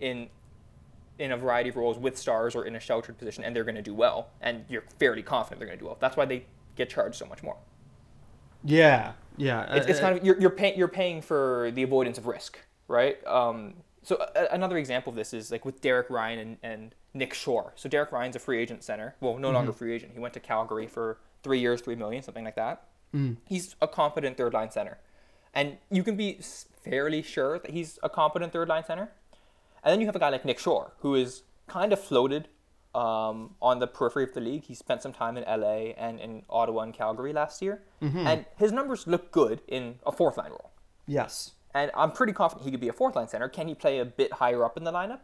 in 0.00 0.28
in 1.20 1.32
a 1.32 1.36
variety 1.36 1.68
of 1.68 1.76
roles 1.76 1.98
with 1.98 2.16
stars 2.16 2.56
or 2.56 2.64
in 2.64 2.74
a 2.74 2.80
sheltered 2.80 3.18
position, 3.18 3.44
and 3.44 3.54
they're 3.54 3.64
going 3.64 3.76
to 3.76 3.82
do 3.82 3.94
well, 3.94 4.30
and 4.40 4.64
you're 4.68 4.84
fairly 4.98 5.22
confident 5.22 5.60
they're 5.60 5.68
going 5.68 5.78
to 5.78 5.82
do 5.82 5.86
well. 5.86 5.98
That's 6.00 6.16
why 6.16 6.24
they 6.24 6.46
get 6.76 6.88
charged 6.88 7.16
so 7.16 7.26
much 7.26 7.42
more. 7.42 7.58
Yeah, 8.64 9.12
yeah. 9.36 9.74
It's, 9.74 9.86
it's 9.86 9.98
uh, 9.98 10.02
kind 10.02 10.18
of 10.18 10.24
you're 10.24 10.40
you're 10.40 10.50
paying 10.50 10.78
you're 10.78 10.88
paying 10.88 11.20
for 11.20 11.70
the 11.74 11.82
avoidance 11.82 12.16
of 12.18 12.26
risk, 12.26 12.58
right? 12.88 13.24
Um, 13.26 13.74
so 14.02 14.16
a, 14.34 14.46
another 14.50 14.78
example 14.78 15.10
of 15.10 15.16
this 15.16 15.34
is 15.34 15.50
like 15.52 15.64
with 15.64 15.80
Derek 15.82 16.08
Ryan 16.08 16.38
and, 16.38 16.56
and 16.62 16.94
Nick 17.12 17.34
Shore. 17.34 17.74
So 17.76 17.88
Derek 17.88 18.12
Ryan's 18.12 18.36
a 18.36 18.38
free 18.38 18.58
agent 18.58 18.82
center. 18.82 19.14
Well, 19.20 19.36
no 19.36 19.50
longer 19.50 19.72
free 19.72 19.92
agent. 19.94 20.12
He 20.14 20.18
went 20.18 20.34
to 20.34 20.40
Calgary 20.40 20.86
for 20.86 21.18
three 21.42 21.60
years, 21.60 21.82
three 21.82 21.96
million, 21.96 22.22
something 22.22 22.44
like 22.44 22.56
that. 22.56 22.84
He's 23.46 23.76
a 23.82 23.88
competent 23.88 24.36
third 24.38 24.54
line 24.54 24.70
center, 24.70 24.98
and 25.52 25.76
you 25.90 26.02
can 26.02 26.16
be 26.16 26.38
fairly 26.82 27.22
sure 27.22 27.58
that 27.58 27.72
he's 27.72 27.98
a 28.02 28.08
competent 28.08 28.52
third 28.52 28.68
line 28.68 28.84
center. 28.86 29.10
And 29.82 29.92
then 29.92 30.00
you 30.00 30.06
have 30.06 30.16
a 30.16 30.18
guy 30.18 30.28
like 30.28 30.44
Nick 30.44 30.58
Shore, 30.58 30.92
who 30.98 31.14
is 31.14 31.42
kind 31.66 31.92
of 31.92 32.00
floated 32.00 32.48
um, 32.94 33.54
on 33.62 33.78
the 33.78 33.86
periphery 33.86 34.24
of 34.24 34.34
the 34.34 34.40
league. 34.40 34.64
He 34.64 34.74
spent 34.74 35.02
some 35.02 35.12
time 35.12 35.36
in 35.36 35.44
LA 35.44 35.92
and 35.96 36.18
in 36.20 36.42
Ottawa 36.50 36.82
and 36.82 36.92
Calgary 36.94 37.32
last 37.32 37.62
year, 37.62 37.82
and 38.00 38.44
his 38.56 38.72
numbers 38.72 39.06
look 39.06 39.30
good 39.30 39.60
in 39.68 39.96
a 40.06 40.12
fourth 40.12 40.36
line 40.36 40.50
role. 40.50 40.70
yes. 41.06 41.52
And 41.72 41.92
I'm 41.94 42.10
pretty 42.10 42.32
confident 42.32 42.64
he 42.64 42.72
could 42.72 42.80
be 42.80 42.88
a 42.88 42.92
fourth 42.92 43.14
line 43.14 43.28
center. 43.28 43.48
Can 43.48 43.68
he 43.68 43.76
play 43.76 44.00
a 44.00 44.04
bit 44.04 44.32
higher 44.32 44.64
up 44.64 44.76
in 44.76 44.82
the 44.82 44.90
lineup? 44.90 45.20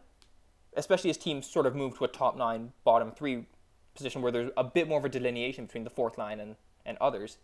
Especially 0.77 1.09
as 1.09 1.17
teams 1.17 1.45
sort 1.45 1.65
of 1.65 1.75
move 1.75 1.97
to 1.97 2.05
a 2.05 2.07
top 2.07 2.37
nine, 2.37 2.71
bottom 2.85 3.11
three 3.11 3.47
position 3.93 4.21
where 4.21 4.31
there's 4.31 4.51
a 4.55 4.63
bit 4.63 4.87
more 4.87 4.97
of 4.99 5.03
a 5.03 5.09
delineation 5.09 5.65
between 5.65 5.83
the 5.83 5.89
fourth 5.89 6.17
line 6.17 6.39
and, 6.39 6.55
and 6.85 6.97
others. 7.01 7.37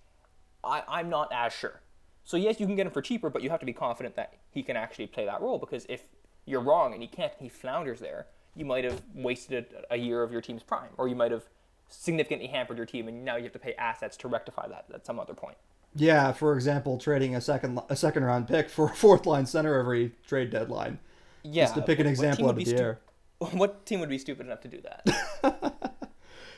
I, 0.64 0.84
I'm 0.88 1.09
not 1.09 1.30
as 1.34 1.51
sure. 1.51 1.82
So 2.24 2.38
yes, 2.38 2.61
you 2.61 2.66
can 2.66 2.78
get 2.78 2.88
him 2.88 2.93
for 2.93 3.01
cheaper, 3.01 3.30
but 3.30 3.41
you 3.41 3.49
have 3.49 3.59
to 3.59 3.66
be 3.66 3.74
confident 3.74 4.16
that 4.16 4.36
he 4.51 4.64
can 4.64 4.78
actually 4.78 5.07
play 5.07 5.26
that 5.26 5.41
role 5.41 5.57
because 5.57 5.86
if 5.89 6.03
you're 6.45 6.61
wrong 6.61 6.93
and 6.93 7.01
he 7.01 7.07
can't, 7.07 7.33
he 7.39 7.49
flounders 7.49 7.99
there, 7.99 8.27
you 8.55 8.65
might 8.65 8.83
have 8.83 9.01
wasted 9.13 9.65
a 9.89 9.97
year 9.97 10.21
of 10.23 10.31
your 10.31 10.41
team's 10.41 10.63
prime, 10.63 10.89
or 10.97 11.07
you 11.07 11.15
might 11.15 11.31
have 11.31 11.43
significantly 11.87 12.47
hampered 12.47 12.77
your 12.77 12.85
team, 12.85 13.07
and 13.07 13.25
now 13.25 13.35
you 13.35 13.43
have 13.43 13.53
to 13.53 13.59
pay 13.59 13.73
assets 13.75 14.17
to 14.17 14.27
rectify 14.27 14.67
that 14.67 14.85
at 14.93 15.05
some 15.05 15.19
other 15.19 15.33
point. 15.33 15.57
Yeah, 15.95 16.31
for 16.31 16.55
example, 16.55 16.97
trading 16.97 17.35
a 17.35 17.41
second 17.41 17.79
a 17.89 17.95
second 17.95 18.23
round 18.23 18.47
pick 18.47 18.69
for 18.69 18.87
a 18.87 18.95
fourth 18.95 19.25
line 19.25 19.45
center 19.45 19.77
every 19.79 20.13
trade 20.25 20.49
deadline. 20.49 20.99
Yeah, 21.43 21.65
Just 21.65 21.75
to 21.75 21.81
pick 21.81 21.99
an 21.99 22.07
example 22.07 22.45
out 22.47 22.51
of 22.51 22.55
the 22.57 22.65
stu- 22.65 22.77
air. 22.77 22.99
What 23.51 23.85
team 23.85 23.99
would 23.99 24.09
be 24.09 24.17
stupid 24.17 24.45
enough 24.45 24.61
to 24.61 24.67
do 24.69 24.81
that? 24.81 25.93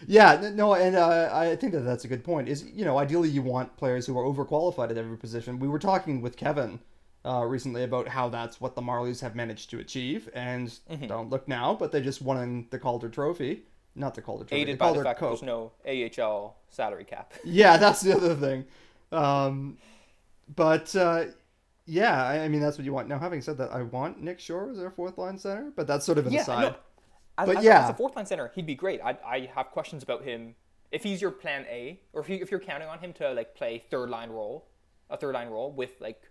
Yeah, 0.07 0.51
no, 0.53 0.75
and 0.75 0.95
uh, 0.95 1.29
I 1.33 1.55
think 1.55 1.73
that 1.73 1.79
that's 1.79 2.05
a 2.05 2.07
good 2.07 2.23
point. 2.23 2.47
Is 2.47 2.63
you 2.73 2.85
know, 2.85 2.97
ideally 2.97 3.29
you 3.29 3.41
want 3.41 3.75
players 3.77 4.05
who 4.05 4.17
are 4.17 4.23
overqualified 4.23 4.91
at 4.91 4.97
every 4.97 5.17
position. 5.17 5.59
We 5.59 5.67
were 5.67 5.79
talking 5.79 6.21
with 6.21 6.37
Kevin 6.37 6.79
uh, 7.25 7.43
recently 7.45 7.83
about 7.83 8.07
how 8.07 8.29
that's 8.29 8.61
what 8.61 8.75
the 8.75 8.81
Marlies 8.81 9.19
have 9.21 9.35
managed 9.35 9.69
to 9.71 9.79
achieve, 9.79 10.29
and 10.33 10.67
Mm-hmm. 10.91 11.07
don't 11.07 11.29
look 11.29 11.47
now, 11.47 11.73
but 11.73 11.91
they 11.91 12.01
just 12.01 12.21
won 12.21 12.67
the 12.69 12.77
Calder 12.79 13.09
Trophy, 13.09 13.63
not 13.95 14.13
the 14.15 14.21
Calder 14.21 14.43
Trophy, 14.45 14.61
Aided 14.61 14.75
the 14.75 14.79
by 14.79 14.91
the 14.93 15.03
fact 15.03 15.19
that 15.19 15.27
there's 15.27 15.41
no 15.41 15.71
AHL 15.87 16.55
salary 16.69 17.03
cap. 17.05 17.33
Yeah, 17.43 17.77
that's 17.77 18.01
the 18.01 18.15
other 18.15 18.35
thing. 18.35 18.65
Um, 19.11 19.77
but 20.55 20.95
uh, 20.95 21.25
yeah, 21.85 22.23
I, 22.23 22.39
I 22.41 22.47
mean 22.47 22.61
that's 22.61 22.77
what 22.77 22.85
you 22.85 22.93
want. 22.93 23.07
Now, 23.07 23.19
having 23.19 23.41
said 23.41 23.57
that, 23.57 23.71
I 23.71 23.81
want 23.83 24.21
Nick 24.21 24.39
Shore 24.39 24.69
as 24.71 24.79
our 24.79 24.91
fourth 24.91 25.17
line 25.17 25.37
center, 25.37 25.71
but 25.75 25.87
that's 25.87 26.05
sort 26.05 26.17
of 26.17 26.27
an 26.27 26.33
Yeah, 26.33 26.41
aside. 26.41 26.61
no, 26.61 26.75
as, 27.37 27.47
But 27.47 27.57
as, 27.57 27.63
yeah. 27.63 27.83
as 27.85 27.89
a 27.89 27.93
fourth 27.93 28.15
line 28.15 28.25
center, 28.25 28.51
he'd 28.55 28.65
be 28.65 28.75
great. 28.75 29.01
I, 29.03 29.17
I 29.25 29.49
have 29.55 29.67
questions 29.71 30.03
about 30.03 30.23
him. 30.23 30.55
If 30.91 31.03
he's 31.03 31.21
your 31.21 31.31
plan 31.31 31.65
A, 31.69 31.99
or 32.13 32.21
if, 32.21 32.29
you, 32.29 32.37
if 32.41 32.51
you're 32.51 32.59
counting 32.59 32.87
on 32.87 32.99
him 32.99 33.11
to 33.13 33.33
like 33.33 33.55
play 33.55 33.83
third 33.89 34.09
line 34.09 34.29
role, 34.29 34.67
a 35.09 35.17
third 35.17 35.33
line 35.33 35.49
role 35.49 35.71
with 35.71 35.99
like 35.99 36.21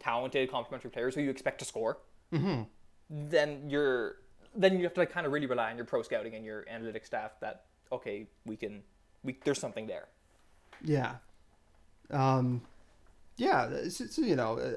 talented 0.00 0.50
complementary 0.50 0.90
players 0.90 1.14
who 1.14 1.20
you 1.22 1.30
expect 1.30 1.58
to 1.60 1.64
score, 1.64 1.98
Mm-hmm. 2.32 2.62
then 3.08 3.68
you're 3.68 4.16
then 4.54 4.76
you 4.78 4.84
have 4.84 4.94
to 4.94 5.00
like 5.00 5.12
kind 5.12 5.26
of 5.26 5.32
really 5.32 5.46
rely 5.46 5.70
on 5.70 5.76
your 5.76 5.84
pro 5.86 6.02
scouting 6.02 6.34
and 6.34 6.44
your 6.44 6.64
analytic 6.68 7.04
staff 7.06 7.32
that 7.40 7.64
okay 7.92 8.26
we 8.46 8.56
can 8.56 8.82
we 9.24 9.36
there's 9.44 9.58
something 9.60 9.86
there. 9.86 10.08
Yeah. 10.82 11.16
Um, 12.10 12.62
yeah, 13.36 13.68
So, 13.88 14.04
it's, 14.04 14.18
you 14.18 14.36
know, 14.36 14.58
uh, 14.58 14.72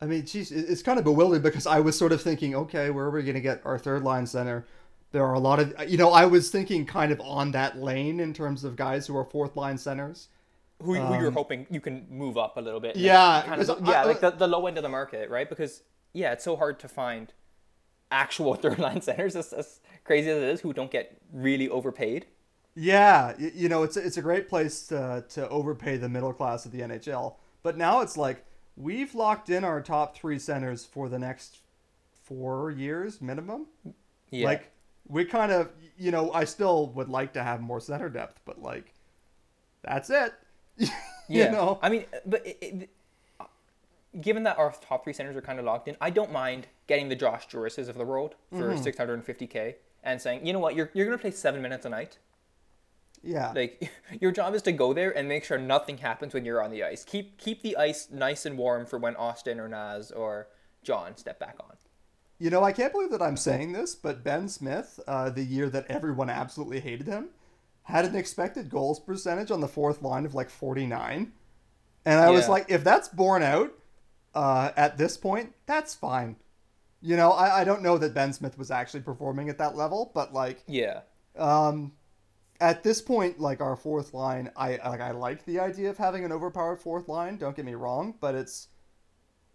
I 0.00 0.06
mean, 0.06 0.26
geez, 0.26 0.50
it's 0.50 0.82
kind 0.82 0.98
of 0.98 1.04
bewildering 1.04 1.42
because 1.42 1.66
I 1.66 1.80
was 1.80 1.96
sort 1.96 2.12
of 2.12 2.20
thinking, 2.20 2.54
okay, 2.54 2.90
where 2.90 3.04
are 3.06 3.10
we 3.10 3.22
going 3.22 3.34
to 3.34 3.40
get 3.40 3.62
our 3.64 3.78
third 3.78 4.02
line 4.02 4.26
center? 4.26 4.66
There 5.12 5.24
are 5.24 5.34
a 5.34 5.38
lot 5.38 5.60
of, 5.60 5.74
you 5.88 5.96
know, 5.96 6.10
I 6.10 6.26
was 6.26 6.50
thinking 6.50 6.86
kind 6.86 7.12
of 7.12 7.20
on 7.20 7.52
that 7.52 7.78
lane 7.78 8.18
in 8.18 8.34
terms 8.34 8.64
of 8.64 8.76
guys 8.76 9.06
who 9.06 9.16
are 9.16 9.24
fourth 9.24 9.56
line 9.56 9.78
centers. 9.78 10.28
Who, 10.82 10.94
who 10.94 11.20
you're 11.20 11.30
hoping 11.30 11.66
you 11.70 11.80
can 11.80 12.06
move 12.10 12.36
up 12.36 12.56
a 12.56 12.60
little 12.60 12.80
bit. 12.80 12.96
Um, 12.96 13.02
Yeah, 13.02 13.42
kind 13.46 13.60
of, 13.62 13.88
yeah, 13.88 14.02
I- 14.02 14.04
like 14.04 14.20
the, 14.20 14.30
the 14.30 14.46
low 14.48 14.66
end 14.66 14.76
of 14.78 14.82
the 14.82 14.88
market, 14.88 15.30
right? 15.30 15.48
Because 15.48 15.82
yeah, 16.12 16.32
it's 16.32 16.44
so 16.44 16.56
hard 16.56 16.78
to 16.80 16.88
find 16.88 17.32
actual 18.10 18.54
third 18.62 18.78
line 18.78 19.00
centers, 19.00 19.36
as, 19.36 19.52
as 19.52 19.80
crazy 20.04 20.30
as 20.30 20.36
it 20.38 20.42
is, 20.44 20.60
who 20.60 20.72
don't 20.72 20.90
get 20.90 21.16
really 21.32 21.68
overpaid. 21.68 22.26
Yeah, 22.74 23.34
y- 23.38 23.52
you 23.54 23.68
know, 23.68 23.82
it's 23.82 23.96
a, 23.96 24.04
it's 24.06 24.16
a 24.16 24.22
great 24.22 24.48
place 24.48 24.86
to, 24.88 25.24
to 25.30 25.48
overpay 25.48 25.96
the 25.98 26.08
middle 26.08 26.32
class 26.32 26.64
of 26.66 26.72
the 26.72 26.80
NHL. 26.80 27.36
But 27.62 27.76
now 27.76 28.00
it's 28.00 28.16
like 28.16 28.44
we've 28.76 29.14
locked 29.14 29.50
in 29.50 29.64
our 29.64 29.80
top 29.80 30.16
three 30.16 30.38
centers 30.38 30.84
for 30.84 31.08
the 31.08 31.18
next 31.18 31.58
four 32.24 32.70
years 32.70 33.20
minimum. 33.20 33.66
Yeah, 34.30 34.46
Like 34.46 34.70
we 35.06 35.24
kind 35.24 35.52
of, 35.52 35.70
you 35.98 36.10
know, 36.10 36.32
I 36.32 36.44
still 36.44 36.88
would 36.90 37.08
like 37.08 37.32
to 37.34 37.42
have 37.42 37.60
more 37.60 37.80
center 37.80 38.08
depth, 38.08 38.40
but 38.44 38.60
like 38.62 38.94
that's 39.82 40.10
it. 40.10 40.32
you 40.78 40.88
yeah. 41.28 41.50
know, 41.50 41.78
I 41.82 41.88
mean, 41.88 42.04
but 42.26 42.46
it, 42.46 42.58
it, 42.60 42.90
given 44.20 44.42
that 44.44 44.58
our 44.58 44.72
top 44.80 45.04
three 45.04 45.12
centers 45.12 45.36
are 45.36 45.40
kind 45.42 45.58
of 45.58 45.64
locked 45.64 45.88
in, 45.88 45.96
I 46.00 46.10
don't 46.10 46.32
mind 46.32 46.66
getting 46.86 47.08
the 47.08 47.16
Josh 47.16 47.46
Joorises 47.46 47.88
of 47.88 47.96
the 47.96 48.04
world 48.04 48.34
for 48.50 48.74
Mm-hmm. 48.74 48.82
650k 48.82 49.74
and 50.02 50.20
saying, 50.20 50.46
you 50.46 50.52
know 50.52 50.58
what, 50.58 50.74
you're 50.74 50.90
you're 50.94 51.06
gonna 51.06 51.18
play 51.18 51.30
seven 51.30 51.62
minutes 51.62 51.86
a 51.86 51.88
night. 51.88 52.18
yeah, 53.22 53.52
Like 53.54 53.90
your 54.20 54.32
job 54.32 54.54
is 54.54 54.62
to 54.62 54.72
go 54.72 54.92
there 54.92 55.16
and 55.16 55.28
make 55.28 55.44
sure 55.44 55.58
nothing 55.58 55.98
happens 55.98 56.34
when 56.34 56.44
you're 56.44 56.62
on 56.62 56.70
the 56.70 56.82
ice. 56.82 57.04
Keep 57.04 57.38
keep 57.38 57.62
the 57.62 57.76
ice 57.76 58.08
nice 58.10 58.44
and 58.44 58.58
warm 58.58 58.84
for 58.86 58.98
when 58.98 59.14
Austin 59.16 59.60
or 59.60 59.68
Naz 59.68 60.10
or 60.10 60.48
John 60.82 61.16
step 61.16 61.38
back 61.38 61.56
on. 61.60 61.76
you 62.38 62.50
know, 62.50 62.64
I 62.64 62.72
can't 62.72 62.92
believe 62.92 63.10
that 63.12 63.22
I'm 63.22 63.36
saying 63.36 63.72
this, 63.72 63.94
but 63.94 64.24
Ben 64.24 64.48
Smith, 64.48 64.98
uh, 65.06 65.30
the 65.30 65.44
year 65.44 65.70
that 65.70 65.86
everyone 65.88 66.28
absolutely 66.28 66.80
hated 66.80 67.06
him, 67.06 67.28
had 67.82 68.04
an 68.04 68.14
expected 68.14 68.70
goals 68.70 69.00
percentage 69.00 69.50
on 69.50 69.60
the 69.60 69.68
fourth 69.68 70.02
line 70.02 70.24
of 70.24 70.34
like 70.34 70.50
49, 70.50 71.32
and 72.04 72.20
I 72.20 72.30
was 72.30 72.48
like, 72.48 72.70
if 72.70 72.82
that's 72.84 73.08
borne 73.08 73.42
out 73.42 73.72
uh, 74.34 74.70
at 74.76 74.96
this 74.98 75.16
point, 75.16 75.52
that's 75.66 75.94
fine. 75.94 76.36
You 77.00 77.16
know, 77.16 77.32
I, 77.32 77.60
I 77.60 77.64
don't 77.64 77.82
know 77.82 77.98
that 77.98 78.14
Ben 78.14 78.32
Smith 78.32 78.56
was 78.56 78.70
actually 78.70 79.00
performing 79.00 79.48
at 79.48 79.58
that 79.58 79.76
level, 79.76 80.10
but 80.14 80.32
like 80.32 80.62
Yeah. 80.66 81.00
Um, 81.36 81.92
at 82.60 82.84
this 82.84 83.02
point, 83.02 83.40
like 83.40 83.60
our 83.60 83.74
fourth 83.74 84.14
line, 84.14 84.50
I 84.56 84.78
like 84.88 85.00
I 85.00 85.10
like 85.10 85.44
the 85.44 85.58
idea 85.58 85.90
of 85.90 85.98
having 85.98 86.24
an 86.24 86.30
overpowered 86.30 86.80
fourth 86.80 87.08
line. 87.08 87.36
Don't 87.36 87.56
get 87.56 87.64
me 87.64 87.74
wrong, 87.74 88.14
but 88.20 88.36
it's 88.36 88.68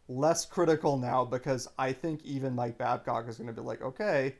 less 0.10 0.46
critical 0.46 0.98
now 0.98 1.24
because 1.26 1.68
I 1.78 1.94
think 1.94 2.24
even 2.24 2.56
Mike 2.56 2.78
Babcock 2.78 3.28
is 3.28 3.38
going 3.38 3.48
to 3.48 3.54
be 3.54 3.62
like, 3.62 3.82
okay, 3.82 4.36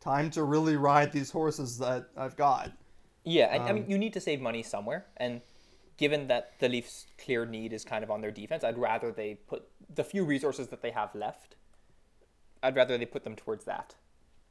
time 0.00 0.30
to 0.30 0.42
really 0.42 0.76
ride 0.76 1.12
these 1.12 1.30
horses 1.30 1.78
that 1.78 2.08
I've 2.16 2.36
got. 2.36 2.72
Yeah, 3.24 3.52
and, 3.52 3.64
um, 3.64 3.68
I 3.68 3.72
mean, 3.72 3.84
you 3.88 3.98
need 3.98 4.12
to 4.14 4.20
save 4.20 4.40
money 4.40 4.62
somewhere, 4.62 5.06
and 5.16 5.42
given 5.98 6.28
that 6.28 6.52
the 6.60 6.68
Leafs' 6.68 7.06
clear 7.22 7.44
need 7.44 7.72
is 7.72 7.84
kind 7.84 8.02
of 8.02 8.10
on 8.10 8.22
their 8.22 8.30
defense, 8.30 8.64
I'd 8.64 8.78
rather 8.78 9.12
they 9.12 9.34
put 9.34 9.68
the 9.94 10.04
few 10.04 10.24
resources 10.24 10.68
that 10.68 10.80
they 10.80 10.92
have 10.92 11.14
left. 11.14 11.56
I'd 12.62 12.76
rather 12.76 12.96
they 12.96 13.04
put 13.04 13.24
them 13.24 13.36
towards 13.36 13.64
that. 13.66 13.96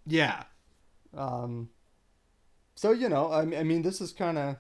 Yeah. 0.06 0.44
Um. 1.16 1.70
So 2.76 2.92
you 2.92 3.10
know, 3.10 3.32
I, 3.32 3.42
I 3.42 3.64
mean, 3.64 3.82
this 3.82 4.02
is 4.02 4.12
kind 4.12 4.38
of, 4.38 4.58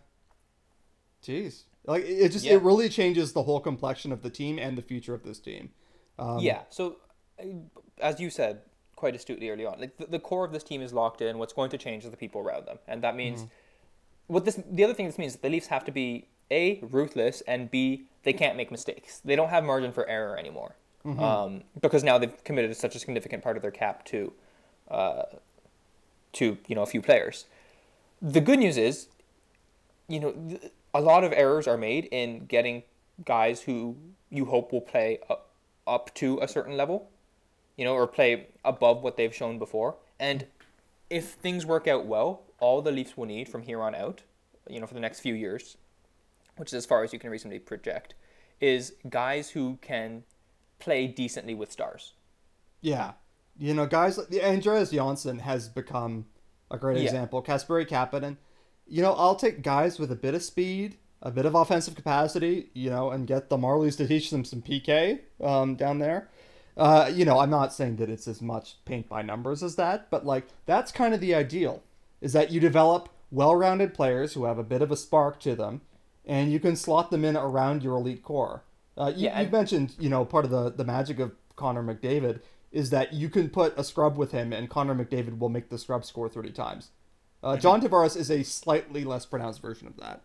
jeez, 1.24 1.64
like 1.86 2.03
it 2.05 2.30
just 2.30 2.45
yeah. 2.45 2.53
it 2.53 2.64
really 2.64 2.89
changes 2.89 3.34
the 3.34 3.43
whole 3.43 3.60
complexion 3.60 4.12
of 4.12 4.24
the 4.24 4.30
team 4.30 4.58
and 4.58 4.78
the 4.78 4.82
future 4.82 5.14
of 5.14 5.24
this 5.24 5.39
team. 5.39 5.70
Um, 6.18 6.39
yeah. 6.39 6.62
So, 6.70 6.97
as 8.01 8.20
you 8.20 8.30
said 8.30 8.62
quite 8.95 9.16
astutely 9.16 9.49
early 9.49 9.66
on, 9.66 9.80
like 9.80 9.97
the, 9.97 10.08
the, 10.08 10.20
core 10.20 10.43
of 10.43 10.51
this 10.51 10.64
team 10.64 10.82
is 10.82 10.91
locked 10.91 11.22
in. 11.22 11.38
What's 11.38 11.53
going 11.53 11.70
to 11.70 11.78
change 11.78 12.03
is 12.03 12.10
the 12.10 12.18
people 12.18 12.41
around 12.41 12.66
them, 12.66 12.80
and 12.88 13.03
that 13.03 13.16
means. 13.16 13.41
Mm-hmm. 13.41 13.51
What 14.28 14.45
this 14.45 14.59
the 14.69 14.84
other 14.84 14.93
thing 14.93 15.05
this 15.05 15.17
means 15.17 15.34
is 15.36 15.39
the 15.39 15.49
Leafs 15.49 15.67
have 15.67 15.86
to 15.86 15.91
be 15.91 16.28
a 16.51 16.80
ruthless 16.82 17.41
and 17.41 17.69
b 17.71 18.05
they 18.23 18.34
can't 18.34 18.57
make 18.57 18.71
mistakes. 18.71 19.21
They 19.23 19.36
don't 19.36 19.49
have 19.49 19.63
margin 19.63 19.91
for 19.91 20.07
error 20.07 20.38
anymore 20.38 20.75
mm-hmm. 21.05 21.23
um, 21.23 21.63
because 21.80 22.03
now 22.03 22.17
they've 22.17 22.43
committed 22.43 22.75
such 22.75 22.95
a 22.95 22.99
significant 22.99 23.43
part 23.43 23.55
of 23.55 23.61
their 23.61 23.71
cap 23.71 24.05
to 24.05 24.34
uh, 24.89 25.23
to 26.34 26.57
you 26.67 26.75
know 26.75 26.82
a 26.82 26.86
few 26.86 27.01
players. 27.01 27.45
The 28.21 28.41
good 28.41 28.59
news 28.59 28.78
is, 28.78 29.07
you 30.07 30.19
know, 30.19 30.32
th- 30.32 30.71
a 30.93 31.01
lot 31.01 31.23
of 31.23 31.32
errors 31.34 31.67
are 31.67 31.78
made 31.78 32.05
in 32.11 32.45
getting 32.45 32.84
guys 33.25 33.61
who 33.61 33.95
you 34.30 34.45
hope 34.45 34.71
will 34.71 34.82
play 34.82 35.19
up, 35.30 35.49
up 35.86 36.13
to 36.15 36.39
a 36.41 36.47
certain 36.47 36.75
level, 36.75 37.09
you 37.75 37.86
know, 37.86 37.93
or 37.93 38.07
play 38.07 38.47
above 38.65 39.03
what 39.03 39.17
they've 39.17 39.34
shown 39.34 39.59
before. 39.59 39.95
And 40.19 40.47
if 41.09 41.34
things 41.34 41.65
work 41.65 41.88
out 41.88 42.05
well, 42.05 42.41
all 42.60 42.82
the 42.82 42.91
Leafs 42.91 43.18
will 43.18 43.26
need 43.26 43.49
from 43.49 43.64
here 43.64 43.82
on 43.82 43.95
out, 43.95 44.24
you 44.70 44.80
know, 44.80 44.88
for 44.88 44.93
the 44.93 44.99
next 44.99 45.20
few 45.20 45.34
years, 45.34 45.78
which 46.58 46.70
is 46.70 46.74
as 46.74 46.86
far 46.86 47.03
as 47.03 47.14
you 47.14 47.20
can 47.20 47.30
reasonably 47.30 47.60
project, 47.60 48.16
is 48.60 48.93
guys 49.10 49.51
who 49.51 49.78
can 49.82 50.24
play 50.80 51.08
decently 51.08 51.53
with 51.53 51.72
stars. 51.72 52.14
Yeah. 52.82 53.14
You 53.58 53.74
know, 53.74 53.86
guys 53.86 54.18
like 54.18 54.34
Andreas 54.43 54.91
Johnsson 54.91 55.39
has 55.39 55.68
become 55.68 56.26
a 56.70 56.78
great 56.78 56.97
yeah. 56.97 57.03
example. 57.03 57.41
Kasperi 57.41 57.88
Kapanen. 57.88 58.38
You 58.88 59.01
know, 59.01 59.14
I'll 59.14 59.36
take 59.36 59.62
guys 59.62 59.99
with 59.99 60.12
a 60.12 60.16
bit 60.16 60.34
of 60.34 60.43
speed, 60.43 60.97
a 61.22 61.32
bit 61.32 61.45
of 61.45 61.55
offensive 61.55 61.95
capacity, 61.95 62.70
you 62.74 62.89
know, 62.89 63.12
and 63.12 63.28
get 63.28 63.49
the 63.49 63.58
Marlies 63.58 63.97
to 63.97 64.08
teach 64.08 64.30
them 64.30 64.45
some 64.45 64.62
PK 64.62 65.20
um, 65.41 65.76
down 65.76 65.99
there. 65.99 66.30
Uh, 66.78 67.12
you 67.12 67.26
know, 67.26 67.39
I'm 67.39 67.49
not 67.49 67.74
saying 67.74 67.95
that 67.97 68.10
it's 68.10 68.28
as 68.28 68.41
much 68.41 68.76
paint 68.86 69.10
by 69.10 69.24
numbers 69.24 69.64
as 69.64 69.76
that, 69.78 70.12
but 70.12 70.26
like 70.26 70.45
that's 70.68 70.91
kind 70.91 71.14
of 71.14 71.20
the 71.20 71.34
ideal, 71.34 71.82
is 72.22 72.34
that 72.34 72.51
you 72.51 72.59
develop 72.59 73.09
well-rounded 73.32 73.93
players 73.93 74.34
who 74.34 74.45
have 74.45 74.57
a 74.57 74.63
bit 74.63 74.82
of 74.82 74.91
a 74.91 74.97
spark 74.97 75.39
to 75.41 75.55
them, 75.55 75.82
and 76.26 76.51
you 76.51 76.59
can 76.59 76.76
slot 76.76 77.11
them 77.11 77.26
in 77.26 77.36
around 77.36 77.84
your 77.84 77.95
elite 77.95 78.24
core. 78.24 78.63
Uh, 78.97 79.11
you, 79.15 79.26
yeah, 79.26 79.41
you 79.41 79.49
mentioned, 79.49 79.95
you 79.99 80.09
know, 80.09 80.26
part 80.26 80.45
of 80.45 80.51
the 80.51 80.72
the 80.72 80.84
magic 80.84 81.20
of 81.20 81.34
Connor 81.55 81.84
McDavid 81.84 82.41
is 82.72 82.89
that 82.89 83.13
you 83.13 83.30
can 83.30 83.49
put 83.49 83.78
a 83.78 83.84
scrub 83.84 84.18
with 84.18 84.32
him, 84.32 84.51
and 84.51 84.70
Connor 84.70 84.95
McDavid 84.95 85.39
will 85.39 85.49
make 85.49 85.70
the 85.70 85.78
scrub 85.78 86.03
score 86.03 86.28
30 86.28 86.51
times. 86.51 86.91
Uh, 87.41 87.51
mm-hmm. 87.51 87.61
John 87.61 87.82
Tavares 87.82 88.18
is 88.18 88.30
a 88.30 88.43
slightly 88.43 89.03
less 89.03 89.26
pronounced 89.26 89.61
version 89.61 89.88
of 89.88 89.97
that. 89.97 90.22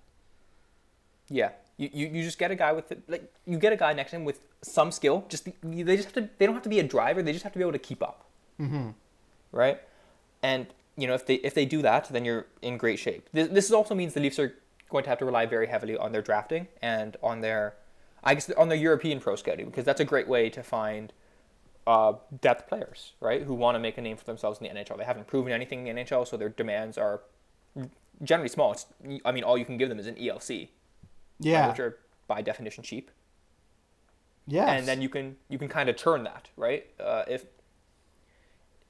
Yeah, 1.29 1.51
you, 1.77 1.91
you, 1.93 2.07
you 2.09 2.23
just 2.23 2.39
get 2.39 2.51
a 2.51 2.55
guy 2.55 2.73
with 2.73 2.93
like 3.09 3.33
you 3.47 3.59
get 3.59 3.73
a 3.73 3.77
guy 3.77 3.93
next 3.93 4.11
to 4.11 4.17
him 4.17 4.25
with 4.25 4.41
some 4.63 4.91
skill. 4.91 5.25
Just 5.29 5.45
they 5.63 5.97
just 5.97 6.05
have 6.05 6.15
to 6.15 6.29
they 6.39 6.47
don't 6.47 6.55
have 6.55 6.65
to 6.65 6.69
be 6.69 6.81
a 6.81 6.83
driver. 6.83 7.23
They 7.23 7.33
just 7.33 7.45
have 7.45 7.53
to 7.53 7.59
be 7.59 7.63
able 7.63 7.73
to 7.73 7.79
keep 7.79 8.03
up. 8.03 8.27
Mm-hmm. 8.61 8.91
Right, 9.53 9.81
and 10.43 10.67
you 10.97 11.07
know 11.07 11.15
if 11.15 11.27
they 11.27 11.35
if 11.37 11.55
they 11.55 11.65
do 11.65 11.83
that, 11.83 12.09
then 12.11 12.25
you're 12.25 12.47
in 12.61 12.77
great 12.77 12.99
shape. 12.99 13.29
This, 13.33 13.49
this 13.49 13.71
also 13.71 13.95
means 13.95 14.15
the 14.15 14.21
Leafs 14.21 14.39
are 14.39 14.55
going 14.91 15.05
to 15.05 15.11
have 15.11 15.19
to 15.19 15.25
rely 15.25 15.47
very 15.47 15.67
heavily 15.67 15.97
on 15.97 16.13
their 16.13 16.23
drafting 16.23 16.69
and 16.83 17.17
on 17.23 17.41
their 17.41 17.75
I 18.23 18.35
guess 18.35 18.51
on 18.51 18.69
their 18.69 18.79
European 18.79 19.21
pro 19.21 19.37
scouting 19.37 19.67
because 19.67 19.85
that's 19.85 20.01
a 20.01 20.05
great 20.05 20.29
way 20.29 20.51
to 20.51 20.63
find 20.63 21.13
uh, 21.87 22.15
depth 22.41 22.69
players, 22.69 23.13
right, 23.21 23.43
who 23.43 23.55
want 23.55 23.75
to 23.75 23.79
make 23.81 23.99
a 23.99 24.01
name 24.01 24.17
for 24.17 24.25
themselves 24.25 24.61
in 24.61 24.69
the 24.69 24.81
NHL. 24.81 24.97
They 24.99 25.05
haven't 25.05 25.27
proven 25.27 25.53
anything 25.53 25.87
in 25.87 25.97
the 25.97 26.03
NHL, 26.03 26.27
so 26.27 26.37
their 26.37 26.49
demands 26.49 26.97
are 26.97 27.23
generally 28.23 28.49
small. 28.49 28.73
It's, 28.73 28.87
I 29.25 29.33
mean, 29.33 29.45
all 29.45 29.59
you 29.59 29.65
can 29.65 29.77
give 29.77 29.89
them 29.89 29.99
is 29.99 30.07
an 30.07 30.15
ELC, 30.15 30.69
yeah, 31.41 31.69
which 31.69 31.81
are 31.81 31.99
by 32.29 32.43
definition 32.43 32.85
cheap. 32.85 33.11
Yeah, 34.47 34.73
and 34.73 34.87
then 34.87 35.03
you 35.03 35.09
can 35.09 35.37
you 35.49 35.59
can 35.59 35.69
kind 35.69 35.89
of 35.89 35.97
turn 35.97 36.25
that, 36.25 36.51
right? 36.57 36.87
Uh, 37.01 37.25
if 37.29 37.47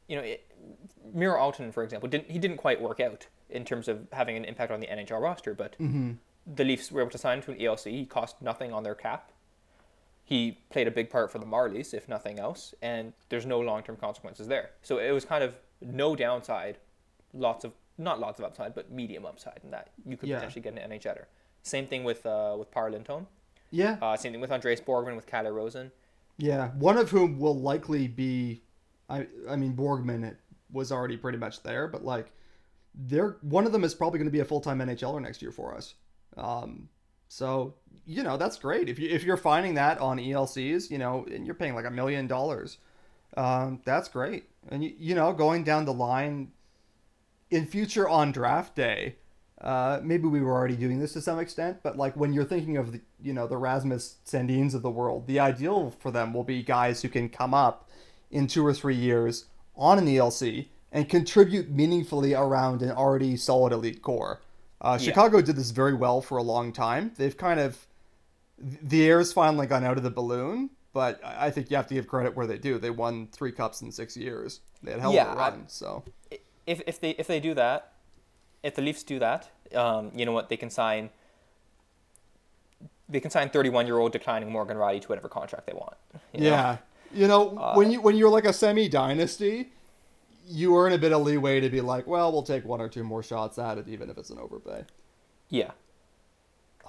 you 0.09 0.17
know, 0.17 0.23
it, 0.23 0.45
Miro 1.13 1.39
Aaltonen, 1.39 1.73
for 1.73 1.83
example, 1.83 2.09
didn't 2.09 2.31
he 2.31 2.39
didn't 2.39 2.59
quite 2.59 2.81
work 2.81 3.01
out 3.01 3.27
in 3.51 3.65
terms 3.65 3.89
of 3.89 4.07
having 4.13 4.37
an 4.37 4.45
impact 4.45 4.73
on 4.73 4.81
the 4.81 4.87
NHL 4.87 5.21
roster, 5.21 5.55
but 5.55 5.73
mm-hmm. 5.79 6.13
the 6.55 6.65
Leafs 6.65 6.91
were 6.91 7.01
able 7.01 7.11
to 7.11 7.19
sign 7.19 7.39
him 7.39 7.45
to 7.45 7.51
an 7.53 7.59
ELC. 7.59 7.91
He 7.91 8.07
cost 8.07 8.41
nothing 8.41 8.73
on 8.73 8.83
their 8.83 8.95
cap 8.95 9.33
he 10.25 10.59
played 10.71 10.87
a 10.87 10.91
big 10.91 11.11
part 11.11 11.31
for 11.31 11.39
the 11.39 11.47
Marlies, 11.47 11.93
if 11.93 12.09
nothing 12.09 12.39
else, 12.39 12.75
and 12.81 13.13
there's 13.29 13.45
no 13.45 13.61
long 13.61 13.83
term 13.83 13.97
consequences 13.97 14.47
there. 14.47 14.71
So 14.83 14.99
it 14.99 15.11
was 15.11 15.25
kind 15.25 15.43
of 15.43 15.59
no 15.81 16.15
downside, 16.15 16.79
lots 17.35 17.65
of 17.65 17.73
not 17.99 18.21
lots 18.21 18.39
of 18.39 18.45
upside, 18.45 18.75
but 18.75 18.91
medium 18.91 19.27
upside 19.27 19.61
in 19.63 19.71
that 19.73 19.91
you 20.07 20.17
could 20.17 20.29
yeah. 20.29 20.37
potentially 20.37 20.63
get 20.63 20.79
an 20.79 20.91
NHLer. 20.91 21.25
Same 21.63 21.87
thing 21.87 22.05
with 22.05 22.25
uh, 22.25 22.57
with 22.59 22.71
Par 22.71 22.91
Lindholm. 22.91 23.27
Yeah. 23.71 23.99
Uh, 24.01 24.17
same 24.17 24.33
thing 24.33 24.41
with 24.41 24.53
Andreas 24.53 24.81
Borgman 24.81 25.17
with 25.17 25.27
Calle 25.27 25.51
Rosen. 25.51 25.91
Yeah, 26.39 26.69
one 26.71 26.97
of 26.97 27.11
whom 27.11 27.39
will 27.39 27.59
likely 27.59 28.09
be, 28.09 28.63
I 29.11 29.27
I 29.51 29.57
mean 29.57 29.75
Borgman 29.75 30.37
was 30.73 30.91
already 30.91 31.17
pretty 31.17 31.39
much 31.39 31.63
there, 31.63 31.87
but 31.87 32.05
like, 32.05 32.33
they're 32.95 33.37
one 33.41 33.67
of 33.67 33.73
them 33.73 33.85
is 33.85 33.95
probably 33.95 34.19
going 34.19 34.29
to 34.29 34.33
be 34.33 34.41
a 34.41 34.45
full 34.45 34.61
time 34.61 34.79
NHLer 34.79 35.21
next 35.23 35.43
year 35.43 35.53
for 35.53 35.75
us. 35.75 35.95
Um, 36.37 36.89
so 37.29 37.75
you 38.05 38.23
know 38.23 38.37
that's 38.37 38.59
great 38.59 38.89
if 38.89 38.99
you 38.99 39.09
if 39.09 39.25
you're 39.25 39.37
finding 39.37 39.75
that 39.75 39.99
on 39.99 40.19
ELCs, 40.19 40.91
you 40.91 40.99
know, 40.99 41.27
and 41.33 41.47
you're 41.47 41.55
paying 41.55 41.75
like 41.75 41.87
a 41.87 41.91
million 41.91 42.27
dollars, 42.27 42.79
um, 43.37 43.81
that's 43.85 44.09
great. 44.09 44.45
And 44.69 44.85
you, 44.85 44.93
you 44.99 45.15
know, 45.15 45.33
going 45.33 45.65
down 45.65 45.85
the 45.85 45.93
line 45.93 46.53
in 47.51 47.67
future 47.67 48.09
on 48.09 48.33
draft 48.33 48.77
day, 48.77 49.17
uh, 49.61 50.01
maybe 50.03 50.27
we 50.27 50.41
were 50.41 50.53
already 50.53 50.77
doing 50.77 50.99
this 50.99 51.13
to 51.15 51.21
some 51.21 51.39
extent, 51.39 51.79
but 51.83 51.97
like 51.97 52.17
when 52.17 52.33
you're 52.33 52.45
thinking 52.45 52.77
of 52.77 52.93
the 52.93 53.01
you 53.23 53.33
know 53.33 53.47
the 53.47 53.57
Rasmus 53.57 54.17
Sandins 54.27 54.75
of 54.75 54.83
the 54.83 54.91
world, 54.91 55.27
the 55.27 55.41
ideal 55.41 55.95
for 55.99 56.11
them 56.11 56.35
will 56.35 56.45
be 56.45 56.63
guys 56.63 57.01
who 57.01 57.09
can 57.09 57.29
come 57.29 57.55
up 57.55 57.89
in 58.31 58.47
two 58.47 58.67
or 58.67 58.75
three 58.75 58.97
years 58.97 59.47
on 59.77 59.99
an 59.99 60.07
ELC 60.07 60.69
and 60.93 61.09
contribute 61.09 61.71
meaningfully 61.71 62.35
around 62.35 62.83
an 62.83 62.91
already 62.91 63.37
solid 63.37 63.73
elite 63.73 64.03
core. 64.03 64.41
Uh, 64.81 64.99
yeah. 65.01 65.07
Chicago 65.07 65.41
did 65.41 65.57
this 65.57 65.71
very 65.71 65.95
well 65.95 66.21
for 66.21 66.39
a 66.39 66.43
long 66.43 66.73
time. 66.73 67.13
They've 67.17 67.37
kind 67.37 67.61
of 67.61 67.87
the 68.59 69.07
air's 69.07 69.33
finally 69.33 69.67
gone 69.67 69.85
out 69.85 69.97
of 69.97 70.03
the 70.03 70.11
balloon, 70.11 70.71
but 70.93 71.21
I 71.25 71.51
think 71.51 71.71
you 71.71 71.77
have 71.77 71.87
to 71.89 71.95
give 71.95 72.07
credit 72.07 72.37
where 72.37 72.47
they 72.47 72.59
do. 72.59 72.79
They 72.79 72.91
won 72.91 73.29
three 73.33 73.53
cups 73.53 73.83
in 73.83 73.91
six 73.91 74.17
years. 74.17 74.61
They 74.83 74.93
had 74.93 75.01
hell 75.01 75.13
yeah, 75.13 75.27
of 75.27 75.37
a 75.37 75.37
run. 75.37 75.53
I, 75.53 75.69
so 75.69 76.05
if 76.67 76.83
if 76.87 77.01
they 77.01 77.11
if 77.11 77.27
they 77.27 77.41
do 77.41 77.55
that, 77.55 77.93
if 78.63 78.75
the 78.75 78.83
Leafs 78.83 79.03
do 79.03 79.19
that, 79.19 79.51
um, 79.75 80.13
you 80.15 80.27
know 80.27 80.33
what 80.33 80.49
they 80.49 80.57
can 80.57 80.71
sign. 80.71 81.11
They 83.09 83.21
can 83.21 83.31
sign 83.31 83.51
31 83.51 83.87
year 83.87 83.99
old 83.99 84.13
declining 84.13 84.51
Morgan 84.51 84.77
Rielly 84.77 85.01
to 85.03 85.09
whatever 85.09 85.29
contract 85.29 85.67
they 85.67 85.75
want. 85.75 85.95
You 86.33 86.45
yeah, 86.45 86.51
know? 86.51 86.79
You 87.15 87.29
know 87.29 87.57
uh, 87.59 87.75
when 87.75 87.91
you 87.91 88.01
when 88.01 88.17
you're 88.17 88.31
like 88.31 88.45
a 88.45 88.53
semi 88.53 88.89
dynasty, 88.89 89.73
you 90.47 90.77
earn 90.77 90.93
a 90.93 90.99
bit 90.99 91.13
of 91.13 91.23
leeway 91.23 91.61
to 91.61 91.69
be 91.69 91.81
like, 91.81 92.07
well, 92.07 92.33
we'll 92.33 92.43
take 92.43 92.65
one 92.65 92.81
or 92.81 92.89
two 92.89 93.05
more 93.05 93.23
shots 93.23 93.59
at 93.59 93.79
it, 93.79 93.89
even 93.89 94.11
if 94.11 94.19
it's 94.19 94.31
an 94.31 94.39
overpay. 94.39 94.85
Yeah. 95.49 95.73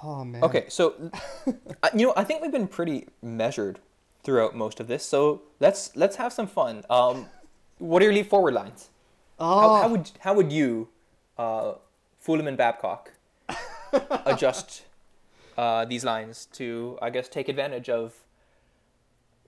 Oh 0.02 0.24
man. 0.24 0.42
Okay, 0.42 0.66
so 0.68 1.10
you 1.94 2.06
know, 2.06 2.14
I 2.16 2.24
think 2.24 2.42
we've 2.42 2.52
been 2.52 2.68
pretty 2.68 3.08
measured 3.22 3.80
throughout 4.22 4.56
most 4.56 4.80
of 4.80 4.88
this. 4.88 5.04
So 5.04 5.42
let's 5.60 5.94
let's 5.94 6.16
have 6.16 6.32
some 6.32 6.46
fun. 6.46 6.84
Um, 6.90 7.26
what 7.78 8.02
are 8.02 8.06
your 8.06 8.14
lead 8.14 8.26
forward 8.26 8.54
lines? 8.54 8.90
Oh. 9.38 9.60
How, 9.60 9.82
how 9.82 9.88
would 9.88 10.10
how 10.20 10.34
would 10.34 10.52
you, 10.52 10.88
uh, 11.38 11.74
Fulemin 12.20 12.48
and 12.48 12.56
Babcock, 12.56 13.12
adjust 14.26 14.84
uh, 15.58 15.84
these 15.84 16.04
lines 16.04 16.46
to, 16.52 16.98
I 17.02 17.10
guess, 17.10 17.28
take 17.28 17.48
advantage 17.48 17.88
of? 17.88 18.14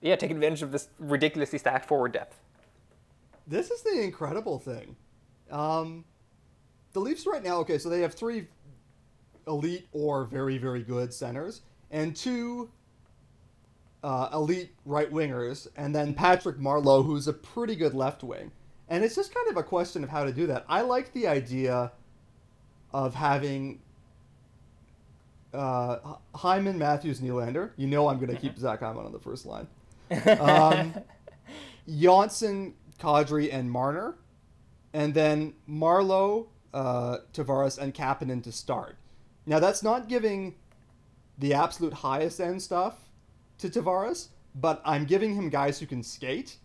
Yeah, 0.01 0.15
take 0.15 0.31
advantage 0.31 0.61
of 0.61 0.71
this 0.71 0.89
ridiculously 0.99 1.59
stacked 1.59 1.85
forward 1.85 2.11
depth. 2.11 2.39
This 3.47 3.71
is 3.71 3.81
the 3.81 4.01
incredible 4.01 4.59
thing. 4.59 4.95
Um, 5.49 6.05
the 6.93 6.99
Leafs 6.99 7.25
right 7.25 7.43
now, 7.43 7.57
okay, 7.59 7.77
so 7.77 7.89
they 7.89 8.01
have 8.01 8.13
three 8.13 8.47
elite 9.47 9.87
or 9.93 10.25
very, 10.25 10.57
very 10.57 10.83
good 10.83 11.13
centers 11.13 11.61
and 11.89 12.15
two 12.15 12.69
uh, 14.03 14.29
elite 14.33 14.71
right 14.85 15.11
wingers, 15.11 15.67
and 15.75 15.95
then 15.95 16.13
Patrick 16.13 16.57
Marleau, 16.57 17.03
who's 17.05 17.27
a 17.27 17.33
pretty 17.33 17.75
good 17.75 17.93
left 17.93 18.23
wing. 18.23 18.51
And 18.89 19.03
it's 19.03 19.15
just 19.15 19.33
kind 19.33 19.49
of 19.49 19.57
a 19.57 19.63
question 19.63 20.03
of 20.03 20.09
how 20.09 20.23
to 20.23 20.31
do 20.31 20.47
that. 20.47 20.65
I 20.69 20.81
like 20.81 21.11
the 21.13 21.27
idea 21.27 21.91
of 22.93 23.15
having 23.15 23.79
uh, 25.53 26.15
Hyman, 26.35 26.77
Matthews, 26.77 27.19
Nylander. 27.19 27.71
You 27.75 27.87
know 27.87 28.07
I'm 28.07 28.17
going 28.17 28.33
to 28.33 28.39
keep 28.39 28.53
mm-hmm. 28.53 28.61
Zach 28.61 28.79
Hyman 28.79 29.05
on 29.05 29.11
the 29.11 29.19
first 29.19 29.45
line. 29.45 29.67
Um, 30.39 30.93
Johnsson, 31.89 32.73
Kadri, 32.99 33.53
and 33.53 33.71
Marner, 33.71 34.17
and 34.93 35.13
then 35.13 35.53
Marleau, 35.69 36.47
uh, 36.73 37.17
Tavares, 37.33 37.77
and 37.77 37.93
Kapanen 37.93 38.43
to 38.43 38.51
start. 38.51 38.97
Now 39.45 39.59
that's 39.59 39.81
not 39.81 40.09
giving 40.09 40.55
the 41.37 41.53
absolute 41.53 41.93
highest 41.93 42.39
end 42.41 42.61
stuff 42.61 43.09
to 43.59 43.69
Tavares, 43.69 44.27
but 44.55 44.81
I'm 44.83 45.05
giving 45.05 45.35
him 45.35 45.49
guys 45.49 45.79
who 45.79 45.85
can 45.85 46.03
skate 46.03 46.57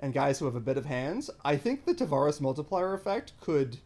and 0.00 0.14
guys 0.14 0.38
who 0.38 0.44
have 0.44 0.54
a 0.54 0.60
bit 0.60 0.76
of 0.76 0.86
hands. 0.86 1.30
I 1.44 1.56
think 1.56 1.84
the 1.84 1.94
Tavares 1.94 2.40
multiplier 2.40 2.94
effect 2.94 3.32
could. 3.40 3.78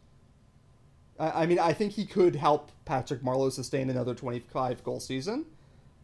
I 1.19 1.43
I 1.43 1.45
mean, 1.45 1.59
I 1.59 1.73
think 1.73 1.93
he 1.93 2.05
could 2.05 2.35
help 2.35 2.71
Patrick 2.85 3.21
Marleau 3.21 3.51
sustain 3.51 3.89
another 3.89 4.13
25 4.13 4.83
goal 4.83 4.99
season, 4.99 5.45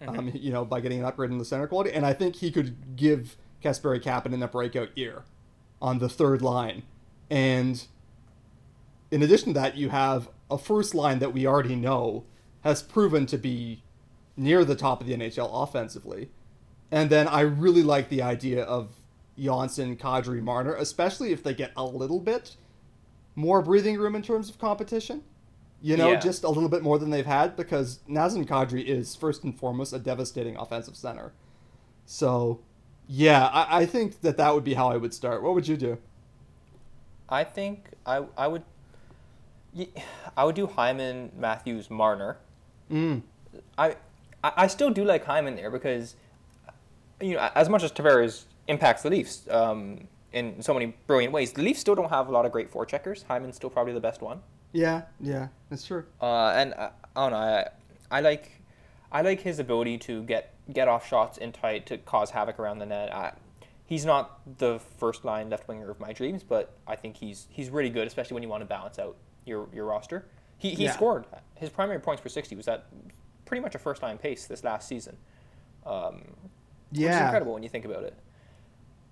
um, 0.07 0.31
you 0.33 0.51
know, 0.51 0.65
by 0.65 0.79
getting 0.79 0.99
an 0.99 1.05
upgrade 1.05 1.31
in 1.31 1.37
the 1.37 1.45
center 1.45 1.67
quality. 1.67 1.91
And 1.91 2.05
I 2.05 2.13
think 2.13 2.37
he 2.37 2.51
could 2.51 2.95
give 2.95 3.37
Kasperi 3.63 4.01
Kapanen 4.01 4.43
a 4.43 4.47
breakout 4.47 4.97
year 4.97 5.23
on 5.81 5.99
the 5.99 6.09
third 6.09 6.41
line. 6.41 6.83
And 7.29 7.85
in 9.11 9.21
addition 9.21 9.53
to 9.53 9.59
that, 9.59 9.77
you 9.77 9.89
have 9.89 10.29
a 10.49 10.57
first 10.57 10.95
line 10.95 11.19
that 11.19 11.33
we 11.33 11.45
already 11.45 11.75
know 11.75 12.25
has 12.61 12.81
proven 12.81 13.25
to 13.27 13.37
be 13.37 13.83
near 14.35 14.63
the 14.65 14.75
top 14.75 15.01
of 15.01 15.07
the 15.07 15.13
NHL 15.13 15.49
offensively. 15.51 16.29
And 16.91 17.09
then 17.09 17.27
I 17.27 17.41
really 17.41 17.83
like 17.83 18.09
the 18.09 18.21
idea 18.21 18.63
of 18.63 18.89
Johnsson, 19.37 19.95
Kadri, 19.95 20.41
Marner, 20.41 20.75
especially 20.75 21.31
if 21.31 21.43
they 21.43 21.53
get 21.53 21.71
a 21.77 21.85
little 21.85 22.19
bit 22.19 22.55
more 23.35 23.61
breathing 23.61 23.97
room 23.97 24.15
in 24.15 24.21
terms 24.21 24.49
of 24.49 24.57
competition. 24.59 25.23
You 25.81 25.95
know, 25.95 26.11
Yeah. 26.11 26.19
just 26.19 26.43
a 26.43 26.49
little 26.49 26.67
bit 26.69 26.83
more 26.83 26.99
than 26.99 27.09
they've 27.09 27.25
had 27.25 27.55
because 27.55 27.99
Nazem 28.09 28.45
Kadri 28.45 28.83
is 28.83 29.15
first 29.15 29.43
and 29.43 29.57
foremost 29.57 29.93
a 29.93 29.99
devastating 29.99 30.57
offensive 30.57 30.95
center. 30.97 31.31
So, 32.05 32.59
yeah, 33.07 33.45
I, 33.47 33.81
I 33.81 33.85
think 33.85 34.21
that 34.21 34.35
that 34.37 34.53
would 34.53 34.63
be 34.65 34.73
how 34.73 34.89
I 34.89 34.97
would 34.97 35.13
start. 35.13 35.41
What 35.41 35.53
would 35.53 35.67
you 35.67 35.77
do? 35.77 35.97
I 37.29 37.43
think 37.43 37.91
I 38.05 38.23
I 38.37 38.47
would 38.47 38.63
I 40.35 40.43
would 40.43 40.55
do 40.55 40.67
Hyman, 40.67 41.31
Matthews, 41.37 41.89
Marner. 41.89 42.37
Mm. 42.91 43.21
I 43.77 43.95
I 44.43 44.51
I 44.57 44.67
still 44.67 44.89
do 44.89 45.05
like 45.05 45.25
Hyman 45.25 45.55
there 45.55 45.69
because 45.69 46.15
you 47.21 47.35
know 47.35 47.49
as 47.55 47.69
much 47.69 47.83
as 47.83 47.91
Tavares 47.91 48.45
impacts 48.67 49.03
the 49.03 49.09
Leafs 49.11 49.47
um, 49.49 50.07
in 50.33 50.61
so 50.61 50.73
many 50.73 50.95
brilliant 51.07 51.31
ways, 51.33 51.53
the 51.53 51.61
Leafs 51.61 51.79
still 51.79 51.95
don't 51.95 52.09
have 52.09 52.27
a 52.27 52.31
lot 52.31 52.45
of 52.45 52.51
great 52.51 52.71
forecheckers. 52.71 53.23
Hyman's 53.25 53.55
still 53.55 53.69
probably 53.69 53.93
the 53.93 53.99
best 54.01 54.21
one. 54.21 54.41
Yeah, 54.71 55.03
yeah, 55.19 55.47
that's 55.69 55.85
true. 55.85 56.05
Uh, 56.21 56.49
and 56.49 56.73
I, 56.75 56.91
I 57.15 57.29
don't 57.29 57.31
know. 57.31 57.37
I, 57.37 57.67
I 58.11 58.21
like, 58.21 58.51
I 59.11 59.21
like 59.21 59.41
his 59.41 59.59
ability 59.59 59.97
to 59.99 60.23
get 60.23 60.53
get 60.71 60.87
off 60.87 61.07
shots 61.07 61.37
in 61.39 61.51
tight 61.51 61.87
to 61.87 61.97
cause 61.97 62.29
havoc 62.31 62.59
around 62.59 62.77
the 62.79 62.85
net. 62.85 63.13
I, 63.13 63.33
he's 63.85 64.05
not 64.05 64.39
the 64.59 64.79
first 64.99 65.25
line 65.25 65.49
left 65.49 65.67
winger 65.67 65.89
of 65.89 65.99
my 65.99 66.13
dreams, 66.13 66.43
but 66.43 66.77
I 66.87 66.95
think 66.95 67.17
he's 67.17 67.47
he's 67.49 67.69
really 67.69 67.89
good, 67.89 68.05
especially 68.07 68.35
when 68.35 68.43
you 68.43 68.49
want 68.49 68.61
to 68.61 68.67
balance 68.67 68.99
out 68.99 69.15
your 69.45 69.67
your 69.73 69.85
roster. 69.85 70.25
He 70.57 70.71
he 70.75 70.83
Yeah. 70.83 70.91
scored 70.91 71.25
his 71.55 71.69
primary 71.69 71.99
points 71.99 72.21
per 72.21 72.29
sixty 72.29 72.55
was 72.55 72.67
at 72.67 72.85
pretty 73.45 73.61
much 73.61 73.73
a 73.73 73.79
first 73.79 74.03
line 74.03 74.17
pace 74.19 74.45
this 74.45 74.63
last 74.63 74.87
season. 74.87 75.17
Um, 75.85 76.21
which 76.91 77.01
is 77.01 77.19
incredible 77.21 77.53
when 77.53 77.63
you 77.63 77.69
think 77.69 77.85
about 77.85 78.03
it. 78.03 78.13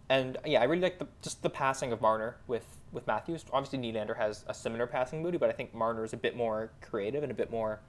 And 0.09 0.37
yeah, 0.45 0.61
I 0.61 0.63
really 0.65 0.81
like 0.81 0.99
the 0.99 1.07
just 1.21 1.43
the 1.43 1.49
passing 1.49 1.91
of 1.91 2.01
Marner 2.01 2.37
with 2.47 2.65
with 2.91 3.05
Matthews. 3.07 3.43
Obviously, 3.51 3.79
Nylander 3.79 4.17
has 4.17 4.45
a 4.47 4.53
similar 4.53 4.87
passing 4.87 5.19
ability, 5.19 5.37
but 5.37 5.49
I 5.49 5.53
think 5.53 5.73
Marner 5.73 6.03
is 6.05 6.13
a 6.13 6.17
bit 6.17 6.35
more 6.35 6.71
creative 6.81 7.23
and 7.23 7.31
a 7.31 7.35
bit 7.35 7.51
more. 7.51 7.81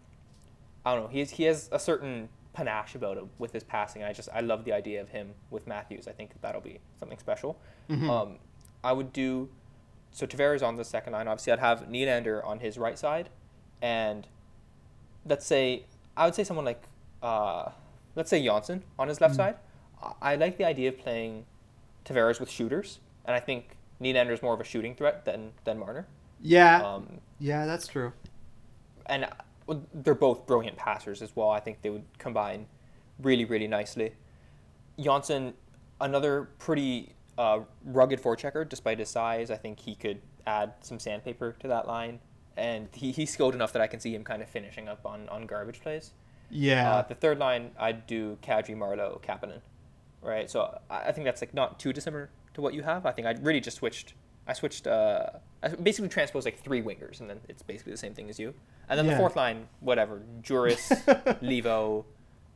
I 0.85 0.95
don't 0.95 1.05
know. 1.05 1.09
He 1.09 1.21
has, 1.21 1.31
he 1.31 1.45
has 1.45 1.69
a 1.71 1.79
certain 1.79 2.29
panache 2.55 2.95
about 2.97 3.19
him 3.19 3.31
with 3.39 3.53
his 3.53 3.63
passing. 3.63 4.03
I 4.03 4.13
just 4.13 4.29
I 4.35 4.41
love 4.41 4.65
the 4.65 4.73
idea 4.73 5.01
of 5.01 5.11
him 5.11 5.31
with 5.51 5.67
Matthews. 5.67 6.09
I 6.09 6.13
think 6.13 6.33
that'll 6.41 6.61
be 6.61 6.81
something 6.99 7.19
special. 7.19 7.59
Um, 8.11 8.39
I 8.83 8.93
would 8.93 9.13
do 9.13 9.49
so. 10.11 10.27
Tavares 10.27 10.63
on 10.63 10.77
the 10.77 10.85
second 10.85 11.13
line. 11.13 11.29
Obviously, 11.29 11.53
I'd 11.53 11.61
have 11.61 11.83
Nylander 11.89 12.45
on 12.45 12.59
his 12.59 12.79
right 12.79 12.99
side, 12.99 13.29
and 13.81 14.27
let's 15.25 15.47
say 15.47 15.85
I 16.17 16.25
would 16.25 16.35
say 16.35 16.43
someone 16.43 16.65
like 16.65 16.83
uh, 17.23 17.71
let's 18.17 18.31
say 18.31 18.43
Johnsson 18.45 18.83
on 18.99 19.07
his 19.09 19.21
left 19.21 19.37
side. 19.37 19.57
I, 20.03 20.33
I 20.33 20.35
like 20.37 20.59
the 20.59 20.65
idea 20.65 20.89
of 20.89 20.99
playing 20.99 21.45
Tavares 22.09 22.41
with 22.41 22.51
shooters, 22.51 23.01
and 23.25 23.35
I 23.37 23.41
think 23.41 23.77
Nylander 24.01 24.33
is 24.33 24.43
more 24.43 24.55
of 24.55 24.61
a 24.61 24.65
shooting 24.65 24.95
threat 24.95 25.25
than 25.25 25.53
than 25.65 25.79
Marner. 25.79 26.07
Yeah, 26.41 26.83
Um, 26.83 27.21
yeah, 27.41 27.67
that's 27.67 27.87
true. 27.89 28.13
and 29.07 29.25
uh, 29.25 29.75
they're 29.93 30.15
both 30.15 30.47
brilliant 30.47 30.77
passers 30.77 31.21
as 31.23 31.35
well. 31.37 31.51
I 31.51 31.61
think 31.61 31.83
they 31.83 31.91
would 31.91 32.05
combine 32.19 32.67
really, 33.21 33.45
really 33.45 33.67
nicely. 33.67 34.13
Johnsson, 35.01 35.55
another 36.01 36.49
pretty 36.59 37.15
uh, 37.37 37.61
rugged 37.85 38.21
forechecker, 38.23 38.69
despite 38.69 38.99
his 38.99 39.09
size. 39.11 39.51
I 39.51 39.57
think 39.57 39.79
he 39.81 39.95
could 39.95 40.21
add 40.47 40.73
some 40.81 40.99
sandpaper 40.99 41.57
to 41.61 41.69
that 41.69 41.87
line, 41.87 42.21
and 42.57 42.89
he, 42.95 43.13
he's 43.13 43.33
skilled 43.33 43.55
enough 43.55 43.73
that 43.73 43.83
I 43.83 43.87
can 43.87 44.01
see 44.01 44.15
him 44.15 44.25
kind 44.25 44.43
of 44.43 44.49
finishing 44.49 44.89
up 44.89 45.05
on, 45.07 45.29
on 45.29 45.47
garbage 45.47 45.81
plays. 45.81 46.13
Yeah, 46.51 46.91
Uh, 46.91 47.03
the 47.03 47.15
third 47.15 47.39
line, 47.39 47.71
I'd 47.79 48.07
do 48.07 48.39
Kadri, 48.43 48.77
Marleau, 48.77 49.21
Kapanen, 49.23 49.61
right? 50.23 50.51
So 50.51 50.79
I, 50.91 51.09
I 51.09 51.13
think 51.13 51.25
that's 51.25 51.41
like 51.43 51.55
not 51.55 51.79
too 51.79 51.93
dissimilar 51.93 52.31
to 52.55 52.61
what 52.61 52.75
you 52.75 52.83
have. 52.83 53.07
I 53.07 53.13
think 53.13 53.27
I 53.27 53.33
really 53.41 53.61
just 53.61 53.77
switched. 53.79 54.15
I 54.47 54.53
switched. 54.55 54.87
Uh, 54.87 55.27
I 55.63 55.69
basically 55.69 56.09
transposed 56.09 56.45
like 56.47 56.59
three 56.63 56.81
wingers, 56.83 57.21
and 57.21 57.29
then 57.29 57.41
it's 57.49 57.63
basically 57.63 57.93
the 57.93 57.99
same 57.99 58.15
thing 58.15 58.31
as 58.31 58.39
you. 58.39 58.55
And 58.89 58.99
then 58.99 59.07
Yeah. 59.07 59.13
the 59.13 59.19
fourth 59.19 59.37
line, 59.37 59.69
whatever, 59.81 60.23
Jooris, 60.43 60.89
Leivo, 61.43 62.05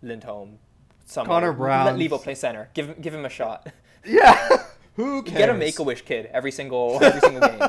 Lindholm, 0.03 0.59
some 1.05 1.27
Connor 1.27 1.53
Brown. 1.53 1.87
Let 1.87 1.97
Leivo 1.97 2.23
play 2.23 2.35
center. 2.35 2.71
Give 2.75 2.89
him, 2.89 2.97
give 3.01 3.15
him 3.15 3.25
a 3.25 3.29
shot. 3.29 3.67
yeah. 4.07 4.49
Who 4.97 5.23
cares? 5.23 5.39
Get 5.39 5.49
a 5.51 5.55
Make 5.55 5.79
a 5.79 5.83
Wish 5.83 6.03
kid 6.03 6.27
every 6.33 6.53
single 6.53 6.99
every 7.03 7.21
single 7.21 7.41
game. 7.49 7.61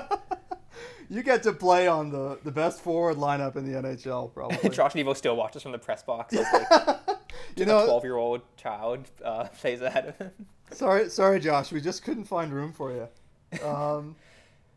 You 1.09 1.21
get 1.23 1.43
to 1.43 1.53
play 1.53 1.87
on 1.87 2.09
the 2.11 2.39
the 2.43 2.51
best 2.51 2.81
forward 2.81 3.17
lineup 3.17 3.55
in 3.55 3.65
the 3.71 3.77
NHL, 3.79 4.33
probably. 4.33 4.69
Josh 4.69 4.93
Leivo 4.93 5.15
still 5.15 5.35
watches 5.35 5.61
from 5.63 5.71
the 5.73 5.77
press 5.77 6.01
box 6.03 6.33
like 6.33 7.12
you 7.57 7.63
a 7.63 7.67
know, 7.67 7.85
twelve 7.85 8.03
year 8.03 8.17
old 8.17 8.41
child 8.57 9.09
uh, 9.23 9.45
plays 9.59 9.81
ahead 9.81 10.05
of 10.07 10.17
him. 10.17 10.31
sorry, 10.71 11.09
sorry, 11.09 11.39
Josh. 11.39 11.71
We 11.71 11.81
just 11.81 12.03
couldn't 12.03 12.25
find 12.25 12.53
room 12.53 12.73
for 12.73 12.91
you. 12.91 13.65
Um, 13.65 14.15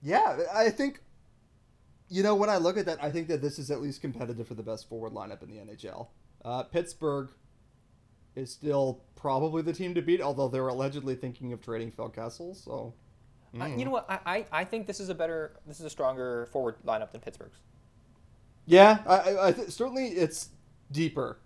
yeah, 0.02 0.38
I 0.54 0.70
think. 0.70 1.00
You 2.08 2.22
know, 2.22 2.36
when 2.36 2.48
I 2.48 2.56
look 2.58 2.76
at 2.76 2.86
that, 2.86 3.02
I 3.02 3.10
think 3.10 3.26
that 3.28 3.42
this 3.42 3.58
is 3.58 3.68
at 3.72 3.80
least 3.82 4.00
competitive 4.00 4.46
for 4.46 4.54
the 4.54 4.62
best 4.62 4.88
forward 4.88 5.12
lineup 5.12 5.42
in 5.42 5.50
the 5.50 5.56
NHL. 5.56 6.06
Uh, 6.44 6.62
Pittsburgh 6.62 7.30
is 8.36 8.52
still 8.52 9.02
probably 9.16 9.62
the 9.62 9.72
team 9.72 9.92
to 9.94 10.02
beat, 10.02 10.20
although 10.20 10.46
they're 10.46 10.68
allegedly 10.68 11.16
thinking 11.16 11.52
of 11.52 11.60
trading 11.60 11.90
Phil 11.90 12.08
Kessel. 12.08 12.54
So, 12.54 12.94
Uh, 13.58 13.64
mm. 13.64 13.78
you 13.78 13.84
know 13.84 13.90
what? 13.90 14.08
I, 14.08 14.18
I, 14.24 14.46
I 14.60 14.64
think 14.64 14.86
this 14.86 15.00
is 15.00 15.08
a 15.08 15.14
better, 15.16 15.56
this 15.66 15.80
is 15.80 15.86
a 15.86 15.90
stronger 15.90 16.46
forward 16.52 16.76
lineup 16.86 17.10
than 17.10 17.20
Pittsburgh's. 17.22 17.58
Yeah, 18.66 18.98
I, 19.06 19.16
I, 19.16 19.48
I 19.48 19.52
th- 19.52 19.70
certainly 19.70 20.08
it's 20.08 20.50
deeper 20.92 21.38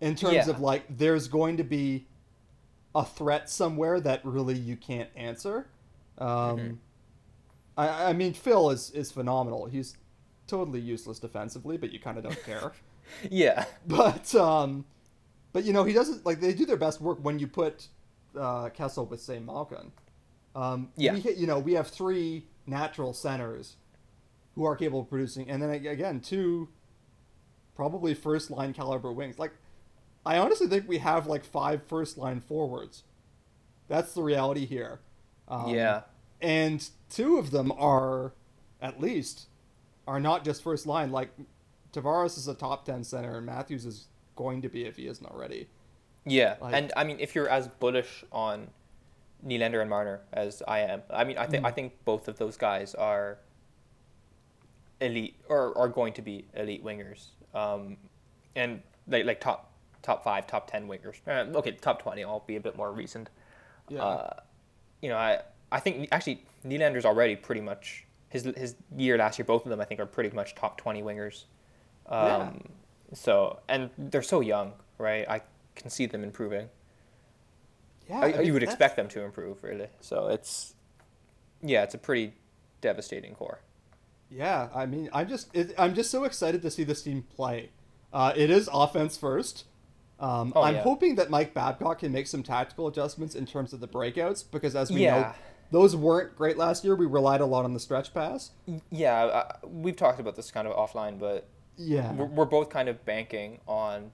in 0.00 0.14
terms 0.14 0.34
Yeah. 0.34 0.50
of 0.50 0.60
like 0.60 0.84
there's 0.88 1.28
going 1.28 1.56
to 1.58 1.64
be 1.64 2.06
a 2.94 3.04
threat 3.04 3.48
somewhere 3.50 4.00
that 4.00 4.24
really 4.24 4.58
you 4.58 4.76
can't 4.76 5.10
answer. 5.14 5.68
Um, 6.18 6.28
Mhm. 6.28 6.76
I, 7.76 8.10
I 8.10 8.12
mean, 8.12 8.32
Phil 8.34 8.70
is 8.70 8.90
is 8.90 9.10
phenomenal. 9.12 9.66
He's 9.66 9.96
totally 10.46 10.80
useless 10.80 11.18
defensively, 11.18 11.76
but 11.76 11.92
you 11.92 11.98
kind 12.00 12.18
of 12.18 12.24
don't 12.24 12.42
care. 12.44 12.72
Yeah. 13.30 13.64
but 13.86 14.32
um, 14.36 14.84
but 15.52 15.64
you 15.64 15.72
know 15.72 15.82
he 15.84 15.92
doesn't 15.92 16.24
like 16.24 16.40
they 16.40 16.52
do 16.54 16.64
their 16.64 16.76
best 16.76 17.00
work 17.00 17.18
when 17.22 17.38
you 17.40 17.46
put 17.48 17.88
uh, 18.38 18.68
Kessel 18.70 19.06
with 19.06 19.20
say 19.20 19.38
Malkin. 19.40 19.90
Um, 20.54 20.90
Yeah. 20.96 21.14
we, 21.14 21.34
you 21.34 21.46
know 21.46 21.58
we 21.58 21.72
have 21.74 21.88
three 21.88 22.46
natural 22.66 23.12
centers 23.12 23.76
who 24.54 24.64
are 24.64 24.76
capable 24.76 25.00
of 25.00 25.08
producing, 25.08 25.50
and 25.50 25.60
then 25.62 25.70
again 25.70 26.20
two 26.20 26.68
probably 27.74 28.14
first 28.14 28.50
line 28.50 28.72
caliber 28.72 29.10
wings. 29.12 29.38
Like 29.38 29.52
I 30.24 30.38
honestly 30.38 30.66
think 30.66 30.86
we 30.88 30.98
have 30.98 31.26
like 31.26 31.44
five 31.44 31.82
first 31.84 32.18
line 32.18 32.40
forwards. 32.40 33.04
That's 33.88 34.12
the 34.14 34.22
reality 34.22 34.66
here. 34.66 35.00
Um, 35.48 35.68
yeah. 35.74 36.02
and 36.40 36.88
two 37.10 37.38
of 37.38 37.50
them 37.50 37.72
are 37.72 38.32
at 38.80 39.00
least 39.00 39.48
are 40.06 40.20
not 40.20 40.44
just 40.44 40.62
first 40.62 40.86
line 40.86 41.10
like 41.10 41.30
tavares 41.92 42.38
is 42.38 42.46
a 42.46 42.54
top 42.54 42.84
10 42.84 43.02
center 43.02 43.36
and 43.38 43.46
matthews 43.46 43.84
is 43.84 44.06
going 44.36 44.62
to 44.62 44.68
be 44.68 44.84
if 44.84 44.96
he 44.96 45.06
isn't 45.08 45.26
already 45.26 45.68
Yeah. 46.24 46.56
like- 46.60 46.72
and 46.74 46.92
I 46.96 47.02
mean, 47.04 47.18
if 47.18 47.34
you're 47.34 47.48
as 47.48 47.66
bullish 47.66 48.24
on 48.30 48.68
Nylander 49.44 49.80
and 49.80 49.90
Marner 49.90 50.20
as 50.32 50.62
I 50.68 50.80
am, 50.80 51.02
I 51.10 51.24
mean, 51.24 51.36
I 51.36 51.46
think 51.46 51.64
Mm. 51.64 51.68
I 51.68 51.70
think 51.72 52.04
both 52.04 52.28
of 52.28 52.38
those 52.38 52.56
guys 52.56 52.94
are 52.94 53.38
elite 55.00 55.34
or 55.48 55.76
are 55.76 55.88
going 55.88 56.12
to 56.14 56.22
be 56.22 56.44
elite 56.54 56.84
wingers. 56.84 57.28
Um, 57.54 57.96
and 58.54 58.82
like 59.08 59.24
like 59.24 59.40
top 59.40 59.69
top 60.02 60.24
five, 60.24 60.46
top 60.46 60.70
ten 60.70 60.88
wingers. 60.88 61.16
Uh, 61.26 61.56
okay, 61.58 61.72
top 61.72 62.00
twenty. 62.02 62.24
I'll 62.24 62.44
be 62.46 62.56
a 62.56 62.60
bit 62.60 62.76
more 62.76 62.92
recent. 62.92 63.30
yeah 63.88 64.02
Uh, 64.04 64.34
you 65.02 65.08
know, 65.08 65.16
I 65.16 65.40
I 65.72 65.80
think 65.80 66.08
actually 66.12 66.44
Nylander's 66.64 67.04
already 67.04 67.36
pretty 67.36 67.60
much 67.60 68.06
his 68.28 68.44
his 68.56 68.76
year 68.96 69.16
last 69.18 69.38
year. 69.38 69.44
Both 69.46 69.64
of 69.64 69.70
them 69.70 69.80
I 69.80 69.84
think 69.84 70.00
are 70.00 70.06
pretty 70.06 70.34
much 70.34 70.54
top 70.54 70.76
twenty 70.78 71.02
wingers. 71.02 71.44
Um, 72.06 72.20
Yeah. 72.28 72.50
So 73.14 73.60
and 73.68 73.90
they're 73.98 74.22
so 74.22 74.40
young, 74.40 74.72
right? 74.98 75.28
I 75.28 75.42
can 75.74 75.90
see 75.90 76.06
them 76.06 76.22
improving. 76.24 76.68
Yeah, 78.08 78.18
I- 78.20 78.24
I 78.24 78.32
mean, 78.38 78.46
you 78.46 78.52
would 78.52 78.62
that's- 78.62 78.74
expect 78.74 78.96
them 78.96 79.08
to 79.08 79.22
improve, 79.22 79.62
really. 79.62 79.88
So 80.00 80.28
it's, 80.28 80.74
yeah, 81.62 81.82
it's 81.84 81.94
a 81.94 81.98
pretty 81.98 82.34
devastating 82.80 83.34
core. 83.34 83.60
Yeah, 84.28 84.68
I 84.74 84.86
mean, 84.86 85.08
I'm 85.12 85.28
just 85.28 85.54
it, 85.54 85.74
I'm 85.78 85.94
just 85.94 86.10
so 86.10 86.24
excited 86.24 86.62
to 86.62 86.70
see 86.70 86.84
this 86.84 87.02
team 87.02 87.22
play. 87.36 87.70
Uh, 88.12 88.32
it 88.36 88.50
is 88.50 88.68
offense 88.72 89.16
first. 89.16 89.64
Um, 90.20 90.52
Oh, 90.54 90.62
I'm 90.62 90.74
yeah. 90.74 90.82
hoping 90.82 91.14
that 91.16 91.30
Mike 91.30 91.54
Babcock 91.54 92.00
can 92.00 92.12
make 92.12 92.26
some 92.26 92.42
tactical 92.42 92.86
adjustments 92.86 93.34
in 93.34 93.46
terms 93.46 93.72
of 93.72 93.80
the 93.80 93.88
breakouts 93.88 94.44
because, 94.48 94.76
as 94.76 94.90
we 94.90 95.06
know, 95.06 95.32
those 95.70 95.96
weren't 95.96 96.36
great 96.36 96.58
last 96.58 96.84
year. 96.84 96.94
We 96.94 97.06
relied 97.06 97.40
a 97.40 97.46
lot 97.46 97.64
on 97.64 97.72
the 97.72 97.80
stretch 97.80 98.12
pass. 98.12 98.50
Yeah, 98.90 99.24
uh, 99.24 99.52
we've 99.66 99.96
talked 99.96 100.20
about 100.20 100.36
this 100.36 100.50
kind 100.50 100.68
of 100.68 100.76
offline, 100.76 101.18
but 101.18 101.48
Yeah, 101.76 102.12
we're, 102.12 102.26
we're 102.26 102.44
both 102.44 102.68
kind 102.68 102.88
of 102.88 103.04
banking 103.06 103.60
on 103.66 104.10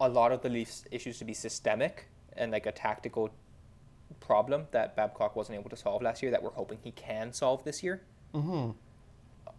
a 0.00 0.08
lot 0.08 0.32
of 0.32 0.42
the 0.42 0.48
Leafs' 0.48 0.84
issues 0.90 1.18
to 1.18 1.24
be 1.24 1.34
systemic 1.34 2.08
and 2.36 2.50
like 2.50 2.66
a 2.66 2.72
tactical 2.72 3.30
problem 4.18 4.66
that 4.72 4.96
Babcock 4.96 5.36
wasn't 5.36 5.58
able 5.58 5.70
to 5.70 5.76
solve 5.76 6.02
last 6.02 6.22
year 6.22 6.30
that 6.32 6.42
we're 6.42 6.50
hoping 6.50 6.78
he 6.82 6.90
can 6.90 7.32
solve 7.32 7.62
this 7.64 7.82
year. 7.82 8.02
hmm 8.34 8.70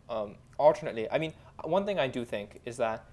Um, 0.10 0.36
alternately, 0.58 1.10
I 1.10 1.18
mean, 1.18 1.34
one 1.64 1.86
thing 1.86 1.98
I 2.00 2.08
do 2.08 2.26
think 2.26 2.60
is 2.66 2.76
that 2.78 3.06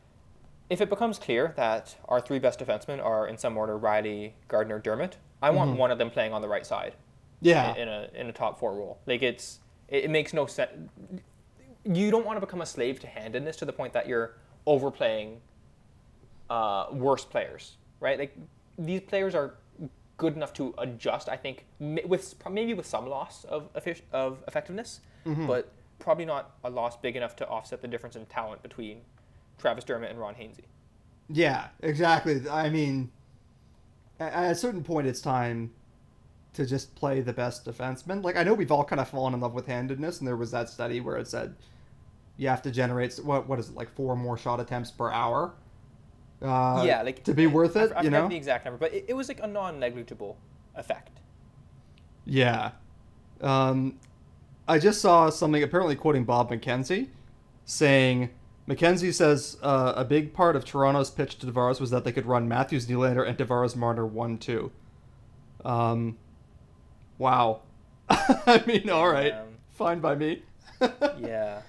if 0.70 0.80
it 0.80 0.90
becomes 0.90 1.18
clear 1.18 1.54
that 1.56 1.96
our 2.08 2.20
three 2.20 2.38
best 2.38 2.60
defensemen 2.60 3.02
are 3.02 3.26
in 3.26 3.38
some 3.38 3.56
order 3.56 3.78
Rielly, 3.78 4.32
Gardiner, 4.48 4.78
Dermott, 4.78 5.16
I 5.40 5.50
want 5.50 5.76
one 5.76 5.90
of 5.90 5.98
them 5.98 6.10
playing 6.10 6.32
on 6.32 6.42
the 6.42 6.48
right 6.48 6.66
side 6.66 6.94
yeah, 7.40 7.74
in, 7.74 7.82
in 7.82 7.88
a 7.88 8.08
in 8.14 8.26
a 8.28 8.32
top 8.32 8.58
four 8.58 8.74
role. 8.74 8.98
Like 9.06 9.22
it's 9.22 9.60
it, 9.88 10.04
it 10.04 10.10
makes 10.10 10.32
no 10.32 10.46
sense. 10.46 10.70
You 11.84 12.10
don't 12.10 12.26
want 12.26 12.36
to 12.36 12.44
become 12.44 12.60
a 12.60 12.66
slave 12.66 13.00
to 13.00 13.06
handedness 13.06 13.56
to 13.56 13.64
the 13.64 13.72
point 13.72 13.92
that 13.92 14.08
you're 14.08 14.36
overplaying 14.66 15.40
uh, 16.50 16.86
worse 16.92 17.24
players, 17.24 17.76
right? 18.00 18.18
Like 18.18 18.36
these 18.78 19.00
players 19.02 19.34
are 19.34 19.54
good 20.16 20.34
enough 20.34 20.52
to 20.54 20.74
adjust. 20.78 21.28
I 21.28 21.36
think 21.36 21.64
with 21.78 22.34
maybe 22.50 22.74
with 22.74 22.86
some 22.86 23.06
loss 23.06 23.44
of 23.44 23.68
of 24.12 24.42
effectiveness, 24.48 25.00
but 25.46 25.72
probably 25.98 26.24
not 26.24 26.56
a 26.64 26.70
loss 26.70 26.96
big 26.96 27.16
enough 27.16 27.36
to 27.36 27.46
offset 27.48 27.80
the 27.80 27.88
difference 27.88 28.16
in 28.16 28.26
talent 28.26 28.62
between 28.62 29.00
Travis 29.58 29.84
Dermott 29.84 30.10
and 30.10 30.18
Ron 30.18 30.34
Hainsey. 30.34 30.64
yeah, 31.28 31.68
exactly. 31.80 32.48
I 32.48 32.70
mean, 32.70 33.10
at, 34.20 34.52
a 34.52 34.54
certain 34.54 34.82
point, 34.82 35.06
it's 35.06 35.20
time 35.20 35.70
to 36.54 36.66
just 36.66 36.94
play 36.94 37.20
the 37.20 37.32
best 37.32 37.64
defenseman. 37.64 38.22
Like 38.24 38.36
I 38.36 38.42
know 38.42 38.54
we've 38.54 38.72
all 38.72 38.84
kind 38.84 39.00
of 39.00 39.08
fallen 39.08 39.34
in 39.34 39.40
love 39.40 39.54
with 39.54 39.66
handedness, 39.66 40.18
and 40.18 40.26
there 40.26 40.36
was 40.36 40.50
that 40.50 40.68
study 40.68 41.00
where 41.00 41.16
it 41.16 41.28
said 41.28 41.54
you 42.36 42.48
have 42.48 42.62
to 42.62 42.70
generate 42.70 43.16
what 43.16 43.48
what 43.48 43.58
is 43.58 43.68
it 43.68 43.74
like 43.74 43.94
four 43.94 44.16
more 44.16 44.38
shot 44.38 44.60
attempts 44.60 44.90
per 44.90 45.10
hour. 45.10 45.54
Uh, 46.40 46.84
yeah, 46.86 47.02
like 47.02 47.24
to 47.24 47.34
be 47.34 47.46
worth 47.46 47.76
it, 47.76 47.92
I 47.94 48.02
you 48.02 48.10
know. 48.10 48.28
the 48.28 48.36
exact 48.36 48.64
number, 48.64 48.78
but 48.78 48.92
it, 48.94 49.06
it 49.08 49.14
was 49.14 49.28
like 49.28 49.40
a 49.42 49.46
non-negligible 49.46 50.38
effect. 50.76 51.20
Yeah. 52.24 52.72
Um, 53.40 53.98
I 54.68 54.78
just 54.78 55.00
saw 55.00 55.30
something 55.30 55.62
apparently 55.62 55.96
quoting 55.96 56.24
Bob 56.24 56.50
McKenzie 56.50 57.08
saying 57.64 58.30
McKenzie 58.68 59.14
says 59.14 59.56
uh, 59.62 59.94
a 59.96 60.04
big 60.04 60.34
part 60.34 60.54
of 60.54 60.64
Toronto's 60.64 61.10
pitch 61.10 61.38
to 61.38 61.46
Tavares 61.46 61.80
was 61.80 61.90
that 61.90 62.04
they 62.04 62.12
could 62.12 62.26
run 62.26 62.46
Matthews, 62.46 62.86
Nylander, 62.86 63.26
and 63.26 63.38
Tavares 63.38 63.74
Marner 63.74 64.04
1 64.04 64.38
2. 64.38 64.70
Um, 65.64 66.18
wow. 67.16 67.62
I 68.10 68.62
mean, 68.66 68.90
all 68.90 69.08
right. 69.10 69.32
Um, 69.32 69.48
Fine 69.72 70.00
by 70.00 70.14
me. 70.14 70.42
Yeah. 71.18 71.62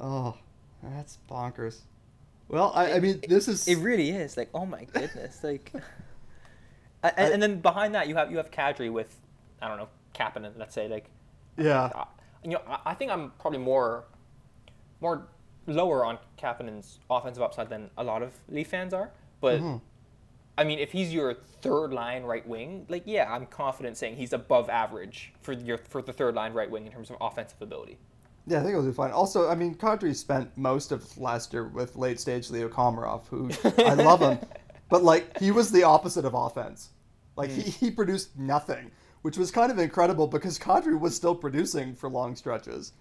Oh, 0.00 0.36
that's 0.82 1.18
bonkers. 1.30 1.80
Well, 2.48 2.72
I, 2.74 2.94
I 2.94 3.00
mean, 3.00 3.20
this 3.28 3.48
is. 3.48 3.68
It 3.68 3.76
really 3.76 4.10
is 4.10 4.36
like, 4.36 4.48
oh 4.54 4.64
my 4.64 4.84
goodness, 4.84 5.44
like, 5.44 5.72
A- 7.02 7.20
and, 7.20 7.34
and 7.34 7.42
then 7.42 7.60
behind 7.60 7.94
that 7.94 8.08
you 8.08 8.16
have 8.16 8.30
you 8.30 8.38
have 8.38 8.50
Kadri 8.50 8.90
with, 8.90 9.14
I 9.60 9.68
don't 9.68 9.76
know, 9.76 9.88
Kapanen. 10.14 10.52
Let's 10.56 10.74
say 10.74 10.88
like, 10.88 11.10
yeah. 11.58 12.04
you 12.42 12.52
know, 12.52 12.62
I, 12.66 12.78
I 12.86 12.94
think 12.94 13.10
I'm 13.10 13.32
probably 13.38 13.58
more, 13.58 14.04
more 15.00 15.28
lower 15.66 16.04
on 16.04 16.18
Kapanen's 16.36 16.98
offensive 17.10 17.42
upside 17.42 17.68
than 17.68 17.90
a 17.96 18.04
lot 18.04 18.22
of 18.22 18.32
Leaf 18.48 18.68
fans 18.68 18.92
are. 18.94 19.10
But 19.40 19.60
Mhm. 19.60 19.80
I 20.56 20.64
mean, 20.64 20.78
if 20.78 20.92
he's 20.92 21.12
your 21.12 21.34
third 21.34 21.92
line 21.92 22.22
right 22.22 22.46
wing, 22.46 22.86
like, 22.88 23.02
yeah, 23.06 23.32
I'm 23.32 23.46
confident 23.46 23.96
saying 23.96 24.16
he's 24.16 24.32
above 24.32 24.70
average 24.70 25.32
for 25.40 25.52
your 25.52 25.78
for 25.78 26.00
the 26.00 26.12
third 26.12 26.34
line 26.34 26.52
right 26.52 26.70
wing 26.70 26.86
in 26.86 26.92
terms 26.92 27.10
of 27.10 27.16
offensive 27.20 27.60
ability. 27.60 27.98
Yeah, 28.46 28.58
I 28.58 28.60
think 28.60 28.72
it'll 28.72 28.84
be 28.86 28.92
fine. 28.92 29.10
Also, 29.10 29.48
I 29.48 29.54
mean, 29.54 29.74
Kadri 29.74 30.14
spent 30.14 30.56
most 30.56 30.92
of 30.92 31.16
last 31.18 31.52
year 31.52 31.66
with 31.66 31.96
late 31.96 32.20
stage 32.20 32.50
Leo 32.50 32.68
Komarov, 32.68 33.26
who 33.28 33.50
I 33.82 33.94
love 33.94 34.20
him, 34.20 34.38
but 34.90 35.02
like 35.02 35.38
he 35.38 35.50
was 35.50 35.72
the 35.72 35.82
opposite 35.82 36.24
of 36.24 36.34
offense. 36.34 36.90
Like 37.36 37.50
he, 37.50 37.62
he 37.62 37.90
produced 37.90 38.38
nothing, 38.38 38.90
which 39.22 39.36
was 39.38 39.50
kind 39.50 39.72
of 39.72 39.78
incredible 39.78 40.26
because 40.28 40.56
Kadri 40.58 40.98
was 41.00 41.16
still 41.16 41.34
producing 41.34 41.94
for 41.96 42.08
long 42.08 42.36
stretches, 42.36 42.92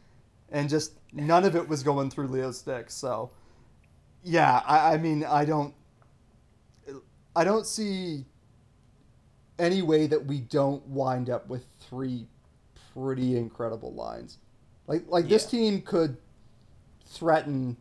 and 0.53 0.69
just 0.69 0.93
none 1.11 1.43
of 1.43 1.55
it 1.55 1.67
was 1.67 1.83
going 1.83 2.09
through 2.09 2.27
Leo's 2.27 2.59
sticks. 2.59 2.93
So, 2.93 3.31
yeah, 4.23 4.61
I, 4.65 4.93
I 4.93 4.97
mean, 4.97 5.25
I 5.25 5.43
don't, 5.43 5.73
I 7.35 7.43
don't 7.43 7.65
see 7.65 8.25
any 9.59 9.81
way 9.81 10.07
that 10.07 10.25
we 10.25 10.39
don't 10.39 10.85
wind 10.87 11.29
up 11.29 11.49
with 11.49 11.65
three 11.79 12.27
pretty 12.93 13.35
incredible 13.37 13.93
lines. 13.93 14.37
Like 14.87 15.03
like 15.07 15.27
this 15.27 15.45
team 15.45 15.81
could 15.81 16.17
threaten. 17.05 17.77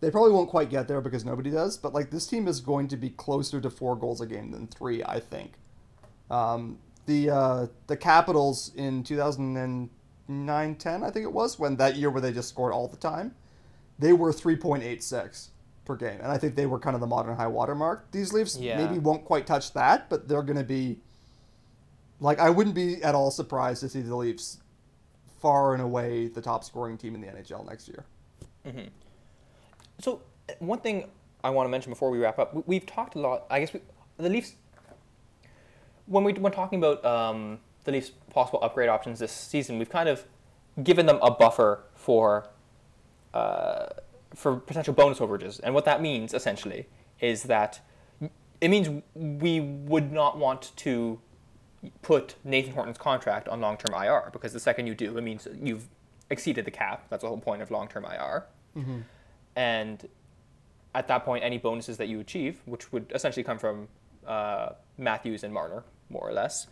They 0.00 0.10
probably 0.10 0.32
won't 0.32 0.50
quite 0.50 0.70
get 0.70 0.86
there 0.86 1.00
because 1.00 1.24
nobody 1.24 1.50
does, 1.50 1.76
but 1.76 1.92
like 1.92 2.10
this 2.10 2.26
team 2.26 2.46
is 2.46 2.60
going 2.60 2.88
to 2.88 2.96
be 2.96 3.10
closer 3.10 3.60
to 3.60 3.70
four 3.70 3.96
goals 3.96 4.20
a 4.20 4.26
game 4.26 4.50
than 4.50 4.66
three, 4.68 5.02
I 5.02 5.18
think. 5.18 5.52
Um, 6.30 6.78
the 7.06 7.30
uh, 7.30 7.66
the 7.86 7.96
Capitals 7.96 8.72
in 8.76 9.02
2009 10.28 10.74
10, 10.76 11.02
I 11.02 11.10
think 11.10 11.24
it 11.24 11.32
was, 11.32 11.58
when 11.58 11.76
that 11.76 11.96
year 11.96 12.10
where 12.10 12.20
they 12.20 12.32
just 12.32 12.48
scored 12.48 12.72
all 12.72 12.86
the 12.86 12.96
time, 12.96 13.34
they 13.98 14.12
were 14.12 14.32
3.86 14.32 15.48
per 15.84 15.96
game. 15.96 16.18
And 16.22 16.30
I 16.30 16.38
think 16.38 16.54
they 16.54 16.66
were 16.66 16.78
kind 16.78 16.94
of 16.94 17.00
the 17.00 17.06
modern 17.06 17.34
high 17.36 17.46
water 17.46 17.74
mark. 17.74 18.10
These 18.12 18.32
Leafs 18.32 18.56
Yeah. 18.58 18.76
maybe 18.84 18.98
won't 18.98 19.24
quite 19.24 19.46
touch 19.46 19.72
that, 19.72 20.08
but 20.10 20.28
they're 20.28 20.42
going 20.42 20.58
to 20.58 20.64
be. 20.64 20.98
Like, 22.20 22.40
I 22.40 22.50
wouldn't 22.50 22.74
be 22.74 23.02
at 23.02 23.14
all 23.14 23.30
surprised 23.30 23.80
to 23.82 23.88
see 23.88 24.02
the 24.02 24.14
Leafs 24.16 24.58
far 25.40 25.72
and 25.72 25.82
away 25.82 26.26
the 26.26 26.40
top 26.42 26.64
scoring 26.64 26.98
team 26.98 27.14
in 27.14 27.20
the 27.20 27.28
NHL 27.28 27.64
next 27.68 27.88
year. 27.88 28.04
So 30.00 30.20
uh, 30.48 30.52
one 30.58 30.80
thing 30.80 31.08
I 31.42 31.50
want 31.50 31.66
to 31.66 31.70
mention 31.70 31.90
before 31.90 32.10
we 32.10 32.18
wrap 32.18 32.38
up, 32.38 32.54
we- 32.54 32.62
we've 32.66 32.86
talked 32.86 33.14
a 33.14 33.18
lot. 33.20 33.46
I 33.50 33.60
guess 33.60 33.72
we, 33.72 33.80
the 34.18 34.28
Leafs, 34.28 34.54
when 36.06 36.22
we 36.24 36.32
when 36.34 36.52
talking 36.52 36.78
about 36.78 37.02
um, 37.04 37.60
the 37.88 37.92
Leafs' 37.92 38.10
possible 38.30 38.60
upgrade 38.62 38.88
options 38.88 39.18
this 39.18 39.32
season, 39.32 39.78
we've 39.78 39.88
kind 39.88 40.08
of 40.08 40.24
given 40.82 41.06
them 41.06 41.18
a 41.22 41.30
buffer 41.30 41.84
for 41.94 42.48
uh, 43.34 43.86
for 44.34 44.56
potential 44.56 44.92
bonus 44.94 45.18
overages, 45.18 45.58
and 45.62 45.74
what 45.74 45.84
that 45.86 46.00
means 46.02 46.34
essentially 46.34 46.86
is 47.20 47.44
that 47.44 47.80
it 48.60 48.68
means 48.68 49.02
we 49.14 49.60
would 49.60 50.12
not 50.12 50.36
want 50.36 50.72
to 50.76 51.18
put 52.02 52.34
Nathan 52.44 52.72
Horton's 52.72 52.98
contract 52.98 53.48
on 53.48 53.60
long-term 53.60 53.94
IR 53.94 54.30
because 54.32 54.52
the 54.52 54.60
second 54.60 54.86
you 54.86 54.94
do, 54.94 55.16
it 55.16 55.22
means 55.22 55.46
you've 55.62 55.86
exceeded 56.30 56.64
the 56.64 56.70
cap. 56.70 57.06
That's 57.08 57.22
the 57.22 57.28
whole 57.28 57.38
point 57.38 57.62
of 57.62 57.70
long-term 57.70 58.04
IR. 58.04 58.46
And 59.56 60.08
at 60.94 61.08
that 61.08 61.24
point, 61.24 61.44
any 61.44 61.58
bonuses 61.58 61.96
that 61.96 62.08
you 62.08 62.20
achieve, 62.20 62.60
which 62.66 62.92
would 62.92 63.10
essentially 63.14 63.44
come 63.44 63.58
from 63.58 63.88
uh, 64.26 64.70
Matthews 64.98 65.44
and 65.44 65.54
Marner, 65.54 65.84
more 66.10 66.28
or 66.28 66.32
less, 66.32 66.66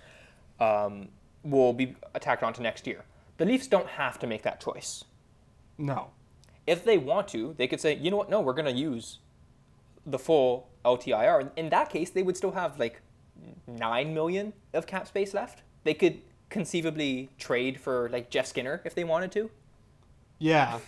um, 0.60 1.08
will 1.42 1.72
be 1.72 1.94
attacked 2.14 2.42
onto 2.42 2.62
next 2.62 2.86
year. 2.86 3.04
The 3.38 3.44
Leafs 3.44 3.66
don't 3.66 3.88
have 3.88 4.18
to 4.20 4.26
make 4.26 4.42
that 4.42 4.60
choice. 4.60 5.04
No. 5.78 6.10
If 6.66 6.84
they 6.84 6.98
want 6.98 7.28
to, 7.28 7.54
they 7.58 7.66
could 7.66 7.80
say, 7.80 7.94
you 7.96 8.10
know 8.10 8.16
what, 8.16 8.30
no, 8.30 8.40
we're 8.40 8.54
going 8.54 8.64
to 8.74 8.80
use 8.80 9.18
the 10.04 10.18
full 10.18 10.68
LTIR. 10.84 11.50
In 11.56 11.68
that 11.70 11.90
case, 11.90 12.10
they 12.10 12.22
would 12.22 12.36
still 12.36 12.52
have 12.52 12.78
like 12.78 13.00
9 13.66 14.14
million 14.14 14.52
of 14.72 14.86
cap 14.86 15.06
space 15.06 15.34
left. 15.34 15.62
They 15.84 15.94
could 15.94 16.20
conceivably 16.48 17.28
trade 17.38 17.78
for 17.80 18.08
like 18.08 18.30
Jeff 18.30 18.46
Skinner 18.46 18.80
if 18.84 18.94
they 18.94 19.04
wanted 19.04 19.30
to. 19.32 19.50
Yeah. 20.38 20.78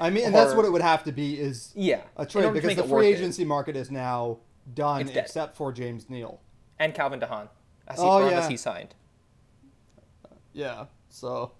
I 0.00 0.10
mean, 0.10 0.26
and 0.26 0.34
that's 0.34 0.54
what 0.54 0.64
it 0.64 0.72
would 0.72 0.82
have 0.82 1.04
to 1.04 1.12
be 1.12 1.38
is 1.38 1.72
Yeah. 1.74 2.02
a 2.16 2.26
trade 2.26 2.52
because 2.52 2.76
the 2.76 2.82
free 2.82 2.90
worth 2.92 3.04
it. 3.04 3.08
agency 3.16 3.44
market 3.44 3.76
is 3.76 3.90
now 3.90 4.38
done 4.74 5.08
except 5.08 5.56
for 5.56 5.72
James 5.72 6.10
Neal. 6.10 6.40
And 6.78 6.94
Calvin 6.94 7.20
DeHaan. 7.20 7.48
As 7.86 7.98
he, 8.00 8.04
Oh, 8.04 8.20
yeah. 8.20 8.28
unless 8.28 8.48
he 8.48 8.56
signed. 8.56 8.94
Yeah. 10.54 10.86
So 11.10 11.52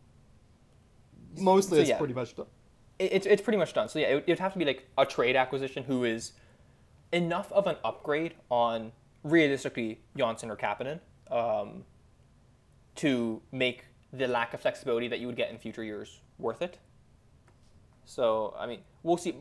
mostly 1.37 1.77
So, 1.79 1.81
it's 1.83 1.91
yeah. 1.91 1.99
pretty 1.99 2.15
much 2.15 2.35
done. 2.37 2.47
it, 2.99 3.13
it's 3.13 3.27
it's 3.27 3.43
pretty 3.43 3.59
much 3.59 3.75
done. 3.75 3.89
So 3.89 3.99
yeah, 3.99 4.07
it, 4.17 4.27
would- 4.27 4.39
have 4.39 4.53
to 4.55 4.59
be 4.59 4.65
like 4.65 4.89
a 4.97 5.05
trade 5.05 5.37
acquisition 5.37 5.85
who 5.85 6.05
is 6.05 6.33
enough 7.13 7.53
of 7.53 7.67
an 7.67 7.77
upgrade 7.85 8.35
on 8.51 8.93
realistically 9.23 10.01
Johnsson 10.17 10.51
or 10.51 10.57
Kapanen 10.57 11.01
um, 11.31 11.85
to 12.97 13.43
make 13.53 13.85
the 14.13 14.27
lack 14.29 14.55
of 14.55 14.61
flexibility 14.61 15.09
that 15.09 15.19
you 15.19 15.27
would 15.27 15.37
get 15.37 15.51
in 15.51 15.59
future 15.59 15.83
years 15.85 16.21
worth 16.39 16.63
it. 16.63 16.79
So 18.05 18.55
I 18.59 18.67
mean, 18.67 18.81
we'll 19.03 19.17
see. 19.17 19.35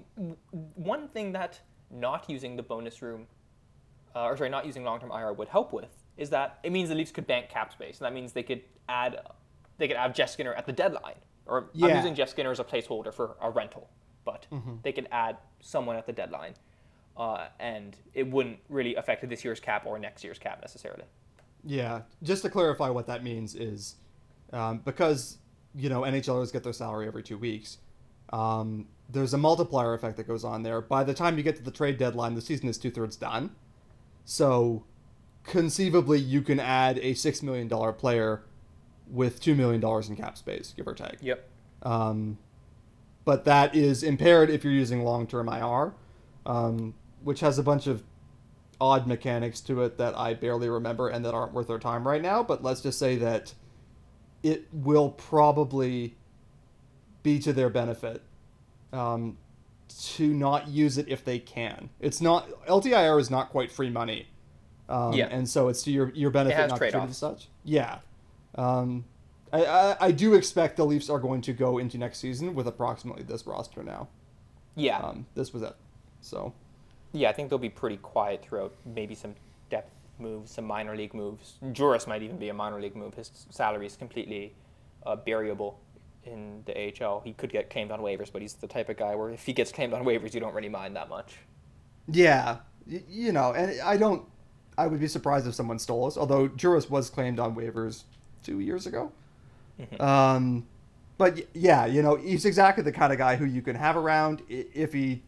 One 0.76 1.08
thing 1.10 1.32
that 1.34 1.60
not 1.92 2.28
using 2.30 2.56
the 2.56 2.64
bonus 2.64 3.02
room, 3.04 3.28
uh, 4.16 4.24
or 4.26 4.36
sorry, 4.38 4.50
not 4.50 4.66
using 4.66 4.84
long-term 4.84 5.12
IR 5.12 5.34
would 5.34 5.48
help 5.50 5.74
with 5.74 5.90
is 6.18 6.30
that 6.32 6.60
it 6.64 6.72
means 6.72 6.90
the 6.90 6.96
Leafs 6.96 7.12
could 7.12 7.28
bank 7.28 7.50
cap 7.50 7.72
space, 7.72 8.00
and 8.00 8.06
that 8.06 8.14
means 8.14 8.32
they 8.34 8.44
could 8.44 8.62
add 8.90 9.20
they 9.78 9.88
could 9.88 9.98
have 9.98 10.14
Jeff 10.14 10.30
Skinner 10.30 10.54
at 10.54 10.66
the 10.66 10.74
deadline. 10.74 11.16
Or 11.46 11.70
I'm 11.82 11.96
using 11.98 12.16
Jeff 12.16 12.30
Skinner 12.30 12.52
as 12.52 12.60
a 12.60 12.64
placeholder 12.64 13.14
for 13.14 13.36
a 13.42 13.50
rental, 13.50 13.90
but 14.24 14.48
Mm-hmm. 14.52 14.76
they 14.84 14.92
could 14.94 15.08
add 15.12 15.38
someone 15.62 15.96
at 15.98 16.06
the 16.06 16.14
deadline, 16.14 16.54
uh, 17.18 17.48
and 17.60 17.98
it 18.14 18.28
wouldn't 18.30 18.60
really 18.70 18.96
affect 18.96 19.28
this 19.28 19.44
year's 19.44 19.60
cap 19.60 19.86
or 19.86 20.00
next 20.00 20.24
year's 20.24 20.40
cap 20.40 20.60
necessarily. 20.62 21.04
Yeah, 21.66 22.02
just 22.24 22.42
to 22.44 22.50
clarify 22.50 22.90
what 22.90 23.08
that 23.08 23.24
means 23.24 23.56
is 23.56 23.96
um, 24.54 24.80
because 24.86 25.38
you 25.76 25.90
know 25.90 26.02
NHLers 26.02 26.52
get 26.54 26.64
their 26.64 26.74
salary 26.74 27.08
every 27.08 27.24
two 27.24 27.38
weeks. 27.38 27.78
Um, 28.32 28.88
there's 29.10 29.34
a 29.34 29.38
multiplier 29.38 29.94
effect 29.94 30.16
that 30.18 30.28
goes 30.28 30.44
on 30.46 30.64
there. 30.64 30.80
By 30.82 31.04
the 31.04 31.14
time 31.14 31.38
you 31.38 31.44
get 31.44 31.56
to 31.58 31.62
the 31.64 31.72
trade 31.72 31.98
deadline, 31.98 32.36
the 32.36 32.42
season 32.42 32.70
is 32.70 32.78
two 32.78 32.90
thirds 32.92 33.16
done. 33.18 33.52
So 34.26 34.86
conceivably, 35.44 36.20
you 36.20 36.42
can 36.42 36.60
add 36.60 37.00
a 37.00 37.14
six 37.14 37.44
million 37.44 37.68
dollar 37.68 37.92
player 37.92 38.44
with 39.10 39.42
two 39.42 39.56
million 39.56 39.80
dollars 39.82 40.10
in 40.10 40.16
cap 40.16 40.38
space, 40.38 40.74
give 40.76 40.88
or 40.88 40.94
take. 40.94 41.18
Yep. 41.22 41.48
Um, 41.84 42.38
but 43.26 43.46
that 43.46 43.76
is 43.76 44.04
impaired 44.04 44.50
if 44.50 44.64
you're 44.64 44.74
using 44.74 45.04
long 45.04 45.28
term 45.28 45.48
IR, 45.50 45.94
um, 46.46 46.94
which 47.24 47.40
has 47.42 47.58
a 47.60 47.64
bunch 47.64 47.88
of 47.88 48.04
odd 48.82 49.08
mechanics 49.08 49.62
to 49.62 49.82
it 49.84 49.98
that 49.98 50.18
I 50.18 50.34
barely 50.34 50.68
remember 50.70 51.08
and 51.10 51.24
that 51.26 51.34
aren't 51.34 51.54
worth 51.54 51.70
our 51.70 51.80
time 51.80 52.06
right 52.08 52.22
now. 52.22 52.44
But 52.44 52.64
let's 52.64 52.82
just 52.82 53.00
say 53.00 53.16
that 53.18 53.54
it 54.42 54.68
will 54.74 55.10
probably 55.12 56.16
be 57.22 57.40
to 57.40 57.54
their 57.54 57.70
benefit 57.70 58.22
um, 58.92 59.38
to 60.08 60.34
not 60.34 60.68
use 60.68 60.98
it 60.98 61.08
if 61.08 61.24
they 61.24 61.40
can. 61.40 61.90
It's 62.02 62.20
not 62.20 62.50
LTIR 62.66 63.20
is 63.22 63.30
not 63.32 63.50
quite 63.50 63.72
free 63.72 63.90
money. 63.90 64.28
Um, 64.90 65.14
Yeah. 65.14 65.28
and 65.32 65.48
so 65.48 65.70
it's 65.70 65.82
to 65.84 65.92
your 65.92 66.10
your 66.14 66.30
benefit 66.30 66.58
not 66.68 66.70
to 66.72 66.78
treat 66.78 66.88
it 66.90 66.92
trade-offs. 66.92 67.12
as 67.12 67.18
such. 67.18 67.48
Yeah, 67.64 68.00
um, 68.56 69.06
I, 69.52 69.66
I 69.66 69.98
I 70.08 70.12
do 70.12 70.34
expect 70.34 70.78
the 70.78 70.86
Leafs 70.86 71.10
are 71.10 71.20
going 71.20 71.42
to 71.42 71.54
go 71.54 71.78
into 71.78 71.98
next 71.98 72.20
season 72.20 72.56
with 72.56 72.68
approximately 72.68 73.24
this 73.24 73.46
roster 73.46 73.84
now. 73.84 74.08
Yeah. 74.76 74.98
Um, 75.00 75.26
this 75.36 75.54
was 75.54 75.62
it. 75.62 75.76
So 76.22 76.54
Yeah, 77.12 77.30
I 77.30 77.34
think 77.34 77.50
they'll 77.50 77.60
be 77.60 77.70
pretty 77.70 77.98
quiet 77.98 78.44
throughout. 78.44 78.74
Maybe 78.86 79.14
some 79.16 79.36
depth 79.70 79.92
moves, 80.20 80.52
some 80.52 80.66
minor 80.66 80.96
league 80.96 81.14
moves. 81.14 81.56
Jooris 81.72 82.08
might 82.08 82.24
even 82.24 82.38
be 82.38 82.50
a 82.50 82.54
minor 82.54 82.80
league 82.82 82.96
move. 82.96 83.14
His 83.14 83.30
salary 83.52 83.86
is 83.86 83.96
completely 83.96 84.54
uh, 85.06 85.16
variable 85.18 85.80
in 86.26 86.64
the 86.66 86.74
AHL. 87.04 87.22
He 87.24 87.34
could 87.34 87.52
get 87.52 87.70
claimed 87.70 87.92
on 87.92 88.00
waivers, 88.00 88.32
but 88.32 88.42
he's 88.42 88.54
the 88.54 88.68
type 88.68 88.90
of 88.90 88.98
guy 88.98 89.14
where 89.16 89.30
if 89.30 89.46
he 89.46 89.54
gets 89.54 89.72
claimed 89.72 89.94
on 89.94 90.04
waivers, 90.04 90.34
you 90.34 90.40
don't 90.40 90.54
really 90.56 90.70
mind 90.70 90.96
that 90.96 91.10
much. 91.10 91.38
yeah, 92.08 92.58
y- 92.88 93.04
you 93.10 93.32
know, 93.32 93.54
and 93.54 93.80
I 93.82 93.98
don't. 93.98 94.26
I 94.76 94.88
would 94.88 95.00
be 95.00 95.08
surprised 95.08 95.46
if 95.46 95.54
someone 95.54 95.78
stole 95.78 96.08
us. 96.08 96.18
Although 96.18 96.50
Jooris 96.50 96.90
was 96.90 97.10
claimed 97.12 97.40
on 97.40 97.56
waivers 97.56 98.06
two 98.44 98.60
years 98.60 98.86
ago. 98.86 99.12
Um, 100.00 100.68
but 101.18 101.48
yeah, 101.54 101.86
you 101.86 102.02
know, 102.02 102.16
he's 102.16 102.46
exactly 102.46 102.84
the 102.84 102.92
kind 102.92 103.12
of 103.12 103.18
guy 103.18 103.36
who 103.36 103.46
you 103.46 103.62
can 103.62 103.76
have 103.76 103.96
around 103.96 104.42
if 104.50 104.94
he 104.94 105.24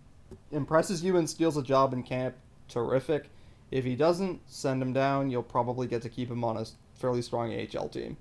impresses 0.52 1.04
you 1.04 1.18
and 1.18 1.30
steals 1.30 1.58
a 1.58 1.64
job 1.64 1.94
in 1.94 2.04
camp. 2.04 2.36
Terrific. 2.68 3.30
If 3.72 3.86
he 3.86 3.96
doesn't, 3.96 4.42
send 4.48 4.82
him 4.82 4.94
down. 4.94 5.30
You'll 5.30 5.44
probably 5.44 5.88
get 5.88 6.02
to 6.04 6.10
keep 6.10 6.30
him 6.30 6.44
on 6.44 6.58
a 6.58 6.66
fairly 6.94 7.22
strong 7.22 7.54
AHL 7.54 7.90
team. 7.90 8.18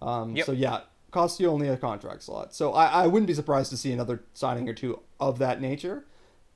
Um, 0.00 0.36
Yep. 0.36 0.46
So 0.46 0.52
yeah, 0.52 0.80
costs 1.10 1.40
you 1.40 1.48
only 1.48 1.68
a 1.68 1.76
contract 1.76 2.22
slot. 2.22 2.54
So 2.54 2.72
I, 2.72 2.86
I 2.86 3.06
wouldn't 3.06 3.26
be 3.26 3.34
surprised 3.34 3.70
to 3.70 3.76
see 3.76 3.92
another 3.92 4.22
signing 4.34 4.68
or 4.68 4.74
two 4.74 5.00
of 5.20 5.38
that 5.38 5.60
nature. 5.60 6.04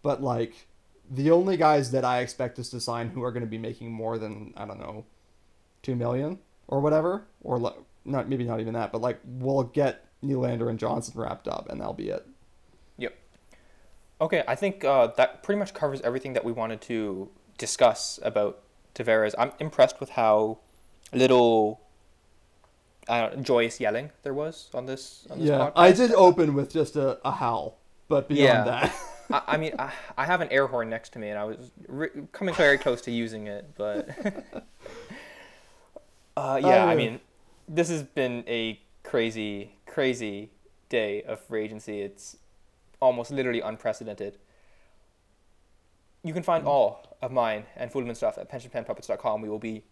But 0.03 0.23
like 0.23 0.67
the 1.11 1.31
only 1.31 1.57
guys 1.57 1.91
that 1.93 2.05
I 2.05 2.21
expect 2.21 2.59
us 2.59 2.69
to 2.71 2.81
sign 2.81 3.11
who 3.11 3.23
are 3.23 3.33
going 3.33 3.45
to 3.45 3.51
be 3.51 3.59
making 3.59 3.93
more 3.93 4.19
than 4.19 4.53
I 4.57 4.67
don't 4.67 4.81
know, 4.81 5.05
two 5.83 5.95
million 5.97 6.39
or 6.69 6.81
whatever, 6.81 7.25
or 7.43 7.59
le- 7.59 7.75
not 8.05 8.29
maybe 8.29 8.45
not 8.45 8.61
even 8.61 8.75
that, 8.75 8.93
but 8.93 9.01
like 9.01 9.21
we'll 9.25 9.63
get 9.65 10.05
Nylander 10.25 10.69
and 10.71 10.79
Johnsson 10.79 11.21
wrapped 11.21 11.49
up, 11.49 11.69
and 11.69 11.81
that'll 11.81 11.93
be 11.95 12.09
it. 12.09 12.27
Yep. 12.99 13.15
Okay, 14.21 14.45
I 14.47 14.55
think 14.55 14.85
uh, 14.85 15.09
that 15.17 15.43
pretty 15.43 15.59
much 15.59 15.75
covers 15.75 16.01
everything 16.03 16.33
that 16.35 16.45
we 16.45 16.53
wanted 16.53 16.81
to 16.83 17.29
discuss 17.59 18.19
about 18.23 18.61
Tavares. 18.95 19.35
I'm 19.39 19.53
impressed 19.59 19.99
with 20.01 20.11
how 20.11 20.59
little 21.13 21.81
I 23.09 23.31
joyous 23.37 23.81
yelling 23.81 24.11
there 24.23 24.35
was 24.35 24.71
on 24.75 24.87
this. 24.87 25.27
On 25.31 25.39
this 25.39 25.49
Yeah, 25.49 25.59
podcast. 25.59 25.73
I 25.77 25.93
did 25.93 26.13
open 26.13 26.55
with 26.55 26.73
just 26.73 26.95
a, 26.97 27.19
a 27.25 27.33
howl, 27.33 27.79
but 28.09 28.29
beyond 28.29 28.41
Yeah. 28.43 28.65
that, 28.65 28.95
I, 29.49 29.55
I 29.55 29.57
mean, 29.57 29.73
I, 29.79 29.91
I 30.17 30.25
have 30.27 30.41
an 30.41 30.49
air 30.53 30.67
horn 30.69 30.89
next 30.89 31.13
to 31.15 31.19
me, 31.19 31.31
and 31.31 31.39
I 31.39 31.45
was 31.45 31.73
re- 31.89 32.11
coming 32.33 32.55
very 32.55 32.79
close 32.79 33.01
to 33.03 33.11
using 33.11 33.49
it, 33.49 33.71
but 33.77 34.09
uh, 36.37 36.61
yeah, 36.63 36.87
I 36.87 36.95
mean, 36.95 37.21
this 37.69 37.89
has 37.89 38.03
been 38.03 38.45
a 38.47 38.81
crazy, 39.03 39.77
crazy 39.87 40.51
day 40.89 41.23
of 41.23 41.41
free 41.41 41.65
agency. 41.65 42.01
It's 42.01 42.37
almost 43.01 43.31
literally 43.31 43.61
unprecedented. 43.61 44.39
You 46.23 46.33
can 46.33 46.43
find 46.43 46.65
all 46.67 47.17
of 47.21 47.33
mine 47.33 47.65
and 47.77 47.91
Fulemin 47.91 48.17
stuff 48.17 48.39
at 48.39 48.51
pensionplanpuppets.com. 48.51 49.43
We 49.43 49.49
will 49.49 49.59
be 49.59 49.83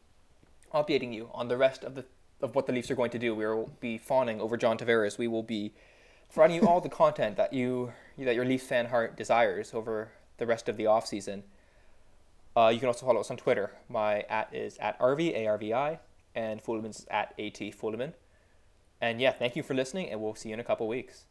updating 0.72 1.12
you 1.12 1.28
on 1.34 1.48
the 1.48 1.56
rest 1.56 1.84
of 1.84 1.94
the 1.94 2.04
of 2.40 2.54
what 2.54 2.66
the 2.66 2.72
Leafs 2.72 2.90
are 2.90 2.94
going 2.94 3.10
to 3.10 3.18
do. 3.18 3.34
We 3.34 3.46
will 3.46 3.70
be 3.80 3.98
fawning 3.98 4.40
over 4.40 4.56
John 4.56 4.78
Tavares. 4.78 5.18
We 5.18 5.28
will 5.28 5.42
be 5.42 5.74
providing 6.32 6.56
you 6.56 6.68
all 6.68 6.80
the 6.80 6.88
content 6.88 7.36
that 7.36 7.52
you 7.52 7.92
that 8.18 8.34
your 8.34 8.44
Leafs 8.44 8.66
fan 8.66 8.86
heart 8.86 9.16
desires 9.16 9.74
over 9.74 10.12
the 10.38 10.46
rest 10.46 10.68
of 10.68 10.76
the 10.76 10.84
offseason. 10.84 11.42
Uh, 12.56 12.70
you 12.72 12.78
can 12.78 12.88
also 12.88 13.06
follow 13.06 13.20
us 13.20 13.30
on 13.30 13.36
Twitter. 13.36 13.72
My 13.88 14.20
at 14.22 14.54
is 14.54 14.78
at 14.78 14.98
RV, 14.98 15.34
A-R-V-I, 15.34 15.98
and 16.34 16.62
Fulemin's 16.62 17.06
at 17.10 17.34
AT 17.38 17.74
Fulemin. 17.74 18.14
And 19.00 19.20
yeah, 19.20 19.32
thank 19.32 19.56
you 19.56 19.62
for 19.62 19.74
listening, 19.74 20.10
and 20.10 20.20
we'll 20.20 20.34
see 20.34 20.50
you 20.50 20.54
in 20.54 20.60
a 20.60 20.64
couple 20.64 20.86
weeks. 20.86 21.24